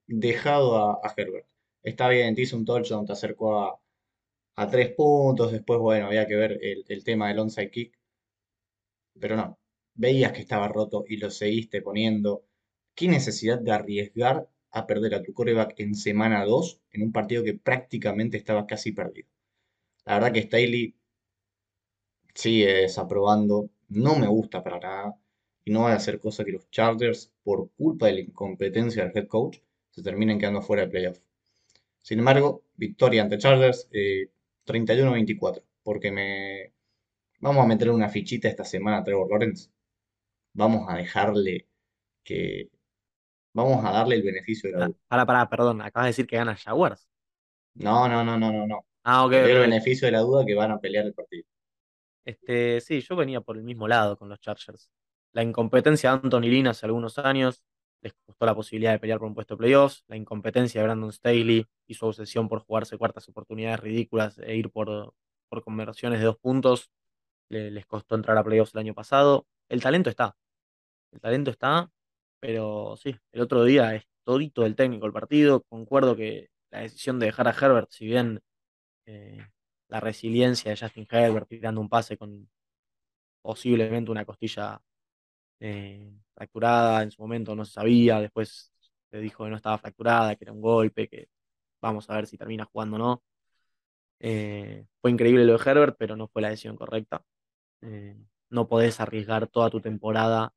dejado 0.08 0.78
a, 0.78 1.00
a 1.04 1.14
Herbert. 1.16 1.46
Está 1.84 2.10
bien, 2.10 2.34
te 2.34 2.42
hizo 2.42 2.58
un 2.58 2.66
touchdown, 2.66 3.06
te 3.06 3.14
acercó 3.14 3.60
a, 3.60 3.80
a 4.56 4.68
tres 4.68 4.94
puntos, 4.96 5.52
después, 5.52 5.80
bueno, 5.80 6.08
había 6.08 6.26
que 6.26 6.36
ver 6.36 6.60
el, 6.64 6.86
el 6.88 7.04
tema 7.04 7.28
del 7.28 7.38
onside 7.38 7.70
kick, 7.70 8.00
pero 9.20 9.36
no, 9.36 9.60
veías 9.94 10.32
que 10.32 10.42
estaba 10.42 10.68
roto 10.70 11.06
y 11.08 11.18
lo 11.18 11.30
seguiste 11.30 11.84
poniendo. 11.84 12.46
¿Qué 12.96 13.08
necesidad 13.08 13.60
de 13.60 13.72
arriesgar 13.72 14.50
a 14.72 14.86
perder 14.88 15.16
a 15.16 15.24
tu 15.24 15.34
quarterback 15.34 15.80
en 15.80 15.96
semana 15.96 16.46
2 16.46 16.82
en 16.92 17.04
un 17.04 17.12
partido 17.12 17.44
que 17.44 17.54
prácticamente 17.54 18.38
estaba 18.38 18.66
casi 18.68 18.92
perdido? 18.92 19.30
La 20.06 20.16
verdad 20.16 20.34
que 20.34 20.44
Staley 20.44 20.96
sigue 22.34 22.74
desaprobando, 22.74 23.70
no 23.90 24.16
me 24.18 24.28
gusta 24.28 24.64
para 24.64 24.80
nada 24.80 25.16
y 25.66 25.72
no 25.72 25.82
va 25.82 25.92
a 25.94 25.96
hacer 25.96 26.20
cosa 26.20 26.46
que 26.46 26.52
los 26.54 26.70
Chargers, 26.72 27.34
por 27.44 27.70
culpa 27.72 28.08
de 28.08 28.14
la 28.14 28.20
incompetencia 28.22 29.04
del 29.04 29.18
head 29.18 29.28
coach, 29.28 29.60
se 29.92 30.04
terminen 30.04 30.40
quedando 30.40 30.62
fuera 30.62 30.84
de 30.84 30.90
playoff. 30.90 31.20
Sin 32.00 32.20
embargo, 32.20 32.64
victoria 32.76 33.24
ante 33.24 33.38
Chargers 33.38 33.90
eh, 33.92 34.30
31-24, 34.66 35.64
porque 35.84 36.12
me 36.12 36.74
vamos 37.40 37.64
a 37.64 37.68
meterle 37.68 37.94
una 37.94 38.10
fichita 38.10 38.48
esta 38.48 38.64
semana 38.64 39.00
a 39.00 39.04
Trevor 39.04 39.30
Lawrence. 39.30 39.70
Vamos 40.54 40.86
a 40.90 40.98
dejarle 40.98 41.68
que 42.24 42.70
vamos 43.58 43.84
a 43.86 43.92
darle 43.92 44.16
el 44.16 44.24
beneficio 44.24 44.70
de 44.70 44.74
la 44.78 44.80
Ah, 44.80 44.86
duda. 44.86 44.98
pará, 45.10 45.26
pará, 45.26 45.50
perdón. 45.50 45.82
Acabas 45.82 46.06
de 46.06 46.10
decir 46.10 46.28
que 46.28 46.38
gana 46.38 46.56
Jaguars. 46.56 47.08
No, 47.76 48.08
no, 48.10 48.24
no, 48.26 48.38
no, 48.38 48.52
no, 48.52 48.68
no. 48.68 48.86
Ah, 49.04 49.26
ok, 49.26 49.32
Le 49.32 49.40
doy 49.40 49.52
ok, 49.52 49.54
el 49.54 49.60
beneficio 49.60 50.08
de 50.08 50.12
la 50.14 50.20
duda 50.22 50.46
que 50.46 50.56
van 50.56 50.72
a 50.72 50.80
pelear 50.80 51.06
el 51.06 51.14
partido. 51.14 51.46
Este, 52.26 52.82
sí, 52.82 53.02
yo 53.02 53.16
venía 53.16 53.42
por 53.42 53.58
el 53.58 53.64
mismo 53.64 53.88
lado 53.88 54.18
con 54.18 54.30
los 54.30 54.40
Chargers. 54.40 54.90
La 55.34 55.44
incompetencia 55.44 56.12
de 56.12 56.20
Anthony 56.24 56.42
Lynn 56.50 56.68
hace 56.68 56.86
algunos 56.86 57.18
años 57.20 57.64
les 58.02 58.14
costó 58.26 58.46
la 58.46 58.56
posibilidad 58.56 58.92
de 58.92 59.00
pelear 59.00 59.20
por 59.20 59.28
un 59.28 59.34
puesto 59.36 59.56
de 59.56 59.60
playoffs. 59.60 60.04
La 60.08 60.18
incompetencia 60.18 60.82
de 60.82 60.88
Brandon 60.88 61.12
Staley 61.14 61.66
y 61.88 61.94
su 61.94 62.06
obsesión 62.06 62.50
por 62.50 62.60
jugarse 62.66 62.98
cuartas 62.98 63.28
oportunidades 63.30 63.80
ridículas 63.80 64.38
e 64.40 64.56
ir 64.56 64.70
por, 64.72 65.14
por 65.50 65.64
conversiones 65.64 66.20
de 66.20 66.26
dos 66.26 66.38
puntos 66.38 66.92
le- 67.50 67.72
les 67.72 67.86
costó 67.88 68.16
entrar 68.16 68.38
a 68.38 68.44
playoffs 68.44 68.74
el 68.76 68.82
año 68.82 68.94
pasado. 68.96 69.48
El 69.70 69.82
talento 69.82 70.10
está, 70.10 70.36
el 71.12 71.20
talento 71.22 71.52
está, 71.52 71.92
pero 72.40 72.96
sí, 72.98 73.16
el 73.32 73.42
otro 73.42 73.64
día 73.64 73.96
es 73.96 74.04
todito 74.24 74.64
del 74.64 74.76
técnico 74.76 75.06
el 75.06 75.14
partido. 75.14 75.64
Concuerdo 75.64 76.16
que 76.16 76.50
la 76.72 76.82
decisión 76.82 77.20
de 77.20 77.28
dejar 77.28 77.48
a 77.48 77.52
Herbert, 77.52 77.90
si 77.92 78.06
bien 78.06 78.42
eh, 79.06 79.40
la 79.90 80.00
resiliencia 80.02 80.72
de 80.72 80.78
Justin 80.78 81.08
Herbert 81.10 81.48
tirando 81.50 81.82
un 81.82 81.90
pase 81.90 82.18
con 82.18 82.50
posiblemente 83.42 84.12
una 84.12 84.26
costilla 84.26 84.82
eh, 85.60 86.12
fracturada, 86.36 87.04
en 87.04 87.12
su 87.12 87.22
momento 87.22 87.56
no 87.56 87.66
se 87.66 87.74
sabía, 87.74 88.20
después 88.22 88.74
se 89.12 89.20
dijo 89.20 89.44
que 89.46 89.50
no 89.52 89.58
estaba 89.58 89.78
fracturada, 89.80 90.36
que 90.36 90.46
era 90.46 90.54
un 90.54 90.62
golpe, 90.62 91.08
que 91.10 91.30
vamos 91.82 92.10
a 92.10 92.16
ver 92.16 92.28
si 92.28 92.38
termina 92.38 92.66
jugando 92.66 92.98
o 92.98 93.00
no. 93.00 93.24
Eh, 94.20 94.86
fue 95.02 95.12
increíble 95.12 95.46
lo 95.46 95.58
de 95.58 95.64
Herbert, 95.72 95.96
pero 96.00 96.16
no 96.16 96.28
fue 96.28 96.42
la 96.42 96.50
decisión 96.50 96.76
correcta. 96.78 97.24
No 98.50 98.68
podés 98.68 99.00
arriesgar 99.00 99.48
toda 99.48 99.70
tu 99.70 99.82
temporada 99.82 100.54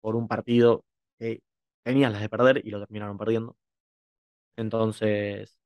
por 0.00 0.16
un 0.16 0.28
partido 0.28 0.84
que 1.22 1.42
tenías 1.84 2.12
las 2.12 2.22
de 2.22 2.28
perder 2.28 2.62
y 2.66 2.70
lo 2.70 2.80
terminaron 2.80 3.18
perdiendo. 3.18 3.56
Entonces, 4.56 5.58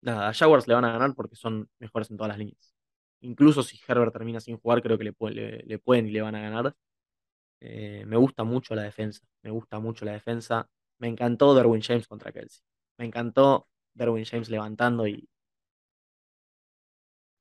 nada, 0.00 0.28
a 0.28 0.32
Jaguars 0.34 0.66
le 0.68 0.74
van 0.74 0.84
a 0.84 0.92
ganar 0.92 1.14
porque 1.14 1.36
son 1.36 1.68
mejores 1.78 2.10
en 2.10 2.16
todas 2.16 2.28
las 2.30 2.38
líneas. 2.38 2.74
Incluso 3.20 3.62
si 3.62 3.78
Herbert 3.86 4.12
termina 4.12 4.40
sin 4.40 4.58
jugar, 4.58 4.82
creo 4.82 4.98
que 4.98 5.04
le, 5.04 5.14
le- 5.32 5.62
le 5.66 5.78
pueden 5.78 6.06
y 6.06 6.10
le 6.12 6.22
van 6.22 6.34
a 6.34 6.40
ganar. 6.40 6.74
Eh, 7.60 8.04
me 8.06 8.16
gusta 8.16 8.44
mucho 8.44 8.74
la 8.74 8.82
defensa. 8.84 9.22
Me 9.42 9.50
gusta 9.50 9.80
mucho 9.80 10.06
la 10.06 10.12
defensa. 10.12 10.68
Me 10.98 11.08
encantó 11.08 11.54
Derwin 11.54 11.82
James 11.82 12.08
contra 12.08 12.32
Kelsey. 12.32 12.62
Me 12.98 13.06
encantó 13.06 13.68
Derwin 13.94 14.24
James 14.26 14.50
levantando 14.50 15.06
y, 15.08 15.28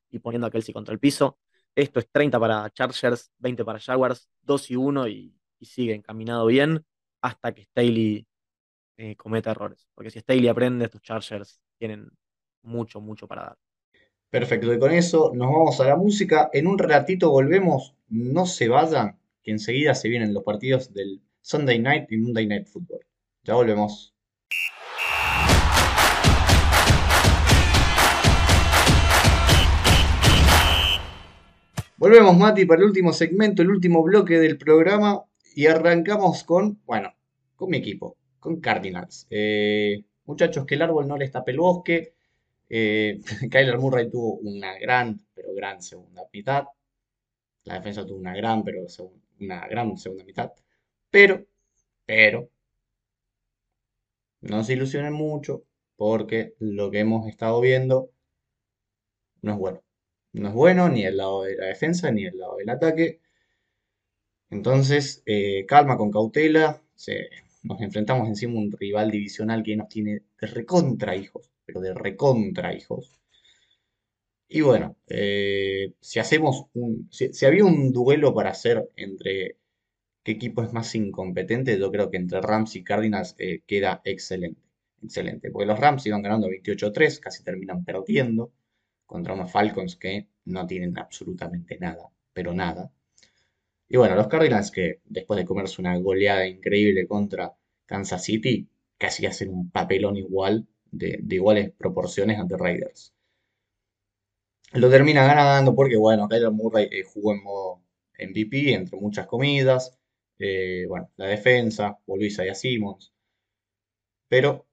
y 0.09 0.19
poniendo 0.19 0.47
a 0.47 0.51
Kelsey 0.51 0.73
contra 0.73 0.93
el 0.93 0.99
piso. 0.99 1.37
Esto 1.75 1.99
es 1.99 2.09
30 2.11 2.39
para 2.39 2.69
Chargers, 2.71 3.31
20 3.37 3.63
para 3.65 3.79
Jaguars, 3.79 4.29
2 4.41 4.69
y 4.71 4.75
1 4.75 5.07
y, 5.07 5.35
y 5.59 5.65
sigue 5.65 5.93
encaminado 5.93 6.45
bien 6.47 6.85
hasta 7.21 7.53
que 7.53 7.63
Staley 7.63 8.25
eh, 8.97 9.15
cometa 9.15 9.51
errores. 9.51 9.87
Porque 9.93 10.11
si 10.11 10.19
Staley 10.19 10.47
aprende, 10.47 10.85
estos 10.85 11.01
Chargers 11.01 11.61
tienen 11.77 12.09
mucho, 12.63 13.01
mucho 13.01 13.27
para 13.27 13.43
dar. 13.43 13.57
Perfecto, 14.29 14.73
y 14.73 14.79
con 14.79 14.91
eso 14.91 15.31
nos 15.33 15.47
vamos 15.47 15.79
a 15.79 15.85
la 15.85 15.95
música. 15.95 16.49
En 16.51 16.67
un 16.67 16.77
ratito 16.77 17.31
volvemos. 17.31 17.95
No 18.09 18.45
se 18.45 18.67
vayan, 18.67 19.19
que 19.43 19.51
enseguida 19.51 19.95
se 19.95 20.09
vienen 20.09 20.33
los 20.33 20.43
partidos 20.43 20.93
del 20.93 21.21
Sunday 21.41 21.79
Night 21.79 22.11
y 22.11 22.17
Monday 22.17 22.47
Night 22.47 22.67
Football. 22.67 23.05
Ya 23.43 23.55
volvemos. 23.55 24.13
Volvemos, 31.97 32.37
Mati, 32.37 32.65
para 32.65 32.81
el 32.81 32.87
último 32.87 33.11
segmento, 33.11 33.61
el 33.61 33.71
último 33.71 34.03
bloque 34.03 34.37
del 34.37 34.57
programa. 34.57 35.23
Y 35.57 35.65
arrancamos 35.65 36.43
con, 36.43 36.83
bueno, 36.85 37.15
con 37.55 37.71
mi 37.71 37.77
equipo, 37.77 38.15
con 38.39 38.61
Cardinals. 38.61 39.25
Eh, 39.31 40.03
muchachos, 40.25 40.67
que 40.67 40.75
el 40.75 40.83
árbol 40.83 41.07
no 41.07 41.17
les 41.17 41.31
tape 41.31 41.49
el 41.49 41.57
bosque. 41.57 42.13
Eh, 42.69 43.19
Kyler 43.51 43.79
Murray 43.79 44.07
tuvo 44.07 44.35
una 44.35 44.77
gran, 44.77 45.19
pero 45.33 45.55
gran 45.55 45.81
segunda 45.81 46.29
mitad. 46.31 46.65
La 47.63 47.73
defensa 47.73 48.05
tuvo 48.05 48.19
una 48.19 48.35
gran, 48.35 48.63
pero 48.63 48.85
una 49.39 49.67
gran 49.67 49.97
segunda 49.97 50.23
mitad. 50.25 50.51
Pero, 51.09 51.47
pero, 52.05 52.51
no 54.41 54.63
se 54.63 54.73
ilusionen 54.73 55.13
mucho 55.13 55.63
porque 55.95 56.53
lo 56.59 56.91
que 56.91 56.99
hemos 56.99 57.27
estado 57.27 57.59
viendo 57.61 58.11
no 59.41 59.53
es 59.53 59.57
bueno. 59.57 59.83
No 60.33 60.49
es 60.49 60.53
bueno 60.53 60.87
ni 60.87 61.03
el 61.03 61.17
lado 61.17 61.41
de 61.45 61.55
la 61.55 61.65
defensa 61.65 62.11
ni 62.11 62.25
el 62.25 62.37
lado 62.37 62.57
del 62.57 62.69
ataque. 62.69 63.21
Entonces, 64.49 65.23
eh, 65.25 65.65
calma 65.67 65.97
con 65.97 66.11
cautela. 66.11 66.81
nos 67.63 67.81
enfrentamos 67.81 68.27
encima 68.27 68.53
a 68.53 68.63
un 68.63 68.71
rival 68.71 69.11
divisional 69.11 69.63
que 69.63 69.75
nos 69.75 69.89
tiene 69.89 70.23
de 70.41 70.47
recontra 70.47 71.15
hijos, 71.15 71.51
pero 71.65 71.81
de 71.81 71.93
recontra 71.93 72.73
hijos. 72.73 73.19
Y 74.49 74.61
bueno, 74.61 74.95
eh, 75.07 75.93
si 75.99 76.19
hacemos 76.19 76.65
un. 76.73 77.09
Si, 77.11 77.45
había 77.45 77.65
un 77.65 77.91
duelo 77.91 78.33
para 78.33 78.51
hacer 78.51 78.89
entre 78.95 79.57
qué 80.23 80.33
equipo 80.33 80.63
es 80.63 80.73
más 80.73 80.95
incompetente, 80.95 81.79
yo 81.79 81.91
creo 81.91 82.09
que 82.11 82.17
entre 82.17 82.41
Rams 82.41 82.75
y 82.75 82.83
Cardinals 82.83 83.35
eh, 83.39 83.61
queda 83.67 84.01
excelente. 84.05 84.61
Excelente. 85.03 85.51
Porque 85.51 85.67
los 85.67 85.79
Rams 85.79 86.05
iban 86.07 86.21
ganando 86.23 86.49
28-3, 86.49 87.19
casi 87.19 87.43
terminan 87.43 87.83
perdiendo 87.85 88.51
contra 89.05 89.33
unos 89.33 89.51
Falcons 89.51 89.95
que 89.97 90.27
no 90.45 90.67
tienen 90.67 90.97
absolutamente 90.97 91.77
nada, 91.79 92.09
pero 92.33 92.53
nada. 92.53 92.91
Y 93.89 93.97
bueno, 93.97 94.15
los 94.15 94.27
Cardinals 94.27 94.71
que 94.71 95.01
después 95.05 95.37
de 95.37 95.45
comerse 95.45 95.81
una 95.81 95.97
goleada 95.97 96.47
increíble 96.47 97.07
contra 97.07 97.55
Kansas 97.85 98.23
City, 98.23 98.67
casi 98.97 99.25
hacen 99.25 99.49
un 99.49 99.71
papelón 99.71 100.17
igual, 100.17 100.67
de, 100.91 101.21
iguales 101.29 101.71
proporciones 101.71 102.39
ante 102.39 102.57
Raiders. 102.57 103.13
Lo 104.73 104.89
termina 104.89 105.25
ganando 105.25 105.75
porque, 105.75 105.97
bueno, 105.97 106.27
Kyler 106.27 106.51
Murray 106.51 106.87
eh, 106.91 107.03
jugó 107.03 107.33
en 107.33 107.43
modo 107.43 107.81
MVP, 108.19 108.73
entre 108.73 108.99
muchas 108.99 109.27
comidas. 109.27 109.97
Eh, 110.39 110.85
bueno, 110.87 111.09
la 111.17 111.27
defensa, 111.27 111.97
volvió 112.05 112.27
Isaiah 112.27 112.55
Simmons. 112.55 113.13
Pero 114.29 114.65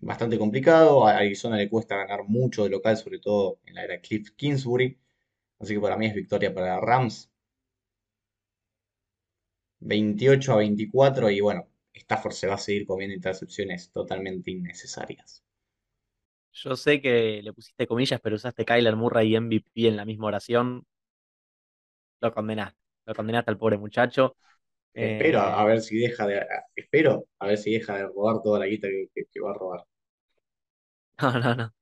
bastante 0.00 0.38
complicado. 0.38 1.06
A 1.06 1.16
Arizona 1.18 1.56
le 1.56 1.68
cuesta 1.68 1.96
ganar 1.96 2.24
mucho 2.24 2.64
de 2.64 2.70
local, 2.70 2.96
sobre 2.96 3.18
todo 3.18 3.58
en 3.66 3.74
la 3.74 3.84
era 3.84 4.00
Cliff 4.00 4.30
Kingsbury. 4.36 4.98
Así 5.58 5.74
que 5.74 5.80
para 5.80 5.96
mí 5.96 6.06
es 6.06 6.14
victoria 6.14 6.54
para 6.54 6.80
Rams. 6.80 7.30
28 9.84 10.52
a 10.52 10.56
24 10.56 11.30
y 11.30 11.40
bueno, 11.40 11.68
Stafford 11.92 12.32
se 12.32 12.46
va 12.46 12.54
a 12.54 12.58
seguir 12.58 12.86
comiendo 12.86 13.14
intercepciones 13.14 13.90
totalmente 13.90 14.50
innecesarias. 14.50 15.44
Yo 16.52 16.76
sé 16.76 17.00
que 17.00 17.40
le 17.42 17.52
pusiste 17.52 17.86
comillas, 17.86 18.20
pero 18.20 18.36
usaste 18.36 18.64
Kyler 18.64 18.96
Murray 18.96 19.34
y 19.34 19.40
MVP 19.40 19.88
en 19.88 19.96
la 19.96 20.04
misma 20.04 20.28
oración. 20.28 20.86
Lo 22.20 22.32
condenaste. 22.32 22.78
Lo 23.06 23.14
condenaste 23.14 23.50
al 23.50 23.58
pobre 23.58 23.76
muchacho. 23.76 24.36
Espero 24.92 25.40
a 25.40 25.62
eh, 25.62 25.66
ver 25.66 25.80
si 25.80 25.98
deja 25.98 26.26
de. 26.26 26.46
Espero 26.74 27.26
a 27.38 27.48
ver 27.48 27.58
si 27.58 27.72
deja 27.72 27.96
de 27.96 28.04
robar 28.04 28.40
toda 28.42 28.60
la 28.60 28.66
guita 28.66 28.88
que, 28.88 29.40
va 29.40 29.50
a 29.50 29.54
robar. 29.54 29.84
No, 31.20 31.38
no, 31.38 31.54
no. 31.54 31.74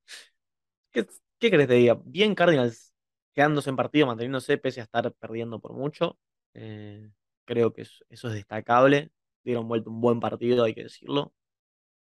¿Qué, 0.91 1.07
qué 1.39 1.51
crees 1.51 1.69
te 1.69 1.75
diga? 1.75 1.99
Bien 2.05 2.35
Cardinals 2.35 2.93
quedándose 3.35 3.71
en 3.71 3.77
partido, 3.77 4.07
manteniéndose 4.07 4.59
pese 4.59 4.81
a 4.81 4.85
estar 4.85 5.13
perdiendo 5.15 5.61
por 5.61 5.73
mucho. 5.73 6.19
Eh, 6.55 7.11
creo 7.53 7.73
que 7.73 7.83
eso, 7.83 8.05
es 8.11 8.23
destacable. 8.23 9.11
Dieron 9.45 9.69
vuelta 9.69 9.91
un 9.91 10.01
buen 10.01 10.21
partido, 10.21 10.65
hay 10.65 10.75
que 10.75 10.85
decirlo. 10.85 11.35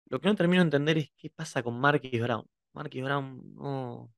Lo 0.08 0.20
que 0.22 0.28
no 0.28 0.36
termino 0.36 0.62
de 0.62 0.68
entender 0.68 0.98
es 0.98 1.12
qué 1.18 1.30
pasa 1.30 1.64
con 1.64 1.80
Marquis 1.80 2.22
Brown. 2.22 2.46
Marquis 2.74 3.04
Brown 3.04 3.56
no. 3.56 4.14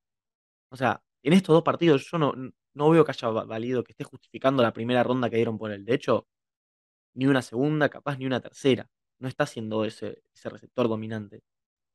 O 0.70 0.76
sea, 0.78 1.04
en 1.24 1.34
estos 1.34 1.54
dos 1.54 1.64
partidos 1.64 2.10
yo 2.12 2.18
no, 2.18 2.34
no 2.74 2.90
veo 2.90 3.06
que 3.06 3.12
haya 3.12 3.30
valido 3.30 3.84
que 3.84 3.94
esté 3.94 4.04
justificando 4.04 4.64
la 4.64 4.74
primera 4.74 5.04
ronda 5.04 5.30
que 5.30 5.38
dieron 5.38 5.58
por 5.58 5.72
él. 5.72 5.86
De 5.86 5.96
hecho, 5.96 6.28
ni 7.14 7.28
una 7.28 7.42
segunda, 7.42 7.90
capaz 7.90 8.18
ni 8.18 8.26
una 8.26 8.42
tercera. 8.42 8.90
No 9.20 9.28
está 9.30 9.46
siendo 9.46 9.86
ese, 9.86 10.22
receptor 10.44 10.90
dominante. 10.90 11.44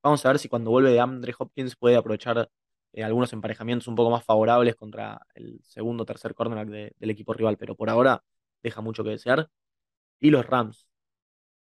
Vamos 0.03 0.25
a 0.27 0.31
ver 0.31 0.39
si 0.39 0.49
cuando 0.49 0.71
vuelve 0.71 0.93
de 0.93 1.01
Andre 1.01 1.35
Hopkins 1.39 1.77
puede 1.77 1.97
aprovechar 1.97 2.51
eh, 2.93 3.05
algunos 3.05 3.33
emparejamientos 3.33 3.89
un 3.89 3.97
poco 3.97 4.11
más 4.11 4.25
favorables 4.25 4.77
contra 4.77 5.21
el 5.35 5.61
segundo 5.65 6.05
o 6.05 6.07
tercer 6.07 6.35
cornerback 6.35 6.69
del 6.99 7.11
equipo 7.11 7.35
rival, 7.35 7.59
pero 7.59 7.77
por 7.77 7.91
ahora 7.91 8.25
deja 8.63 8.81
mucho 8.81 9.05
que 9.05 9.11
desear. 9.11 9.51
Y 10.21 10.31
los 10.31 10.47
Rams. 10.47 10.87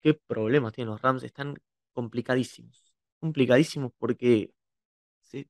¿Qué 0.02 0.14
problemas 0.14 0.74
tienen 0.74 0.92
los 0.92 1.02
Rams? 1.02 1.24
Están 1.24 1.58
complicadísimos. 1.94 2.94
Complicadísimos 3.20 3.92
porque 3.98 4.52
se, 5.22 5.50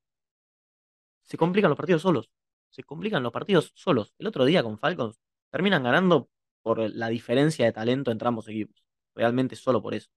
se 1.24 1.38
complican 1.38 1.70
los 1.70 1.78
partidos 1.78 2.02
solos. 2.02 2.32
Se 2.70 2.84
complican 2.84 3.24
los 3.24 3.32
partidos 3.32 3.72
solos. 3.76 4.14
El 4.18 4.28
otro 4.28 4.45
día 4.45 4.64
con 4.64 4.78
Falcons 4.78 5.20
terminan 5.52 5.84
ganando 5.84 6.30
por 6.62 6.80
la 6.80 7.10
diferencia 7.10 7.66
de 7.66 7.72
talento 7.72 8.12
entre 8.12 8.28
ambos 8.28 8.47
equipos. 8.47 8.84
Realmente 9.16 9.56
solo 9.56 9.82
por 9.82 9.93
eso. 9.93 10.10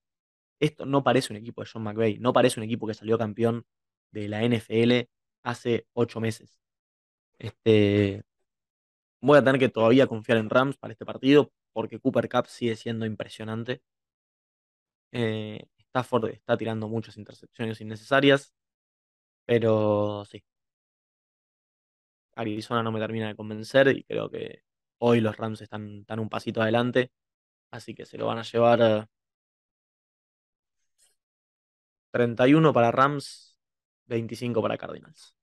Esto 0.59 0.85
no 0.85 1.03
parece 1.03 1.33
un 1.33 1.37
equipo 1.37 1.61
de 1.63 1.69
John 1.71 1.83
McVay, 1.83 2.19
no 2.19 2.33
parece 2.33 2.59
un 2.59 2.63
equipo 2.65 2.87
que 2.87 2.93
salió 2.93 3.17
campeón 3.17 3.65
de 4.11 4.27
la 4.29 4.43
NFL 4.43 5.09
hace 5.43 5.87
ocho 5.93 6.21
meses. 6.21 6.59
Este, 7.37 8.23
voy 9.23 9.37
a 9.37 9.43
tener 9.43 9.59
que 9.59 9.69
todavía 9.69 10.07
confiar 10.07 10.37
en 10.37 10.49
Rams 10.49 10.77
para 10.77 10.93
este 10.93 11.05
partido 11.05 11.51
porque 11.73 11.99
Cooper 11.99 12.29
Cup 12.29 12.47
sigue 12.47 12.75
siendo 12.75 13.05
impresionante. 13.05 13.81
Eh, 15.11 15.65
Stafford 15.77 16.29
está 16.31 16.57
tirando 16.57 16.87
muchas 16.89 17.17
intercepciones 17.17 17.79
innecesarias, 17.81 18.53
pero 19.45 20.25
sí. 20.25 20.43
Arizona 22.35 22.83
no 22.83 22.91
me 22.91 22.99
termina 22.99 23.27
de 23.27 23.35
convencer 23.35 23.87
y 23.89 24.03
creo 24.03 24.29
que 24.29 24.63
hoy 24.99 25.21
los 25.21 25.37
Rams 25.37 25.61
están, 25.61 25.99
están 26.01 26.19
un 26.19 26.29
pasito 26.29 26.61
adelante, 26.61 27.11
así 27.71 27.95
que 27.95 28.05
se 28.05 28.17
lo 28.17 28.27
van 28.27 28.39
a 28.39 28.43
llevar 28.43 29.07
31 32.11 32.73
para 32.73 32.91
Rams, 32.91 33.57
25 34.07 34.61
para 34.61 34.77
Cardinals. 34.77 35.35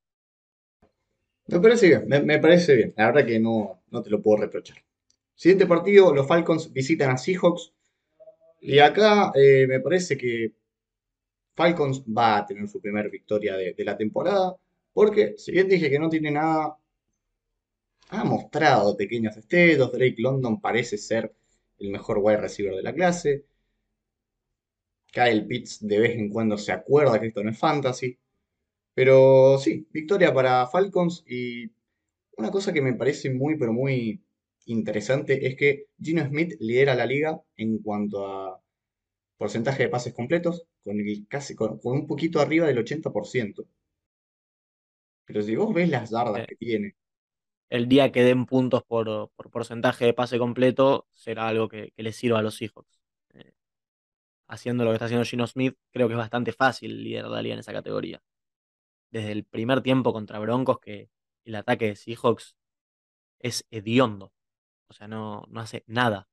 Me 1.47 1.59
parece 1.59 1.87
bien, 1.87 2.25
me, 2.25 2.39
parece 2.39 2.75
bien. 2.75 2.93
La 2.97 3.07
verdad 3.07 3.25
que 3.25 3.39
no, 3.39 3.81
no 3.91 4.01
te 4.01 4.09
lo 4.09 4.21
puedo 4.21 4.41
reprochar. 4.41 4.77
Siguiente 5.35 5.65
partido, 5.65 6.13
los 6.13 6.27
Falcons 6.27 6.71
visitan 6.71 7.11
a 7.11 7.17
Seahawks. 7.17 7.73
Y 8.61 8.79
acá 8.79 9.31
eh, 9.35 9.65
me 9.67 9.79
parece 9.79 10.17
que 10.17 10.53
Falcons 11.55 12.03
va 12.05 12.37
a 12.37 12.45
tener 12.45 12.67
su 12.67 12.79
primera 12.79 13.09
victoria 13.09 13.55
de, 13.57 13.75
la 13.83 13.97
temporada. 13.97 14.55
Porque 14.93 15.35
si 15.37 15.51
bien 15.51 15.67
dije 15.67 15.89
que 15.89 15.99
no 15.99 16.09
tiene 16.09 16.31
nada, 16.31 16.77
ha 18.09 18.23
mostrado 18.23 18.95
pequeños 18.95 19.35
destellos. 19.35 19.91
Drake 19.91 20.15
London 20.19 20.61
parece 20.61 20.97
ser 20.97 21.33
el 21.79 21.89
mejor 21.89 22.19
wide 22.19 22.37
receiver 22.37 22.75
de 22.75 22.83
la 22.83 22.93
clase. 22.93 23.45
Kyle 25.11 25.45
Pitts 25.45 25.85
de 25.85 25.99
vez 25.99 26.11
en 26.17 26.29
cuando 26.29 26.57
se 26.57 26.71
acuerda 26.71 27.19
que 27.19 27.27
esto 27.27 27.43
no 27.43 27.49
es 27.49 27.57
fantasy. 27.57 28.17
Pero 28.93 29.57
sí, 29.57 29.87
victoria 29.91 30.33
para 30.33 30.67
Falcons 30.67 31.23
y 31.27 31.71
una 32.37 32.51
cosa 32.51 32.73
que 32.73 32.81
me 32.81 32.93
parece 32.93 33.33
muy, 33.33 33.57
pero 33.57 33.73
muy 33.73 34.21
interesante 34.65 35.47
es 35.47 35.55
que 35.55 35.87
Gino 36.01 36.25
Smith 36.25 36.55
lidera 36.59 36.95
la 36.95 37.05
liga 37.05 37.41
en 37.55 37.79
cuanto 37.79 38.27
a 38.27 38.61
porcentaje 39.37 39.83
de 39.83 39.89
pases 39.89 40.13
completos, 40.13 40.65
con, 40.83 40.97
casi, 41.27 41.55
con, 41.55 41.79
un 41.83 42.07
poquito 42.07 42.39
arriba 42.39 42.67
del 42.67 42.77
80%. 42.77 43.65
Pero 45.25 45.41
si 45.41 45.55
vos 45.55 45.73
ves 45.73 45.89
las 45.89 46.11
yardas 46.11 46.45
que 46.47 46.55
tiene. 46.55 46.95
El 47.69 47.87
día 47.87 48.11
que 48.11 48.23
den 48.23 48.45
puntos 48.45 48.83
por, 48.83 49.31
porcentaje 49.51 50.05
de 50.05 50.13
pase 50.13 50.37
completo 50.37 51.07
será 51.13 51.47
algo 51.47 51.69
que, 51.69 51.91
que 51.95 52.03
les 52.03 52.15
sirva 52.15 52.39
a 52.39 52.43
los 52.43 52.61
hijos 52.61 53.01
haciendo 54.51 54.83
lo 54.83 54.91
que 54.91 54.95
está 54.95 55.05
haciendo 55.05 55.25
Gino 55.25 55.47
Smith, 55.47 55.75
creo 55.91 56.07
que 56.07 56.13
es 56.13 56.17
bastante 56.17 56.51
fácil 56.51 57.03
liderar 57.03 57.31
la 57.31 57.41
liga 57.41 57.53
en 57.53 57.61
esa 57.61 57.71
categoría. 57.71 58.21
Desde 59.11 59.31
el 59.31 59.43
primer 59.43 59.81
tiempo 59.81 60.13
contra 60.13 60.39
Broncos, 60.39 60.79
que 60.79 61.09
el 61.45 61.55
ataque 61.55 61.87
de 61.87 61.95
Seahawks 61.95 62.55
es 63.39 63.65
hediondo. 63.71 64.31
O 64.87 64.93
sea, 64.93 65.07
no, 65.07 65.43
no 65.49 65.59
hace 65.61 65.83
nada. 65.87 66.27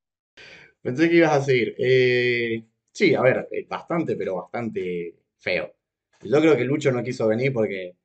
Pensé 0.82 1.08
que 1.08 1.16
ibas 1.16 1.32
a 1.32 1.40
seguir. 1.42 1.74
Eh, 1.78 2.64
sí, 2.92 3.14
a 3.14 3.22
ver, 3.22 3.48
eh, 3.50 3.66
bastante, 3.68 4.16
pero 4.16 4.36
bastante 4.36 5.16
feo. 5.38 5.74
Yo 6.22 6.40
creo 6.40 6.56
que 6.56 6.64
Lucho 6.64 6.90
no 6.92 7.02
quiso 7.02 7.26
venir 7.28 7.52
porque 7.52 7.96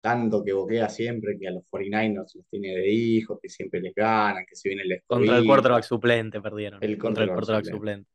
tanto 0.00 0.44
que 0.44 0.52
boquea 0.52 0.88
siempre 0.88 1.38
que 1.38 1.48
a 1.48 1.52
los 1.52 1.64
49ers 1.70 2.34
los 2.34 2.46
tiene 2.48 2.68
de 2.74 2.88
hijos, 2.90 3.38
que 3.42 3.48
siempre 3.48 3.80
les 3.80 3.94
ganan, 3.94 4.44
que 4.46 4.54
si 4.56 4.68
viene 4.68 4.82
el 4.84 5.02
Contra 5.06 5.38
el 5.38 5.46
quarterback 5.46 5.82
suplente 5.84 6.40
perdieron. 6.40 6.82
el 6.82 6.98
Contra 6.98 7.24
el 7.24 7.30
quarterback 7.30 7.64
suplente. 7.64 7.78
suplente. 7.78 8.10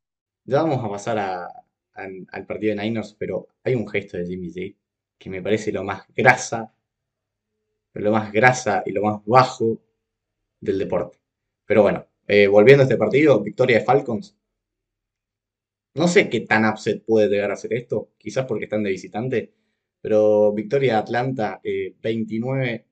Ya 0.46 0.64
vamos 0.64 0.84
a 0.84 0.90
pasar 0.90 1.18
a- 1.20 1.46
a- 1.46 2.10
al 2.32 2.46
partido 2.46 2.76
de 2.76 2.82
Niners, 2.84 3.16
pero 3.18 3.48
hay 3.64 3.76
un 3.76 3.88
gesto 3.88 4.18
de 4.18 4.26
Jimmy 4.26 4.50
G 4.50 4.76
que 5.24 5.30
me 5.30 5.42
parece 5.42 5.72
lo 5.72 5.86
más 5.86 6.04
grasa, 6.14 6.76
lo 7.94 8.12
más 8.12 8.30
grasa 8.34 8.84
y 8.86 8.92
lo 8.92 9.04
más 9.04 9.22
bajo 9.26 9.80
del 10.60 10.78
deporte. 10.78 11.18
Pero 11.66 11.82
bueno, 11.82 12.06
eh, 12.28 12.48
volviendo 12.48 12.82
a 12.82 12.84
este 12.84 12.98
partido, 12.98 13.40
victoria 13.40 13.80
de 13.80 13.86
Falcons. 13.86 14.36
No 15.94 16.10
sé 16.10 16.30
qué 16.30 16.42
tan 16.42 16.66
upset 16.66 17.06
puede 17.06 17.30
llegar 17.30 17.52
a 17.52 17.56
ser 17.56 17.72
esto, 17.74 18.10
quizás 18.18 18.46
porque 18.46 18.66
están 18.66 18.84
de 18.84 18.90
visitante, 18.90 19.54
pero 20.02 20.52
victoria 20.52 20.96
de 20.96 21.00
Atlanta 21.00 21.62
eh, 21.64 21.96
29 22.02 22.86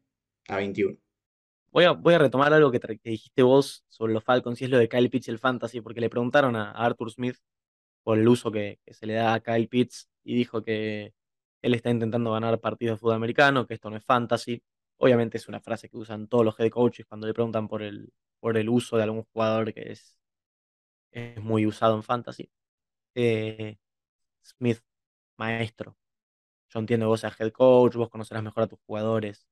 a 0.47 0.55
21. 0.55 0.97
Voy 1.71 1.84
a, 1.84 1.91
voy 1.91 2.13
a 2.13 2.19
retomar 2.19 2.53
algo 2.53 2.71
que, 2.71 2.79
dijiste 3.03 3.43
vos 3.43 3.84
sobre 3.89 4.13
los 4.13 4.23
Falcons 4.23 4.61
y 4.61 4.65
es 4.65 4.69
lo 4.69 4.77
de 4.77 4.88
Kyle 4.88 5.09
Pitts 5.09 5.27
y 5.27 5.32
el 5.32 5.39
Fantasy, 5.39 5.82
porque 5.82 5.99
le 5.99 6.09
preguntaron 6.09 6.55
a, 6.55 6.71
Arthur 6.71 7.11
Smith 7.11 7.36
por 8.03 8.17
el 8.17 8.25
uso 8.25 8.53
que 8.53 8.79
se 8.88 9.05
le 9.05 9.15
da 9.15 9.34
a 9.34 9.41
Kyle 9.41 9.67
Pitts 9.67 10.09
y 10.23 10.36
dijo 10.36 10.63
que 10.63 11.13
él 11.62 11.74
está 11.76 11.89
intentando 11.89 12.32
ganar 12.32 12.59
partidos 12.59 12.95
de 12.95 12.99
fútbol 12.99 13.16
americano, 13.16 13.68
que 13.68 13.76
esto 13.76 13.89
no 13.89 13.97
es 13.97 14.03
fantasy. 14.05 14.64
Obviamente 14.97 15.38
es 15.38 15.47
una 15.47 15.59
frase 15.59 15.89
que 15.89 15.97
usan 15.97 16.28
todos 16.28 16.45
los 16.45 16.59
head 16.59 16.70
coaches 16.70 17.05
cuando 17.05 17.28
le 17.28 17.34
preguntan 17.34 17.68
por 17.68 17.82
el, 17.84 18.12
por 18.39 18.57
el 18.57 18.70
uso 18.70 18.97
de 18.97 19.03
algún 19.03 19.24
jugador 19.34 19.74
que 19.74 19.91
es, 19.91 20.18
es 21.12 21.41
muy 21.41 21.66
usado 21.66 21.95
en 21.95 22.03
fantasy. 22.03 22.51
Eh, 23.16 23.78
Smith, 24.43 24.80
maestro. 25.38 25.97
Yo 26.70 26.80
entiendo 26.80 27.05
que 27.05 27.09
vos 27.09 27.22
seas 27.22 27.39
head 27.39 27.51
coach, 27.51 27.95
vos 27.95 28.09
conocerás 28.09 28.43
mejor 28.43 28.64
a 28.64 28.68
tus 28.68 28.80
jugadores. 28.88 29.47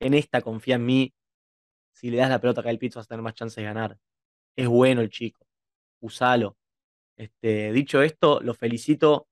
En 0.00 0.14
esta 0.14 0.42
confía 0.42 0.76
en 0.76 0.86
mí. 0.86 1.14
Si 1.92 2.10
le 2.10 2.18
das 2.18 2.30
la 2.30 2.40
pelota 2.40 2.62
a 2.62 2.64
Kyle 2.64 2.78
Pitts 2.78 2.96
vas 2.96 3.06
a 3.06 3.08
tener 3.08 3.22
más 3.22 3.34
chances 3.34 3.56
de 3.56 3.64
ganar. 3.64 3.98
Es 4.56 4.68
bueno 4.68 5.02
el 5.02 5.10
chico. 5.10 5.46
Usalo. 6.00 6.56
Este, 7.16 7.72
dicho 7.72 8.02
esto, 8.02 8.40
lo 8.42 8.54
felicito 8.54 9.28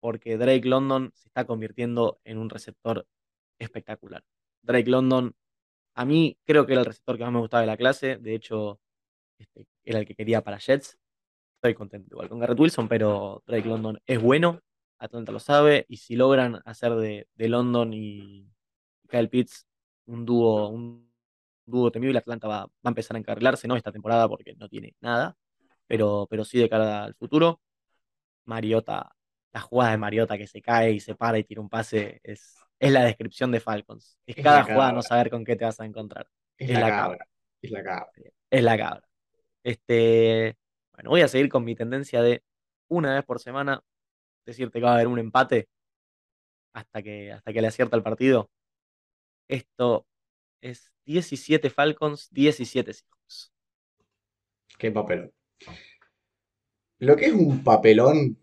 porque 0.00 0.36
Drake 0.36 0.68
London 0.68 1.12
se 1.14 1.28
está 1.28 1.46
convirtiendo 1.46 2.20
en 2.24 2.38
un 2.38 2.50
receptor 2.50 3.06
espectacular. 3.58 4.24
Drake 4.62 4.90
London, 4.90 5.34
a 5.94 6.04
mí 6.04 6.38
creo 6.44 6.66
que 6.66 6.72
era 6.72 6.80
el 6.82 6.86
receptor 6.86 7.16
que 7.16 7.24
más 7.24 7.32
me 7.32 7.40
gustaba 7.40 7.62
de 7.62 7.66
la 7.66 7.76
clase. 7.76 8.16
De 8.16 8.34
hecho, 8.34 8.80
este, 9.38 9.66
era 9.84 9.98
el 10.00 10.06
que 10.06 10.14
quería 10.14 10.42
para 10.42 10.58
Jets. 10.58 10.98
Estoy 11.56 11.74
contento 11.74 12.08
igual 12.14 12.28
con 12.28 12.38
Garrett 12.40 12.58
Wilson, 12.58 12.88
pero 12.88 13.42
Drake 13.46 13.68
London 13.68 14.00
es 14.06 14.20
bueno. 14.20 14.60
Atlanta 14.98 15.32
lo 15.32 15.40
sabe. 15.40 15.86
Y 15.88 15.98
si 15.98 16.16
logran 16.16 16.60
hacer 16.64 16.94
de, 16.94 17.28
de 17.34 17.48
London 17.48 17.92
y 17.92 18.48
Kyle 19.08 19.28
Pitts 19.28 19.66
un 20.06 20.24
dúo, 20.26 20.68
un 20.68 21.10
dúo 21.66 21.90
temible, 21.90 22.18
Atlanta 22.18 22.48
va, 22.48 22.66
va 22.66 22.70
a 22.84 22.88
empezar 22.88 23.16
a 23.16 23.20
encarrilarse, 23.20 23.68
no 23.68 23.76
esta 23.76 23.92
temporada 23.92 24.28
porque 24.28 24.54
no 24.56 24.68
tiene 24.68 24.94
nada, 25.00 25.36
pero, 25.86 26.26
pero 26.30 26.44
sí 26.44 26.58
de 26.58 26.68
cara 26.68 27.04
al 27.04 27.14
futuro. 27.14 27.60
Mariota, 28.46 29.14
la 29.52 29.60
jugada 29.60 29.92
de 29.92 29.98
Mariota 29.98 30.38
que 30.38 30.46
se 30.46 30.62
cae 30.62 30.92
y 30.92 31.00
se 31.00 31.14
para 31.14 31.38
y 31.38 31.44
tira 31.44 31.60
un 31.60 31.68
pase 31.68 32.20
es, 32.22 32.56
es 32.78 32.92
la 32.92 33.04
descripción 33.04 33.50
de 33.50 33.60
Falcons. 33.60 34.18
Es 34.26 34.36
Es 34.36 34.44
cada 34.44 34.64
jugada 34.64 34.92
no 34.92 35.02
saber 35.02 35.30
con 35.30 35.44
qué 35.44 35.56
te 35.56 35.64
vas 35.64 35.80
a 35.80 35.84
encontrar. 35.84 36.28
es 36.58 36.70
Es 36.70 36.74
la 36.74 36.80
la 36.80 36.88
cabra, 36.88 37.18
cabra, 37.18 37.28
es 37.62 37.70
la 37.70 37.82
cabra. 37.82 38.12
es 38.50 38.62
la 38.62 38.78
cabra. 38.78 39.08
Este, 39.62 40.56
bueno, 40.94 41.10
voy 41.10 41.22
a 41.22 41.28
seguir 41.28 41.48
con 41.48 41.64
mi 41.64 41.74
tendencia 41.74 42.22
de 42.22 42.42
una 42.88 43.14
vez 43.14 43.24
por 43.24 43.40
semana 43.40 43.82
decirte 44.46 44.78
que 44.78 44.84
va 44.84 44.92
a 44.92 44.94
haber 44.94 45.06
un 45.06 45.18
empate 45.18 45.68
hasta 46.72 47.02
que, 47.02 47.32
hasta 47.32 47.52
que 47.52 47.60
le 47.60 47.68
acierta 47.68 47.96
el 47.96 48.02
partido. 48.02 48.50
Esto 49.48 50.06
es 50.60 50.92
17 51.04 51.70
Falcons, 51.70 52.28
17 52.30 52.92
Seahawks. 52.92 53.52
Qué 54.78 54.90
papelón. 54.90 55.32
Lo 56.98 57.16
que 57.16 57.26
es 57.26 57.32
un 57.32 57.64
papelón, 57.64 58.38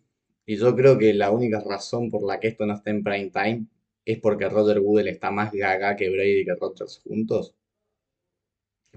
y 0.48 0.58
yo 0.58 0.76
creo 0.76 0.98
que 0.98 1.14
la 1.14 1.30
única 1.32 1.62
razón 1.62 2.10
por 2.10 2.24
la 2.26 2.40
que 2.40 2.48
esto 2.50 2.66
no 2.66 2.74
está 2.74 2.90
en 2.90 3.04
prime 3.04 3.30
time 3.30 3.68
es 4.06 4.20
porque 4.20 4.50
Roger 4.50 4.80
Goodell 4.80 5.10
está 5.10 5.30
más 5.32 5.52
gaga 5.54 5.96
que 5.96 6.10
Brady 6.10 6.42
y 6.42 6.46
que 6.46 6.56
Rodgers 6.56 7.00
juntos. 7.04 7.56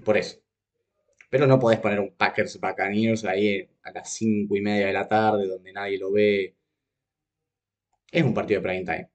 Por 0.03 0.17
eso. 0.17 0.37
Pero 1.29 1.47
no 1.47 1.59
podés 1.59 1.79
poner 1.79 1.99
un 1.99 2.15
Packers 2.15 2.59
Buccaneers 2.61 3.25
ahí 3.25 3.69
a 3.83 3.91
las 3.91 4.13
5 4.13 4.55
y 4.57 4.61
media 4.61 4.87
de 4.87 4.93
la 4.93 5.07
tarde 5.07 5.47
donde 5.47 5.73
nadie 5.73 5.97
lo 5.99 6.11
ve. 6.11 6.55
Es 8.11 8.23
un 8.23 8.33
partido 8.33 8.61
de 8.61 8.67
prime 8.67 8.85
time. 8.85 9.09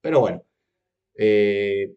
Pero 0.00 0.20
bueno, 0.20 0.44
eh, 1.16 1.94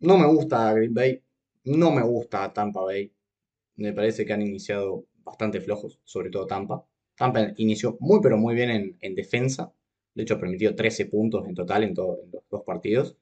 no 0.00 0.18
me 0.18 0.26
gusta 0.28 0.72
Green 0.74 0.94
Bay, 0.94 1.22
no 1.64 1.92
me 1.92 2.02
gusta 2.02 2.52
Tampa 2.52 2.82
Bay. 2.82 3.12
Me 3.76 3.92
parece 3.94 4.26
que 4.26 4.32
han 4.34 4.42
iniciado 4.42 5.06
bastante 5.24 5.60
flojos, 5.60 6.00
sobre 6.04 6.30
todo 6.30 6.46
Tampa. 6.46 6.86
Tampa 7.18 7.52
inició 7.56 7.96
muy 8.00 8.20
pero 8.22 8.36
muy 8.38 8.54
bien 8.54 8.70
en, 8.70 8.96
en 9.00 9.14
defensa. 9.14 9.72
De 10.14 10.22
hecho, 10.24 10.38
permitió 10.40 10.74
13 10.74 11.06
puntos 11.06 11.46
en 11.46 11.54
total 11.54 11.84
en, 11.84 11.94
todo- 11.94 12.18
los 12.32 12.42
dos 12.50 12.62
partidos. 12.64 13.16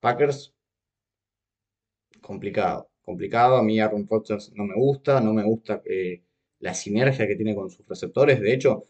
Packers, 0.00 0.54
complicado. 2.20 2.90
Complicado. 3.02 3.56
A 3.56 3.62
mí 3.62 3.80
Aaron 3.80 4.06
Rodgers 4.08 4.52
no 4.54 4.64
me 4.64 4.74
gusta. 4.74 5.20
No 5.20 5.32
me 5.32 5.44
gusta 5.44 5.82
eh, 5.84 6.22
la 6.60 6.74
sinergia 6.74 7.26
que 7.26 7.36
tiene 7.36 7.54
con 7.54 7.70
sus 7.70 7.86
receptores. 7.86 8.40
De 8.40 8.52
hecho, 8.52 8.86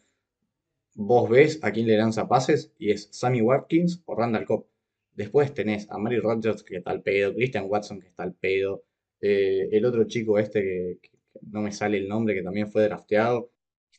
vos 0.94 1.28
ves 1.30 1.60
a 1.62 1.72
quién 1.72 1.86
le 1.86 1.96
lanza 1.96 2.28
pases 2.28 2.72
y 2.78 2.90
es 2.90 3.08
Sammy 3.12 3.40
Watkins 3.42 4.02
o 4.06 4.14
Randall 4.16 4.46
Cobb. 4.46 4.66
Después 5.14 5.54
tenés 5.54 5.90
a 5.90 5.98
Mary 5.98 6.18
Rodgers 6.20 6.62
que 6.62 6.76
está 6.78 6.90
al 6.90 7.02
pedo, 7.02 7.34
Christian 7.34 7.66
Watson 7.68 8.00
que 8.00 8.08
está 8.08 8.22
al 8.24 8.34
pedo, 8.34 8.84
eh, 9.20 9.68
el 9.72 9.84
otro 9.86 10.04
chico 10.04 10.38
este 10.38 10.62
que, 10.62 10.98
que 11.02 11.10
no 11.50 11.62
me 11.62 11.72
sale 11.72 11.98
el 11.98 12.08
nombre 12.08 12.34
que 12.34 12.42
también 12.42 12.68
fue 12.70 12.84
drafteado, 12.84 13.50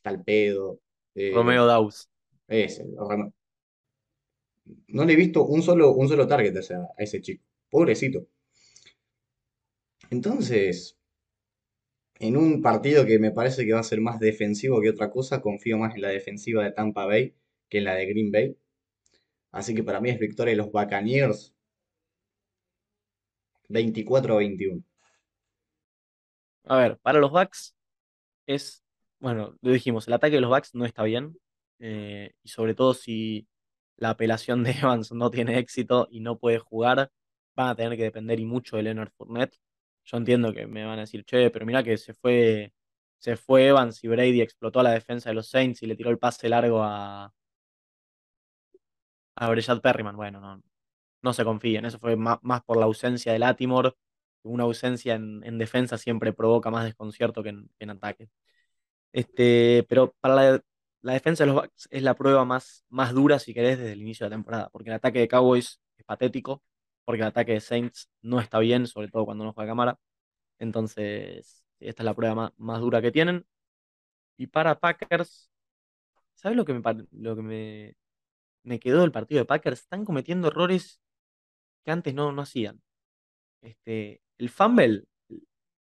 está 0.08 0.10
al 0.10 0.24
pedo. 0.24 0.80
eh, 1.16 1.32
Romeo 1.34 1.66
Daus. 1.66 2.10
ese, 2.47 2.86
no 4.88 5.05
le 5.05 5.14
he 5.14 5.16
visto 5.16 5.45
un 5.45 5.62
solo, 5.62 5.93
un 5.93 6.08
solo 6.08 6.28
target 6.28 6.55
a 6.55 6.60
ese, 6.60 6.76
a 6.76 6.88
ese 6.97 7.22
chico. 7.22 7.43
Pobrecito. 7.70 8.28
Entonces, 10.10 10.97
en 12.20 12.38
un 12.38 12.62
partido 12.62 13.05
que 13.05 13.20
me 13.20 13.32
parece 13.32 13.66
que 13.66 13.74
va 13.74 13.80
a 13.80 13.84
ser 13.84 14.01
más 14.01 14.20
defensivo 14.20 14.82
que 14.82 14.89
otra 14.89 15.10
cosa, 15.10 15.41
confío 15.41 15.78
más 15.78 15.95
en 15.95 16.01
la 16.01 16.10
defensiva 16.10 16.64
de 16.64 16.72
Tampa 16.72 17.05
Bay 17.05 17.36
que 17.70 17.80
en 17.80 17.84
la 17.86 17.95
de 17.95 18.05
Green 18.05 18.32
Bay. 18.32 18.58
Así 19.51 19.74
que 19.76 19.84
para 19.84 20.01
mí 20.01 20.10
es 20.10 20.20
victoria 20.20 20.51
de 20.51 20.58
los 20.58 20.72
Buccaneers 20.72 21.53
24 23.70 24.34
a 24.34 24.38
21. 24.38 24.84
A 26.66 26.78
ver, 26.78 26.97
para 26.97 27.20
los 27.20 27.32
Bucks 27.32 27.76
es, 28.45 28.84
bueno, 29.20 29.55
lo 29.61 29.72
dijimos, 29.72 30.07
el 30.07 30.13
ataque 30.13 30.36
de 30.36 30.41
los 30.41 30.49
Bucks 30.49 30.76
no 30.76 30.86
está 30.86 31.03
bien. 31.03 31.38
eh, 31.80 32.32
y 32.43 32.49
sobre 32.49 32.74
todo 32.76 32.93
si 32.93 33.47
la 33.97 34.11
apelación 34.11 34.63
de 34.63 34.72
Evans 34.95 35.11
no 35.11 35.30
tiene 35.32 35.57
éxito 35.59 36.07
y 36.11 36.20
no 36.22 36.38
puede 36.39 36.59
jugar, 36.59 37.11
van 37.55 37.70
a 37.70 37.76
tener 37.76 37.97
que 37.97 38.03
depender 38.03 38.39
y 38.39 38.45
mucho 38.45 38.78
de 38.78 38.84
Leonard 38.84 39.11
Fournette. 39.18 39.57
Yo 40.05 40.18
entiendo 40.18 40.53
que 40.53 40.68
me 40.68 40.86
van 40.86 40.97
a 40.99 41.01
decir, 41.01 41.24
che, 41.26 41.49
pero 41.51 41.65
mira 41.65 41.84
que 41.84 41.97
se 41.97 42.13
fue, 42.13 42.74
se 43.20 43.36
fue 43.38 43.68
Evans 43.68 44.03
y 44.03 44.07
Brady 44.07 44.41
explotó 44.41 44.80
a 44.80 44.84
la 44.84 44.91
defensa 44.91 45.30
de 45.30 45.36
los 45.36 45.49
Saints 45.49 45.84
y 45.84 45.88
le 45.88 45.95
tiró 45.95 46.09
el 46.09 46.20
pase 46.20 46.47
largo 46.49 46.82
a, 46.84 47.34
a 49.36 49.49
Breshad 49.49 49.82
Perryman. 49.82 50.15
Bueno, 50.15 50.39
no, 50.39 50.61
no 51.22 51.34
se 51.34 51.43
confíen, 51.45 51.86
eso 51.86 51.99
fue 51.99 52.15
ma- 52.15 52.39
más, 52.43 52.63
por 52.63 52.78
la 52.78 52.86
ausencia 52.86 53.34
de 53.34 53.39
Latimore. 53.39 53.93
Una 54.43 54.63
ausencia 54.65 55.15
en, 55.15 55.43
en 55.45 55.57
defensa 55.57 55.97
siempre 55.97 56.34
provoca 56.34 56.72
más 56.72 56.86
desconcierto 56.86 57.43
que 57.43 57.49
en, 57.49 57.68
que 57.78 57.86
en 57.86 57.91
ataque. 57.91 58.30
Este, 59.18 59.84
pero 59.89 60.13
para 60.22 60.36
la, 60.36 60.61
la 61.01 61.13
defensa 61.13 61.43
de 61.43 61.47
los 61.51 61.55
Bucks 61.63 61.88
es 61.89 62.03
la 62.03 62.13
prueba 62.15 62.45
más, 62.45 62.86
más 62.89 63.13
dura, 63.15 63.39
si 63.39 63.51
querés, 63.51 63.80
desde 63.80 63.93
el 63.93 64.01
inicio 64.01 64.26
de 64.26 64.30
la 64.30 64.36
temporada. 64.36 64.70
Porque 64.70 64.89
el 64.91 64.95
ataque 64.95 65.18
de 65.20 65.28
Cowboys 65.28 65.82
es 65.97 66.05
patético, 66.05 66.61
porque 67.03 67.22
el 67.24 67.28
ataque 67.30 67.53
de 67.53 67.59
Saints 67.61 68.11
no 68.22 68.39
está 68.39 68.59
bien, 68.59 68.86
sobre 68.86 69.07
todo 69.07 69.26
cuando 69.26 69.43
no 69.43 69.53
juega 69.53 69.72
cámara. 69.72 69.99
Entonces, 70.59 71.65
esta 71.80 72.03
es 72.03 72.05
la 72.05 72.13
prueba 72.15 72.36
más, 72.36 72.51
más 72.57 72.80
dura 72.80 73.01
que 73.01 73.11
tienen. 73.11 73.45
Y 74.38 74.47
para 74.47 74.80
Packers, 74.80 75.49
¿sabes 76.36 76.57
lo 76.57 76.65
que 76.65 76.74
me, 76.74 76.82
lo 77.13 77.36
que 77.36 77.41
me, 77.41 77.95
me 78.63 78.80
quedó 78.80 79.01
del 79.01 79.11
partido 79.11 79.39
de 79.39 79.45
Packers? 79.45 79.82
Están 79.82 80.05
cometiendo 80.05 80.49
errores 80.49 81.01
que 81.86 81.91
antes 81.91 82.13
no, 82.13 82.32
no 82.34 82.43
hacían. 82.43 82.82
Este, 83.61 84.22
el 84.38 84.49
fumble, 84.49 85.05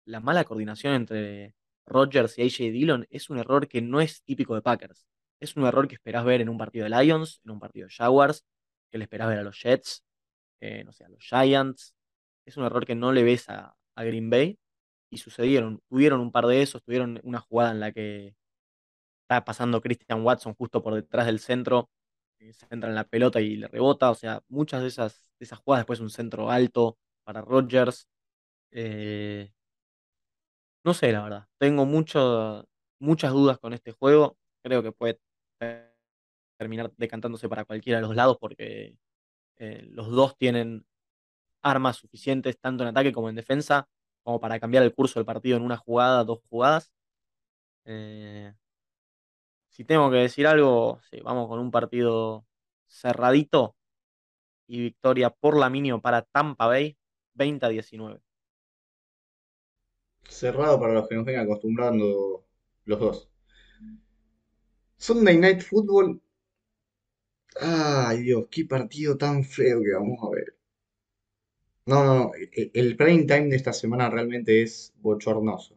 la 0.05 0.21
mala 0.21 0.43
coordinación 0.45 0.93
entre 0.95 1.56
Rodgers 1.87 2.37
y 2.37 2.43
AJ 2.43 2.71
Dillon 2.71 3.07
es 3.09 3.29
un 3.29 3.39
error 3.39 3.67
que 3.67 3.81
no 3.81 4.01
es 4.01 4.23
típico 4.23 4.55
de 4.55 4.61
Packers. 4.61 5.07
Es 5.39 5.55
un 5.55 5.65
error 5.65 5.87
que 5.87 5.95
esperás 5.95 6.25
ver 6.25 6.41
en 6.41 6.49
un 6.49 6.57
partido 6.57 6.83
de 6.83 6.89
Lions, 6.89 7.41
en 7.45 7.51
un 7.51 7.59
partido 7.59 7.87
de 7.87 7.93
Jaguars, 7.93 8.43
que 8.91 8.97
le 8.97 9.05
esperás 9.05 9.29
ver 9.29 9.39
a 9.39 9.43
los 9.43 9.59
Jets, 9.61 10.03
eh, 10.61 10.83
no 10.83 10.91
sé, 10.93 11.05
a 11.05 11.09
los 11.09 11.23
Giants. 11.23 11.93
es 12.45 12.57
un 12.57 12.65
error 12.65 12.85
que 12.85 12.95
no 12.95 13.11
le 13.11 13.23
ves 13.23 13.49
a, 13.49 13.75
Green 13.97 14.29
Bay 14.29 14.59
y 15.09 15.17
sucedieron, 15.17 15.81
tuvieron 15.89 16.19
un 16.21 16.31
par 16.31 16.45
de 16.47 16.61
esos, 16.61 16.83
tuvieron 16.83 17.19
una 17.23 17.39
jugada 17.39 17.71
en 17.71 17.79
la 17.79 17.91
que 17.91 18.35
está 19.23 19.43
pasando 19.45 19.81
Christian 19.81 20.23
Watson 20.23 20.53
justo 20.55 20.83
por 20.83 20.93
detrás 20.95 21.25
del 21.27 21.39
centro, 21.39 21.89
se 22.39 22.67
entra 22.69 22.89
en 22.89 22.95
la 22.95 23.05
pelota 23.05 23.41
y 23.41 23.55
le 23.57 23.67
rebota, 23.67 24.11
o 24.11 24.15
sea, 24.15 24.43
muchas 24.49 24.81
de 24.83 24.89
esas, 24.89 25.31
de 25.39 25.45
esas 25.45 25.59
jugadas, 25.59 25.81
después 25.81 25.99
un 25.99 26.09
centro 26.11 26.51
alto 26.51 26.97
para 27.23 27.41
Rodgers. 27.41 28.07
eh, 28.71 29.51
no 30.87 30.93
sé, 30.93 31.11
la 31.11 31.21
verdad, 31.21 31.47
tengo 31.57 31.85
mucho, 31.85 32.65
muchas 32.99 33.33
dudas 33.33 33.59
con 33.59 33.73
este 33.73 33.91
juego, 33.91 34.37
creo 34.63 34.81
que 34.81 34.93
puede 34.93 35.19
terminar 36.57 36.93
decantándose 36.95 37.49
para 37.49 37.65
cualquiera 37.65 37.99
de 37.99 38.07
los 38.07 38.15
lados 38.15 38.37
porque 38.39 38.95
eh, 39.57 39.85
los 39.91 40.09
dos 40.09 40.37
tienen 40.37 40.85
armas 41.61 41.97
suficientes 41.97 42.59
tanto 42.59 42.83
en 42.83 42.89
ataque 42.89 43.11
como 43.11 43.29
en 43.29 43.35
defensa 43.35 43.89
como 44.23 44.39
para 44.39 44.59
cambiar 44.61 44.83
el 44.83 44.93
curso 44.93 45.19
del 45.19 45.25
partido 45.25 45.57
en 45.57 45.63
una 45.63 45.77
jugada, 45.77 46.23
dos 46.23 46.39
jugadas. 46.49 46.91
Eh, 47.85 48.53
si 49.69 49.83
tengo 49.83 50.09
que 50.09 50.17
decir 50.17 50.47
algo, 50.47 51.01
sí, 51.09 51.19
vamos 51.21 51.49
con 51.49 51.59
un 51.59 51.71
partido 51.71 52.45
cerradito 52.87 53.75
y 54.67 54.79
victoria 54.81 55.31
por 55.31 55.57
la 55.57 55.69
mínima 55.69 56.01
para 56.01 56.21
Tampa 56.23 56.67
Bay, 56.67 56.97
20 57.33 57.65
a 57.65 57.69
19. 57.69 58.21
Cerrado 60.29 60.79
para 60.79 60.93
los 60.93 61.09
que 61.09 61.15
nos 61.15 61.25
vengan 61.25 61.43
acostumbrando 61.45 62.45
los 62.85 62.99
dos. 62.99 63.29
Sunday 64.99 65.37
Night 65.39 65.63
Football. 65.63 66.19
Ay, 67.61 68.23
Dios, 68.23 68.47
qué 68.49 68.65
partido 68.65 69.15
tan 69.15 69.43
feo 69.43 69.81
que 69.83 69.91
vamos 69.93 70.17
a 70.23 70.29
ver. 70.33 70.55
No, 71.91 72.03
no, 72.05 72.13
no. 72.17 72.31
e- 72.35 72.69
El 72.75 72.95
prime 72.95 73.23
time 73.23 73.47
de 73.49 73.55
esta 73.55 73.73
semana 73.73 74.11
realmente 74.11 74.61
es 74.61 74.93
bochornoso. 74.97 75.75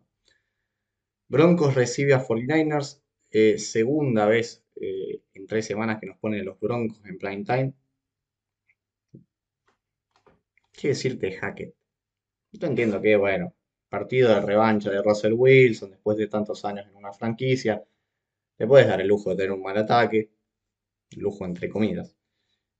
Broncos 1.28 1.74
recibe 1.76 2.12
a 2.12 2.20
49ers. 2.22 3.00
eh, 3.30 3.56
segunda 3.58 4.26
vez 4.26 4.62
eh, 4.76 5.22
en 5.32 5.46
tres 5.46 5.64
semanas 5.64 5.98
que 5.98 6.06
nos 6.06 6.18
ponen 6.18 6.44
los 6.44 6.60
Broncos 6.60 7.00
en 7.06 7.16
prime 7.16 7.44
time. 7.44 7.72
¿Qué 10.72 10.88
decirte, 10.88 11.30
Hackett? 11.38 11.76
Yo 12.52 12.66
entiendo 12.68 13.00
que, 13.02 13.16
bueno, 13.16 13.54
partido 13.90 14.30
de 14.34 14.40
revancha 14.40 14.90
de 14.90 15.02
Russell 15.02 15.34
Wilson 15.34 15.90
después 15.90 16.16
de 16.16 16.28
tantos 16.28 16.64
años 16.64 16.86
en 16.88 16.96
una 16.96 17.12
franquicia. 17.12 17.84
Te 18.56 18.66
puedes 18.66 18.88
dar 18.88 19.00
el 19.00 19.08
lujo 19.08 19.30
de 19.30 19.36
tener 19.36 19.52
un 19.52 19.62
mal 19.62 19.76
ataque. 19.76 20.30
Lujo 21.16 21.44
entre 21.44 21.68
comillas. 21.68 22.16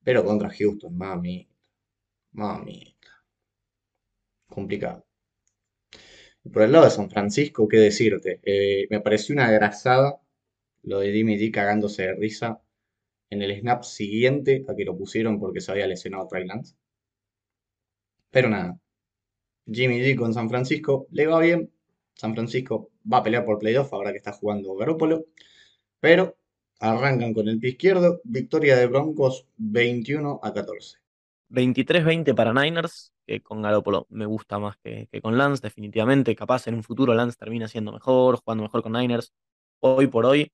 Pero 0.04 0.24
contra 0.24 0.50
Houston, 0.50 0.96
mami. 0.96 1.48
Mami. 2.32 2.96
Complicado. 4.48 5.06
Por 6.52 6.62
el 6.62 6.72
lado 6.72 6.84
de 6.84 6.90
San 6.90 7.10
Francisco, 7.10 7.68
¿qué 7.68 7.78
decirte? 7.78 8.40
Eh, 8.42 8.86
me 8.90 9.00
pareció 9.00 9.34
una 9.34 9.50
grasada 9.50 10.20
lo 10.82 11.00
de 11.00 11.12
Jimmy 11.12 11.36
G 11.38 11.50
cagándose 11.52 12.02
de 12.04 12.14
risa 12.14 12.62
en 13.30 13.42
el 13.42 13.58
snap 13.60 13.84
siguiente 13.84 14.64
a 14.68 14.74
que 14.76 14.84
lo 14.84 14.96
pusieron 14.96 15.38
porque 15.40 15.60
se 15.60 15.72
había 15.72 15.86
lesionado 15.86 16.28
Trey. 16.28 16.46
Pero 18.30 18.48
nada, 18.48 18.80
Jimmy 19.70 20.00
G 20.00 20.16
con 20.16 20.34
San 20.34 20.48
Francisco 20.48 21.06
le 21.10 21.26
va 21.26 21.38
bien. 21.40 21.70
San 22.14 22.34
Francisco 22.34 22.90
va 23.10 23.18
a 23.18 23.22
pelear 23.22 23.44
por 23.44 23.58
playoff 23.58 23.92
ahora 23.92 24.10
que 24.10 24.18
está 24.18 24.32
jugando 24.32 24.74
Garoppolo. 24.74 25.26
Pero 26.00 26.36
arrancan 26.80 27.32
con 27.32 27.48
el 27.48 27.58
pie 27.58 27.70
izquierdo. 27.70 28.20
Victoria 28.24 28.76
de 28.76 28.86
Broncos 28.86 29.46
21 29.56 30.40
a 30.42 30.52
14. 30.52 30.98
23-20 31.50 32.34
para 32.34 32.52
Niners, 32.52 33.12
que 33.26 33.42
con 33.42 33.62
Garoppolo 33.62 34.06
me 34.10 34.26
gusta 34.26 34.58
más 34.58 34.76
que, 34.78 35.08
que 35.10 35.20
con 35.20 35.36
Lance, 35.36 35.62
definitivamente. 35.62 36.36
Capaz 36.36 36.66
en 36.68 36.74
un 36.74 36.82
futuro 36.82 37.14
Lance 37.14 37.36
termina 37.38 37.68
siendo 37.68 37.92
mejor, 37.92 38.36
jugando 38.36 38.64
mejor 38.64 38.82
con 38.82 38.92
Niners. 38.92 39.32
Hoy 39.80 40.06
por 40.06 40.26
hoy, 40.26 40.52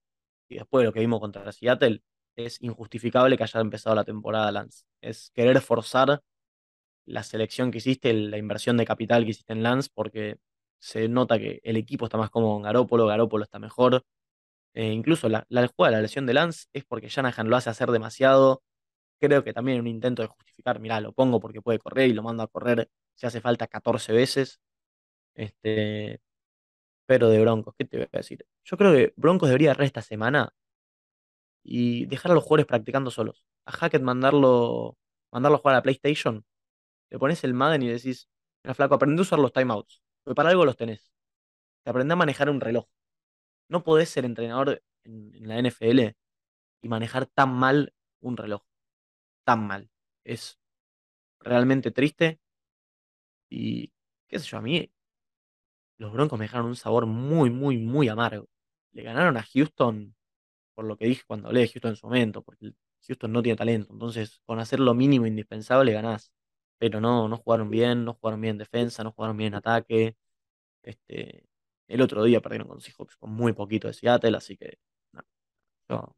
y 0.49 0.57
después 0.57 0.83
de 0.83 0.87
lo 0.87 0.93
que 0.93 1.01
vimos 1.01 1.21
contra 1.21 1.51
Seattle, 1.53 2.03
es 2.37 2.63
injustificable 2.63 3.37
que 3.37 3.43
haya 3.43 3.61
empezado 3.61 3.97
la 3.97 4.05
temporada 4.05 4.53
Lance. 4.53 4.85
Es 5.01 5.31
querer 5.35 5.61
forzar 5.61 6.23
la 7.07 7.23
selección 7.23 7.71
que 7.71 7.79
hiciste, 7.79 8.13
la 8.13 8.39
inversión 8.39 8.77
de 8.77 8.85
capital 8.87 9.25
que 9.25 9.31
hiciste 9.31 9.53
en 9.53 9.63
Lance, 9.63 9.91
porque 9.95 10.39
se 10.79 11.09
nota 11.09 11.39
que 11.39 11.61
el 11.65 11.77
equipo 11.77 12.07
está 12.07 12.19
más 12.19 12.31
cómodo 12.31 12.57
en 12.57 12.63
Garoppolo, 12.65 13.07
Garoppolo 13.07 13.45
está 13.45 13.59
mejor. 13.59 14.05
Eh, 14.75 14.93
incluso 14.93 15.29
la, 15.29 15.47
la 15.49 15.71
la 15.79 16.03
lesión 16.03 16.27
de 16.27 16.35
Lance 16.35 16.67
es 16.73 16.85
porque 16.85 17.09
Shanahan 17.09 17.49
lo 17.49 17.57
hace 17.57 17.71
hacer 17.71 17.91
demasiado. 17.91 18.63
Creo 19.21 19.45
que 19.45 19.53
también 19.55 19.81
un 19.81 19.87
intento 19.89 20.23
de 20.23 20.29
justificar, 20.29 20.81
mirá, 20.81 21.01
lo 21.01 21.13
pongo 21.13 21.41
porque 21.41 21.63
puede 21.63 21.79
correr 21.79 22.09
y 22.11 22.15
lo 22.15 22.23
mando 22.23 22.43
a 22.43 22.49
correr 22.49 22.91
si 23.15 23.27
hace 23.27 23.41
falta 23.41 23.67
14 23.69 24.13
veces. 24.13 24.61
Este, 25.35 26.21
pero 27.07 27.29
de 27.31 27.41
Broncos, 27.41 27.75
¿qué 27.79 27.85
te 27.87 27.99
voy 27.99 28.09
a 28.13 28.19
decir? 28.19 28.47
Yo 28.65 28.77
creo 28.77 28.93
que 28.93 29.15
Broncos 29.17 29.49
debería 29.49 29.71
agarrar 29.71 29.87
esta 29.87 30.03
semana 30.03 30.53
y 31.63 32.07
dejar 32.07 32.33
a 32.33 32.35
los 32.35 32.45
jugadores 32.45 32.67
practicando 32.67 33.11
solos. 33.11 33.45
A 33.67 33.73
Hackett 33.73 34.03
mandarlo, 34.03 34.97
mandarlo 35.33 35.57
a 35.57 35.61
jugar 35.61 35.75
a 35.75 35.79
la 35.79 35.83
PlayStation. 35.83 36.45
Le 37.11 37.19
pones 37.19 37.45
el 37.45 37.55
Madden 37.55 37.83
y 37.83 37.89
decís, 37.89 38.29
mira, 38.63 38.75
flaco, 38.75 38.95
aprende 38.95 39.21
a 39.21 39.23
usar 39.23 39.39
los 39.39 39.53
timeouts. 39.53 40.03
Porque 40.25 40.35
para 40.35 40.51
algo 40.51 40.65
los 40.65 40.77
tenés. 40.77 41.13
Te 41.85 41.91
aprende 41.91 42.13
a 42.15 42.17
manejar 42.17 42.51
un 42.51 42.61
reloj. 42.61 42.87
No 43.69 43.83
podés 43.85 44.11
ser 44.11 44.25
entrenador 44.25 44.83
en, 45.05 45.49
la 45.49 45.59
NFL 45.59 46.17
y 46.83 46.89
manejar 46.89 47.27
tan 47.27 47.55
mal 47.55 47.95
un 48.21 48.37
reloj. 48.37 48.63
Tan 49.45 49.67
mal. 49.67 49.91
Es 50.25 50.59
realmente 51.41 51.91
triste. 51.91 52.41
Y, 53.49 53.93
qué 54.29 54.39
sé 54.39 54.47
yo, 54.49 54.59
a 54.59 54.63
mí 54.63 54.91
los 55.99 56.13
Broncos 56.13 56.39
me 56.39 56.45
dejaron 56.47 56.67
un 56.67 56.77
sabor 56.77 57.07
muy, 57.07 57.51
muy, 57.51 57.79
muy 57.79 58.09
amargo. 58.09 58.49
Le 58.93 59.03
ganaron 59.03 59.37
a 59.37 59.43
Houston 59.43 60.15
por 60.75 60.85
lo 60.85 60.97
que 60.97 61.07
dije 61.07 61.25
cuando 61.27 61.49
hablé 61.49 61.61
de 61.61 61.69
Houston 61.69 61.91
en 61.93 61.97
su 61.97 62.07
momento, 62.07 62.43
porque 62.43 62.73
Houston 63.07 63.33
no 63.33 63.43
tiene 63.43 63.57
talento. 63.57 63.93
Entonces, 63.93 64.41
con 64.45 64.59
hacer 64.61 64.81
lo 64.81 64.95
mínimo 64.95 65.27
indispensable 65.27 65.93
ganás. 65.93 66.33
Pero 66.79 67.01
no, 67.01 67.29
no 67.29 67.37
jugaron 67.39 67.71
bien, 67.71 68.05
no 68.05 68.15
jugaron 68.15 68.41
bien 68.41 68.53
en 68.53 68.59
defensa, 68.59 69.03
no 69.05 69.13
jugaron 69.13 69.37
bien 69.37 69.49
en 69.49 69.55
ataque. 69.57 70.17
Este, 70.83 71.47
el 71.89 72.01
otro 72.03 72.25
día 72.25 72.41
perdieron 72.41 72.69
con 72.69 72.81
Seahawks 72.81 73.17
con 73.17 73.33
muy 73.33 73.53
poquito 73.53 73.89
de 73.89 73.95
Seattle, 73.95 74.37
así 74.37 74.57
que 74.57 74.79
no. 75.89 76.17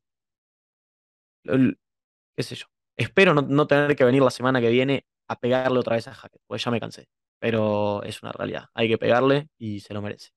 Espero 2.96 3.34
no, 3.34 3.42
no 3.42 3.66
tener 3.66 3.96
que 3.96 4.04
venir 4.04 4.22
la 4.22 4.30
semana 4.30 4.61
que 4.61 4.70
viene 4.70 5.06
a 5.28 5.38
pegarle 5.38 5.78
otra 5.78 5.96
vez 5.96 6.09
a 6.09 6.14
Hackett, 6.14 6.42
porque 6.46 6.62
ya 6.62 6.70
me 6.70 6.80
cansé. 6.80 7.09
Pero 7.38 8.02
es 8.02 8.22
una 8.22 8.32
realidad. 8.32 8.64
Hay 8.74 8.88
que 8.88 8.98
pegarle 8.98 9.48
y 9.59 9.80
se 9.80 9.94
lo 9.94 10.02
merece. 10.02 10.30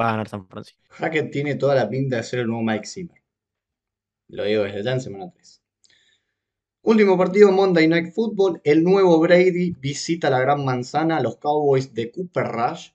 Va 0.00 0.08
a 0.08 0.12
ganar 0.12 0.28
San 0.28 0.48
Francisco. 0.48 0.82
Hackett 0.90 1.30
tiene 1.30 1.54
toda 1.54 1.74
la 1.74 1.88
pinta 1.88 2.16
de 2.16 2.22
ser 2.22 2.40
el 2.40 2.46
nuevo 2.48 2.62
Mike 2.62 2.86
Zimmer. 2.86 3.22
Lo 4.28 4.44
digo 4.44 4.64
desde 4.64 4.82
ya 4.82 4.92
en 4.92 5.00
semana 5.00 5.30
3. 5.30 5.61
Último 6.84 7.16
partido 7.16 7.52
Monday 7.52 7.86
Night 7.86 8.12
Football. 8.12 8.60
El 8.64 8.82
nuevo 8.82 9.20
Brady 9.20 9.70
visita 9.78 10.28
la 10.28 10.40
Gran 10.40 10.64
Manzana. 10.64 11.20
Los 11.20 11.36
Cowboys 11.36 11.94
de 11.94 12.10
Cooper 12.10 12.48
Rush 12.48 12.90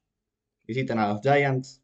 visitan 0.66 1.00
a 1.00 1.14
los 1.14 1.22
Giants. 1.22 1.82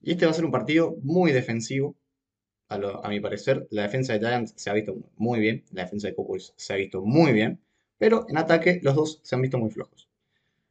Y 0.00 0.10
este 0.10 0.26
va 0.26 0.32
a 0.32 0.34
ser 0.34 0.44
un 0.44 0.50
partido 0.50 0.96
muy 1.00 1.30
defensivo. 1.30 1.94
A, 2.68 3.08
mi 3.08 3.20
parecer, 3.20 3.68
la 3.70 3.82
defensa 3.82 4.14
de 4.14 4.18
Giants 4.18 4.52
se 4.56 4.68
ha 4.68 4.72
visto 4.72 4.96
muy 5.16 5.38
bien. 5.38 5.64
La 5.70 5.84
defensa 5.84 6.08
de 6.08 6.16
Cowboys 6.16 6.52
se 6.56 6.72
ha 6.72 6.76
visto 6.76 7.02
muy 7.02 7.32
bien. 7.32 7.60
Pero 7.98 8.26
en 8.28 8.38
ataque, 8.38 8.80
los 8.82 8.96
dos 8.96 9.20
se 9.22 9.36
han 9.36 9.42
visto 9.42 9.58
muy 9.58 9.70
flojos. 9.70 10.10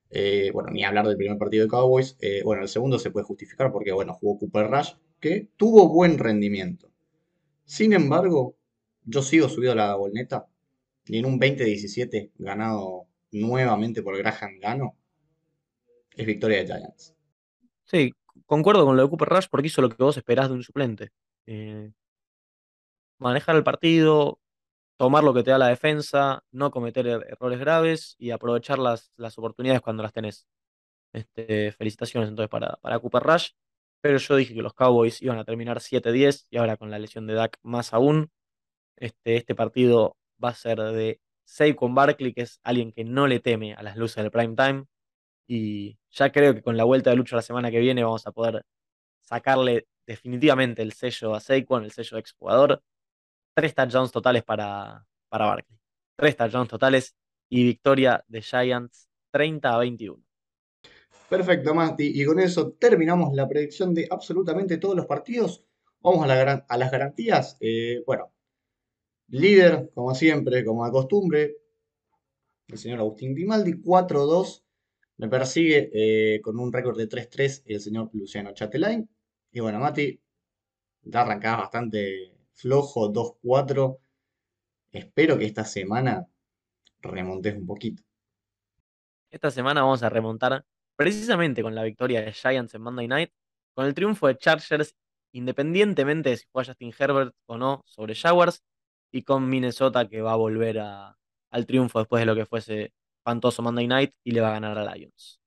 Eh, 0.10 0.52
bueno, 0.52 0.70
ni 0.72 0.84
hablar 0.84 1.08
del 1.08 1.16
primer 1.16 1.38
partido 1.38 1.64
de 1.64 1.70
Cowboys. 1.70 2.18
Eh, 2.20 2.42
bueno, 2.44 2.64
el 2.64 2.68
segundo 2.68 3.00
se 3.00 3.10
puede 3.10 3.26
justificar 3.26 3.72
porque, 3.72 3.94
bueno, 3.94 4.16
jugó 4.16 4.38
Cooper 4.38 4.70
Rush, 4.70 4.96
que 5.22 5.48
tuvo 5.56 5.88
buen 5.88 6.18
rendimiento. 6.18 6.92
Sin 7.64 7.94
embargo, 7.94 8.58
yo 9.06 9.22
sigo 9.24 9.50
subido 9.50 9.74
a 9.74 9.76
la 9.76 9.96
bolneta 9.96 10.48
y 11.06 11.20
en 11.20 11.26
un 11.26 11.40
20-17 11.40 12.32
ganado 12.38 13.08
nuevamente 13.32 14.04
por 14.04 14.18
Graham 14.18 14.60
Gano, 14.62 14.98
es 16.16 16.26
victoria 16.26 16.58
de 16.60 16.66
Giants. 16.66 17.16
Sí, 17.86 18.12
concuerdo 18.46 18.86
con 18.86 18.98
lo 18.98 19.04
de 19.04 19.10
Cooper 19.10 19.30
Rush 19.30 19.48
porque 19.50 19.68
hizo 19.68 19.82
lo 19.82 19.90
que 19.90 20.04
vos 20.04 20.18
esperás 20.18 20.50
de 20.50 20.56
un 20.56 20.64
suplente. 20.64 21.12
Eh, 21.46 21.92
manejar 23.20 23.56
el 23.56 23.64
partido, 23.64 24.40
tomar 24.98 25.24
lo 25.24 25.34
que 25.34 25.44
te 25.44 25.52
da 25.52 25.58
la 25.60 25.70
defensa, 25.70 26.44
no 26.52 26.72
cometer 26.72 27.08
er- 27.08 27.26
errores 27.32 27.60
graves 27.60 28.16
y 28.20 28.32
aprovechar 28.32 28.80
las, 28.80 29.12
las 29.18 29.38
oportunidades 29.38 29.82
cuando 29.82 30.04
las 30.04 30.14
tenés. 30.14 30.48
Este, 31.14 31.72
felicitaciones 31.74 32.30
entonces 32.30 32.50
para, 32.50 32.78
para 32.82 33.00
Cooper 33.00 33.24
Rush. 33.24 33.50
Pero 34.02 34.18
yo 34.20 34.36
dije 34.38 34.54
que 34.56 34.64
los 34.64 34.74
Cowboys 34.76 35.22
iban 35.22 35.40
a 35.40 35.46
terminar 35.46 35.82
7-10 35.82 36.48
y 36.52 36.58
ahora 36.58 36.78
con 36.78 36.92
la 36.92 37.00
lesión 37.00 37.28
de 37.28 37.36
Dak 37.36 37.58
más 37.64 37.94
aún. 37.94 38.32
Este, 38.98 39.38
este 39.38 39.56
partido 39.56 40.18
va 40.44 40.50
a 40.50 40.56
ser 40.56 40.80
de 40.80 41.20
Saquon 41.46 41.96
Barkley, 41.96 42.34
que 42.34 42.42
es 42.42 42.60
alguien 42.64 42.92
que 42.92 43.04
no 43.04 43.28
le 43.28 43.40
teme 43.40 43.74
a 43.74 43.84
las 43.84 43.98
luces 43.98 44.18
del 44.18 44.32
prime 44.32 44.56
time. 44.56 44.86
Y 45.48 45.98
ya 46.12 46.32
creo 46.32 46.54
que 46.54 46.62
con 46.62 46.78
la 46.78 46.84
vuelta 46.84 47.10
de 47.10 47.16
Lucho 47.16 47.36
la 47.36 47.42
semana 47.42 47.72
que 47.72 47.80
viene 47.80 48.04
vamos 48.04 48.26
a 48.26 48.32
poder 48.32 48.66
sacarle 49.22 49.88
definitivamente 50.06 50.82
el 50.82 50.94
sello 50.94 51.36
a 51.36 51.40
Saquon, 51.40 51.84
el 51.84 51.92
sello 51.92 52.16
de 52.16 52.22
exjugador. 52.22 52.84
Tres 53.54 53.74
touchdowns 53.74 54.12
totales 54.12 54.44
para, 54.44 55.06
para 55.30 55.46
Barkley. 55.46 55.80
Tres 56.16 56.36
touchdowns 56.36 56.70
totales 56.70 57.16
y 57.50 57.64
victoria 57.64 58.24
de 58.28 58.42
Giants 58.42 59.08
30 59.32 59.74
a 59.74 59.78
21. 59.80 60.24
Perfecto, 61.30 61.74
Mati. 61.74 62.22
Y 62.22 62.26
con 62.26 62.40
eso 62.40 62.74
terminamos 62.74 63.34
la 63.34 63.48
predicción 63.48 63.94
de 63.94 64.08
absolutamente 64.10 64.78
todos 64.78 64.96
los 64.96 65.06
partidos. 65.06 65.66
Vamos 66.02 66.30
a, 66.30 66.78
las 66.78 66.92
garantías. 66.92 67.58
Eh, 67.60 68.04
bueno, 68.06 68.32
líder, 69.28 69.92
como 69.94 70.14
siempre, 70.16 70.64
como 70.64 70.86
de 70.86 70.92
costumbre, 70.92 71.56
el 72.68 72.78
señor 72.78 73.00
Agustín 73.00 73.34
Grimaldi, 73.34 73.74
4-2. 73.82 74.64
Me 75.18 75.30
persigue 75.30 75.90
eh, 75.94 76.42
con 76.42 76.60
un 76.60 76.74
récord 76.74 76.98
de 76.98 77.08
3-3 77.08 77.64
el 77.66 77.80
señor 77.80 78.10
Luciano 78.14 78.54
Chatelain. 78.54 79.10
Y 79.52 79.60
bueno, 79.60 79.80
Mati, 79.80 80.20
ya 81.04 81.22
arrancaba 81.22 81.62
bastante 81.62 82.34
flojo, 82.54 83.12
2-4. 83.12 83.98
Espero 84.92 85.38
que 85.38 85.46
esta 85.46 85.64
semana 85.64 86.28
remontes 87.00 87.56
un 87.56 87.66
poquito. 87.66 88.04
Esta 89.30 89.52
semana 89.52 89.82
vamos 89.82 90.04
a 90.04 90.10
remontar 90.10 90.66
precisamente 90.96 91.62
con 91.62 91.76
la 91.76 91.84
victoria 91.84 92.22
de 92.22 92.34
Giants 92.34 92.74
en 92.74 92.82
Monday 92.82 93.08
Night, 93.08 93.32
con 93.74 93.86
el 93.86 93.94
triunfo 93.94 94.28
de 94.28 94.38
Chargers, 94.38 94.96
independientemente 95.34 96.30
de 96.30 96.38
si 96.38 96.46
fue 96.52 96.66
Justin 96.66 96.94
Herbert 96.98 97.36
o 97.46 97.58
no 97.58 97.84
sobre 97.86 98.16
Jaguars, 98.16 98.64
y 99.16 99.22
con 99.22 99.48
Minnesota 99.48 100.10
que 100.10 100.22
va 100.22 100.34
a 100.34 100.36
volver 100.36 100.78
al 100.78 101.66
triunfo 101.66 102.00
después 102.00 102.20
de 102.22 102.26
lo 102.26 102.36
que 102.36 102.46
fuese 102.46 102.92
espantoso 103.18 103.62
Monday 103.62 103.88
Night 103.88 104.12
y 104.26 104.32
le 104.32 104.42
va 104.42 104.50
a 104.50 104.60
ganar 104.60 104.78
a 104.78 104.94
Lions. 104.94 105.40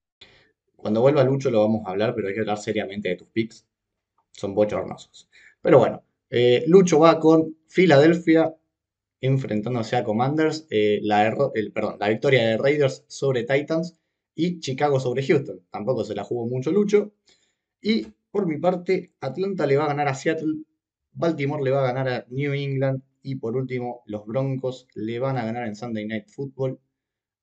Cuando 0.75 1.03
vuelva 1.03 1.23
Lucho 1.23 1.51
lo 1.51 1.61
vamos 1.61 1.83
a 1.85 1.91
hablar, 1.91 2.15
pero 2.15 2.29
hay 2.29 2.35
que 2.35 2.41
hablar 2.41 2.57
seriamente 2.57 3.11
de 3.11 3.17
tus 3.17 3.29
picks. 3.29 3.67
Son 4.33 4.55
bochornosos. 4.55 5.29
Pero 5.61 5.81
bueno, 5.81 6.03
eh, 6.31 6.65
Lucho 6.67 6.99
va 6.99 7.21
con 7.21 7.59
Filadelfia 7.67 8.57
enfrentándose 9.21 9.97
a 9.97 10.05
Commanders, 10.05 10.67
eh, 10.71 11.01
la, 11.03 11.37
perdón, 11.75 11.97
la 12.01 12.09
victoria 12.09 12.49
de 12.49 12.57
Raiders 12.57 13.05
sobre 13.07 13.45
Titans 13.45 13.99
y 14.35 14.61
Chicago 14.61 14.99
sobre 14.99 15.27
Houston. 15.27 15.61
Tampoco 15.69 16.05
se 16.05 16.15
la 16.15 16.25
jugó 16.25 16.47
mucho 16.47 16.73
Lucho. 16.73 17.13
Y 17.83 18.07
por 18.31 18.47
mi 18.47 18.57
parte, 18.57 19.13
Atlanta 19.21 19.67
le 19.67 19.77
va 19.77 19.85
a 19.85 19.89
ganar 19.89 20.09
a 20.09 20.15
Seattle, 20.15 20.63
Baltimore 21.13 21.63
le 21.63 21.71
va 21.71 21.81
a 21.81 21.93
ganar 21.93 22.09
a 22.09 22.27
New 22.31 22.55
England 22.55 23.03
y 23.29 23.37
por 23.37 23.57
último, 23.57 24.03
los 24.07 24.25
Broncos 24.25 24.89
le 24.95 25.19
van 25.19 25.37
a 25.37 25.45
ganar 25.45 25.67
en 25.67 25.77
Sunday 25.77 26.07
Night 26.07 26.29
Football 26.29 26.81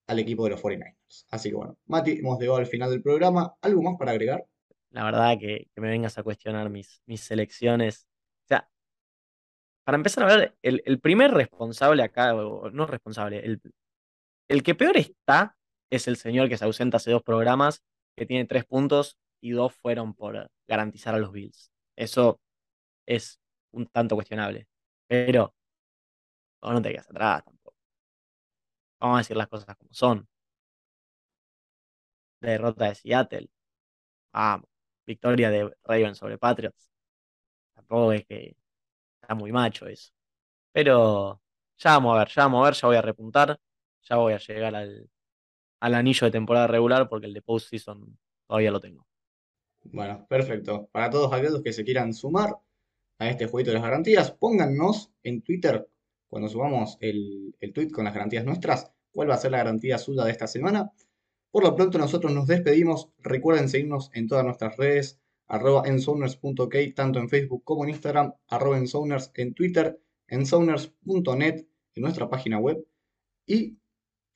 al 0.07 0.19
equipo 0.19 0.43
de 0.45 0.51
los 0.51 0.63
49ers. 0.63 1.25
Así 1.29 1.49
que 1.49 1.55
bueno, 1.55 1.77
Mati, 1.85 2.13
hemos 2.13 2.39
llegado 2.39 2.57
al 2.57 2.65
final 2.65 2.89
del 2.89 3.03
programa. 3.03 3.55
¿Algo 3.61 3.83
más 3.83 3.95
para 3.97 4.11
agregar? 4.11 4.45
La 4.89 5.03
verdad 5.03 5.37
que, 5.39 5.67
me 5.75 5.89
vengas 5.89 6.17
a 6.17 6.23
cuestionar 6.23 6.69
mis, 6.69 7.03
mis 7.05 7.21
selecciones. 7.21 8.07
O 8.45 8.47
sea, 8.47 8.67
para 9.83 9.97
empezar 9.97 10.23
a 10.23 10.35
ver, 10.35 10.57
el, 10.63 10.99
primer 10.99 11.31
responsable 11.31 12.01
acá, 12.01 12.33
no 12.33 12.87
responsable, 12.87 13.45
el, 13.45 13.61
el 14.47 14.63
que 14.63 14.73
peor 14.73 14.97
está 14.97 15.55
es 15.91 16.07
el 16.07 16.17
señor 16.17 16.49
que 16.49 16.57
se 16.57 16.65
ausenta 16.65 16.97
hace 16.97 17.11
dos 17.11 17.23
programas, 17.23 17.83
que 18.17 18.25
tiene 18.25 18.45
tres 18.45 18.65
puntos 18.65 19.17
y 19.39 19.51
dos 19.51 19.75
fueron 19.75 20.15
por 20.15 20.49
garantizar 20.67 21.13
a 21.13 21.19
los 21.19 21.31
Bills. 21.31 21.71
Eso 21.95 22.39
es 23.05 23.39
un 23.71 23.85
tanto 23.87 24.15
cuestionable. 24.15 24.67
Pero 25.07 25.54
no 26.73 26.81
te 26.81 26.91
quedas 26.91 27.09
atrás 27.09 27.43
tampoco. 27.45 27.75
Vamos 28.99 29.15
a 29.15 29.19
decir 29.19 29.37
las 29.37 29.47
cosas 29.47 29.75
como 29.77 29.93
son. 29.93 30.27
Derrota 32.41 32.85
de 32.89 32.95
Seattle. 32.95 33.49
Vamos. 34.33 34.69
Victoria 35.05 35.49
de 35.49 35.71
Ravens 35.83 36.17
sobre 36.17 36.37
Patriots. 36.37 36.89
Tampoco 37.75 38.13
es 38.13 38.25
que 38.25 38.57
está 39.21 39.35
muy 39.35 39.51
macho 39.51 39.87
eso. 39.87 40.11
Pero 40.71 41.41
ya 41.77 41.91
vamos 41.91 42.15
a 42.15 42.19
ver, 42.19 42.27
ya 42.29 42.43
vamos 42.43 42.61
a 42.61 42.65
ver, 42.65 42.73
ya 42.75 42.87
voy 42.87 42.97
a 42.97 43.01
repuntar. 43.01 43.59
Ya 44.03 44.17
voy 44.17 44.33
a 44.33 44.37
llegar 44.37 44.75
al, 44.75 45.09
al 45.79 45.93
anillo 45.95 46.25
de 46.25 46.31
temporada 46.31 46.67
regular 46.67 47.09
porque 47.09 47.27
el 47.27 47.33
de 47.33 47.41
postseason 47.41 48.17
todavía 48.47 48.71
lo 48.71 48.79
tengo. 48.79 49.05
Bueno, 49.83 50.25
perfecto. 50.27 50.89
Para 50.91 51.09
todos 51.09 51.31
aquellos 51.31 51.61
que 51.61 51.73
se 51.73 51.83
quieran 51.83 52.13
sumar 52.13 52.55
a 53.19 53.29
este 53.29 53.47
jueguito 53.47 53.71
de 53.71 53.75
las 53.75 53.83
garantías, 53.83 54.31
póngannos 54.31 55.11
en 55.23 55.41
Twitter 55.41 55.87
cuando 56.35 56.49
subamos 56.49 56.97
el, 56.99 57.55
el 57.61 57.71
tweet 57.71 57.91
con 57.91 58.03
las 58.03 58.13
garantías 58.13 58.43
nuestras, 58.43 58.91
cuál 59.13 59.29
va 59.29 59.35
a 59.35 59.37
ser 59.37 59.51
la 59.51 59.59
garantía 59.59 59.97
suya 59.97 60.25
de 60.25 60.31
esta 60.31 60.47
semana. 60.47 60.91
Por 61.49 61.63
lo 61.63 61.73
pronto 61.77 61.97
nosotros 61.97 62.33
nos 62.33 62.45
despedimos. 62.45 63.09
Recuerden 63.19 63.69
seguirnos 63.69 64.11
en 64.13 64.27
todas 64.27 64.43
nuestras 64.43 64.75
redes, 64.75 65.17
arroba 65.47 65.83
ensoners.ok, 65.85 66.75
tanto 66.93 67.19
en 67.19 67.29
Facebook 67.29 67.63
como 67.63 67.85
en 67.85 67.91
Instagram, 67.91 68.33
arroba 68.49 68.77
en 68.77 69.53
Twitter, 69.53 69.97
ensoners.net 70.27 71.65
en 71.93 72.03
nuestra 72.03 72.29
página 72.29 72.59
web. 72.59 72.85
Y 73.47 73.77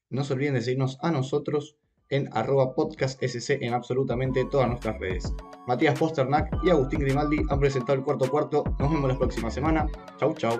no 0.09 0.23
se 0.23 0.31
olviden 0.31 0.53
de 0.53 0.61
seguirnos 0.61 0.99
a 1.01 1.11
nosotros 1.11 1.75
en 2.07 2.29
arroba 2.31 2.75
podcastsc 2.75 3.61
en 3.61 3.73
absolutamente 3.73 4.45
todas 4.49 4.69
nuestras 4.69 4.97
redes. 5.01 5.33
Matías 5.67 5.99
Posternak 5.99 6.49
y 6.63 6.69
Agustín 6.69 7.01
Grimaldi 7.01 7.41
han 7.49 7.59
presentado 7.59 7.99
el 7.99 8.05
cuarto 8.05 8.31
cuarto. 8.31 8.63
Nos 8.79 8.89
vemos 8.89 9.11
la 9.11 9.17
próxima 9.17 9.51
semana. 9.51 9.85
Chau, 10.17 10.33
chau. 10.35 10.57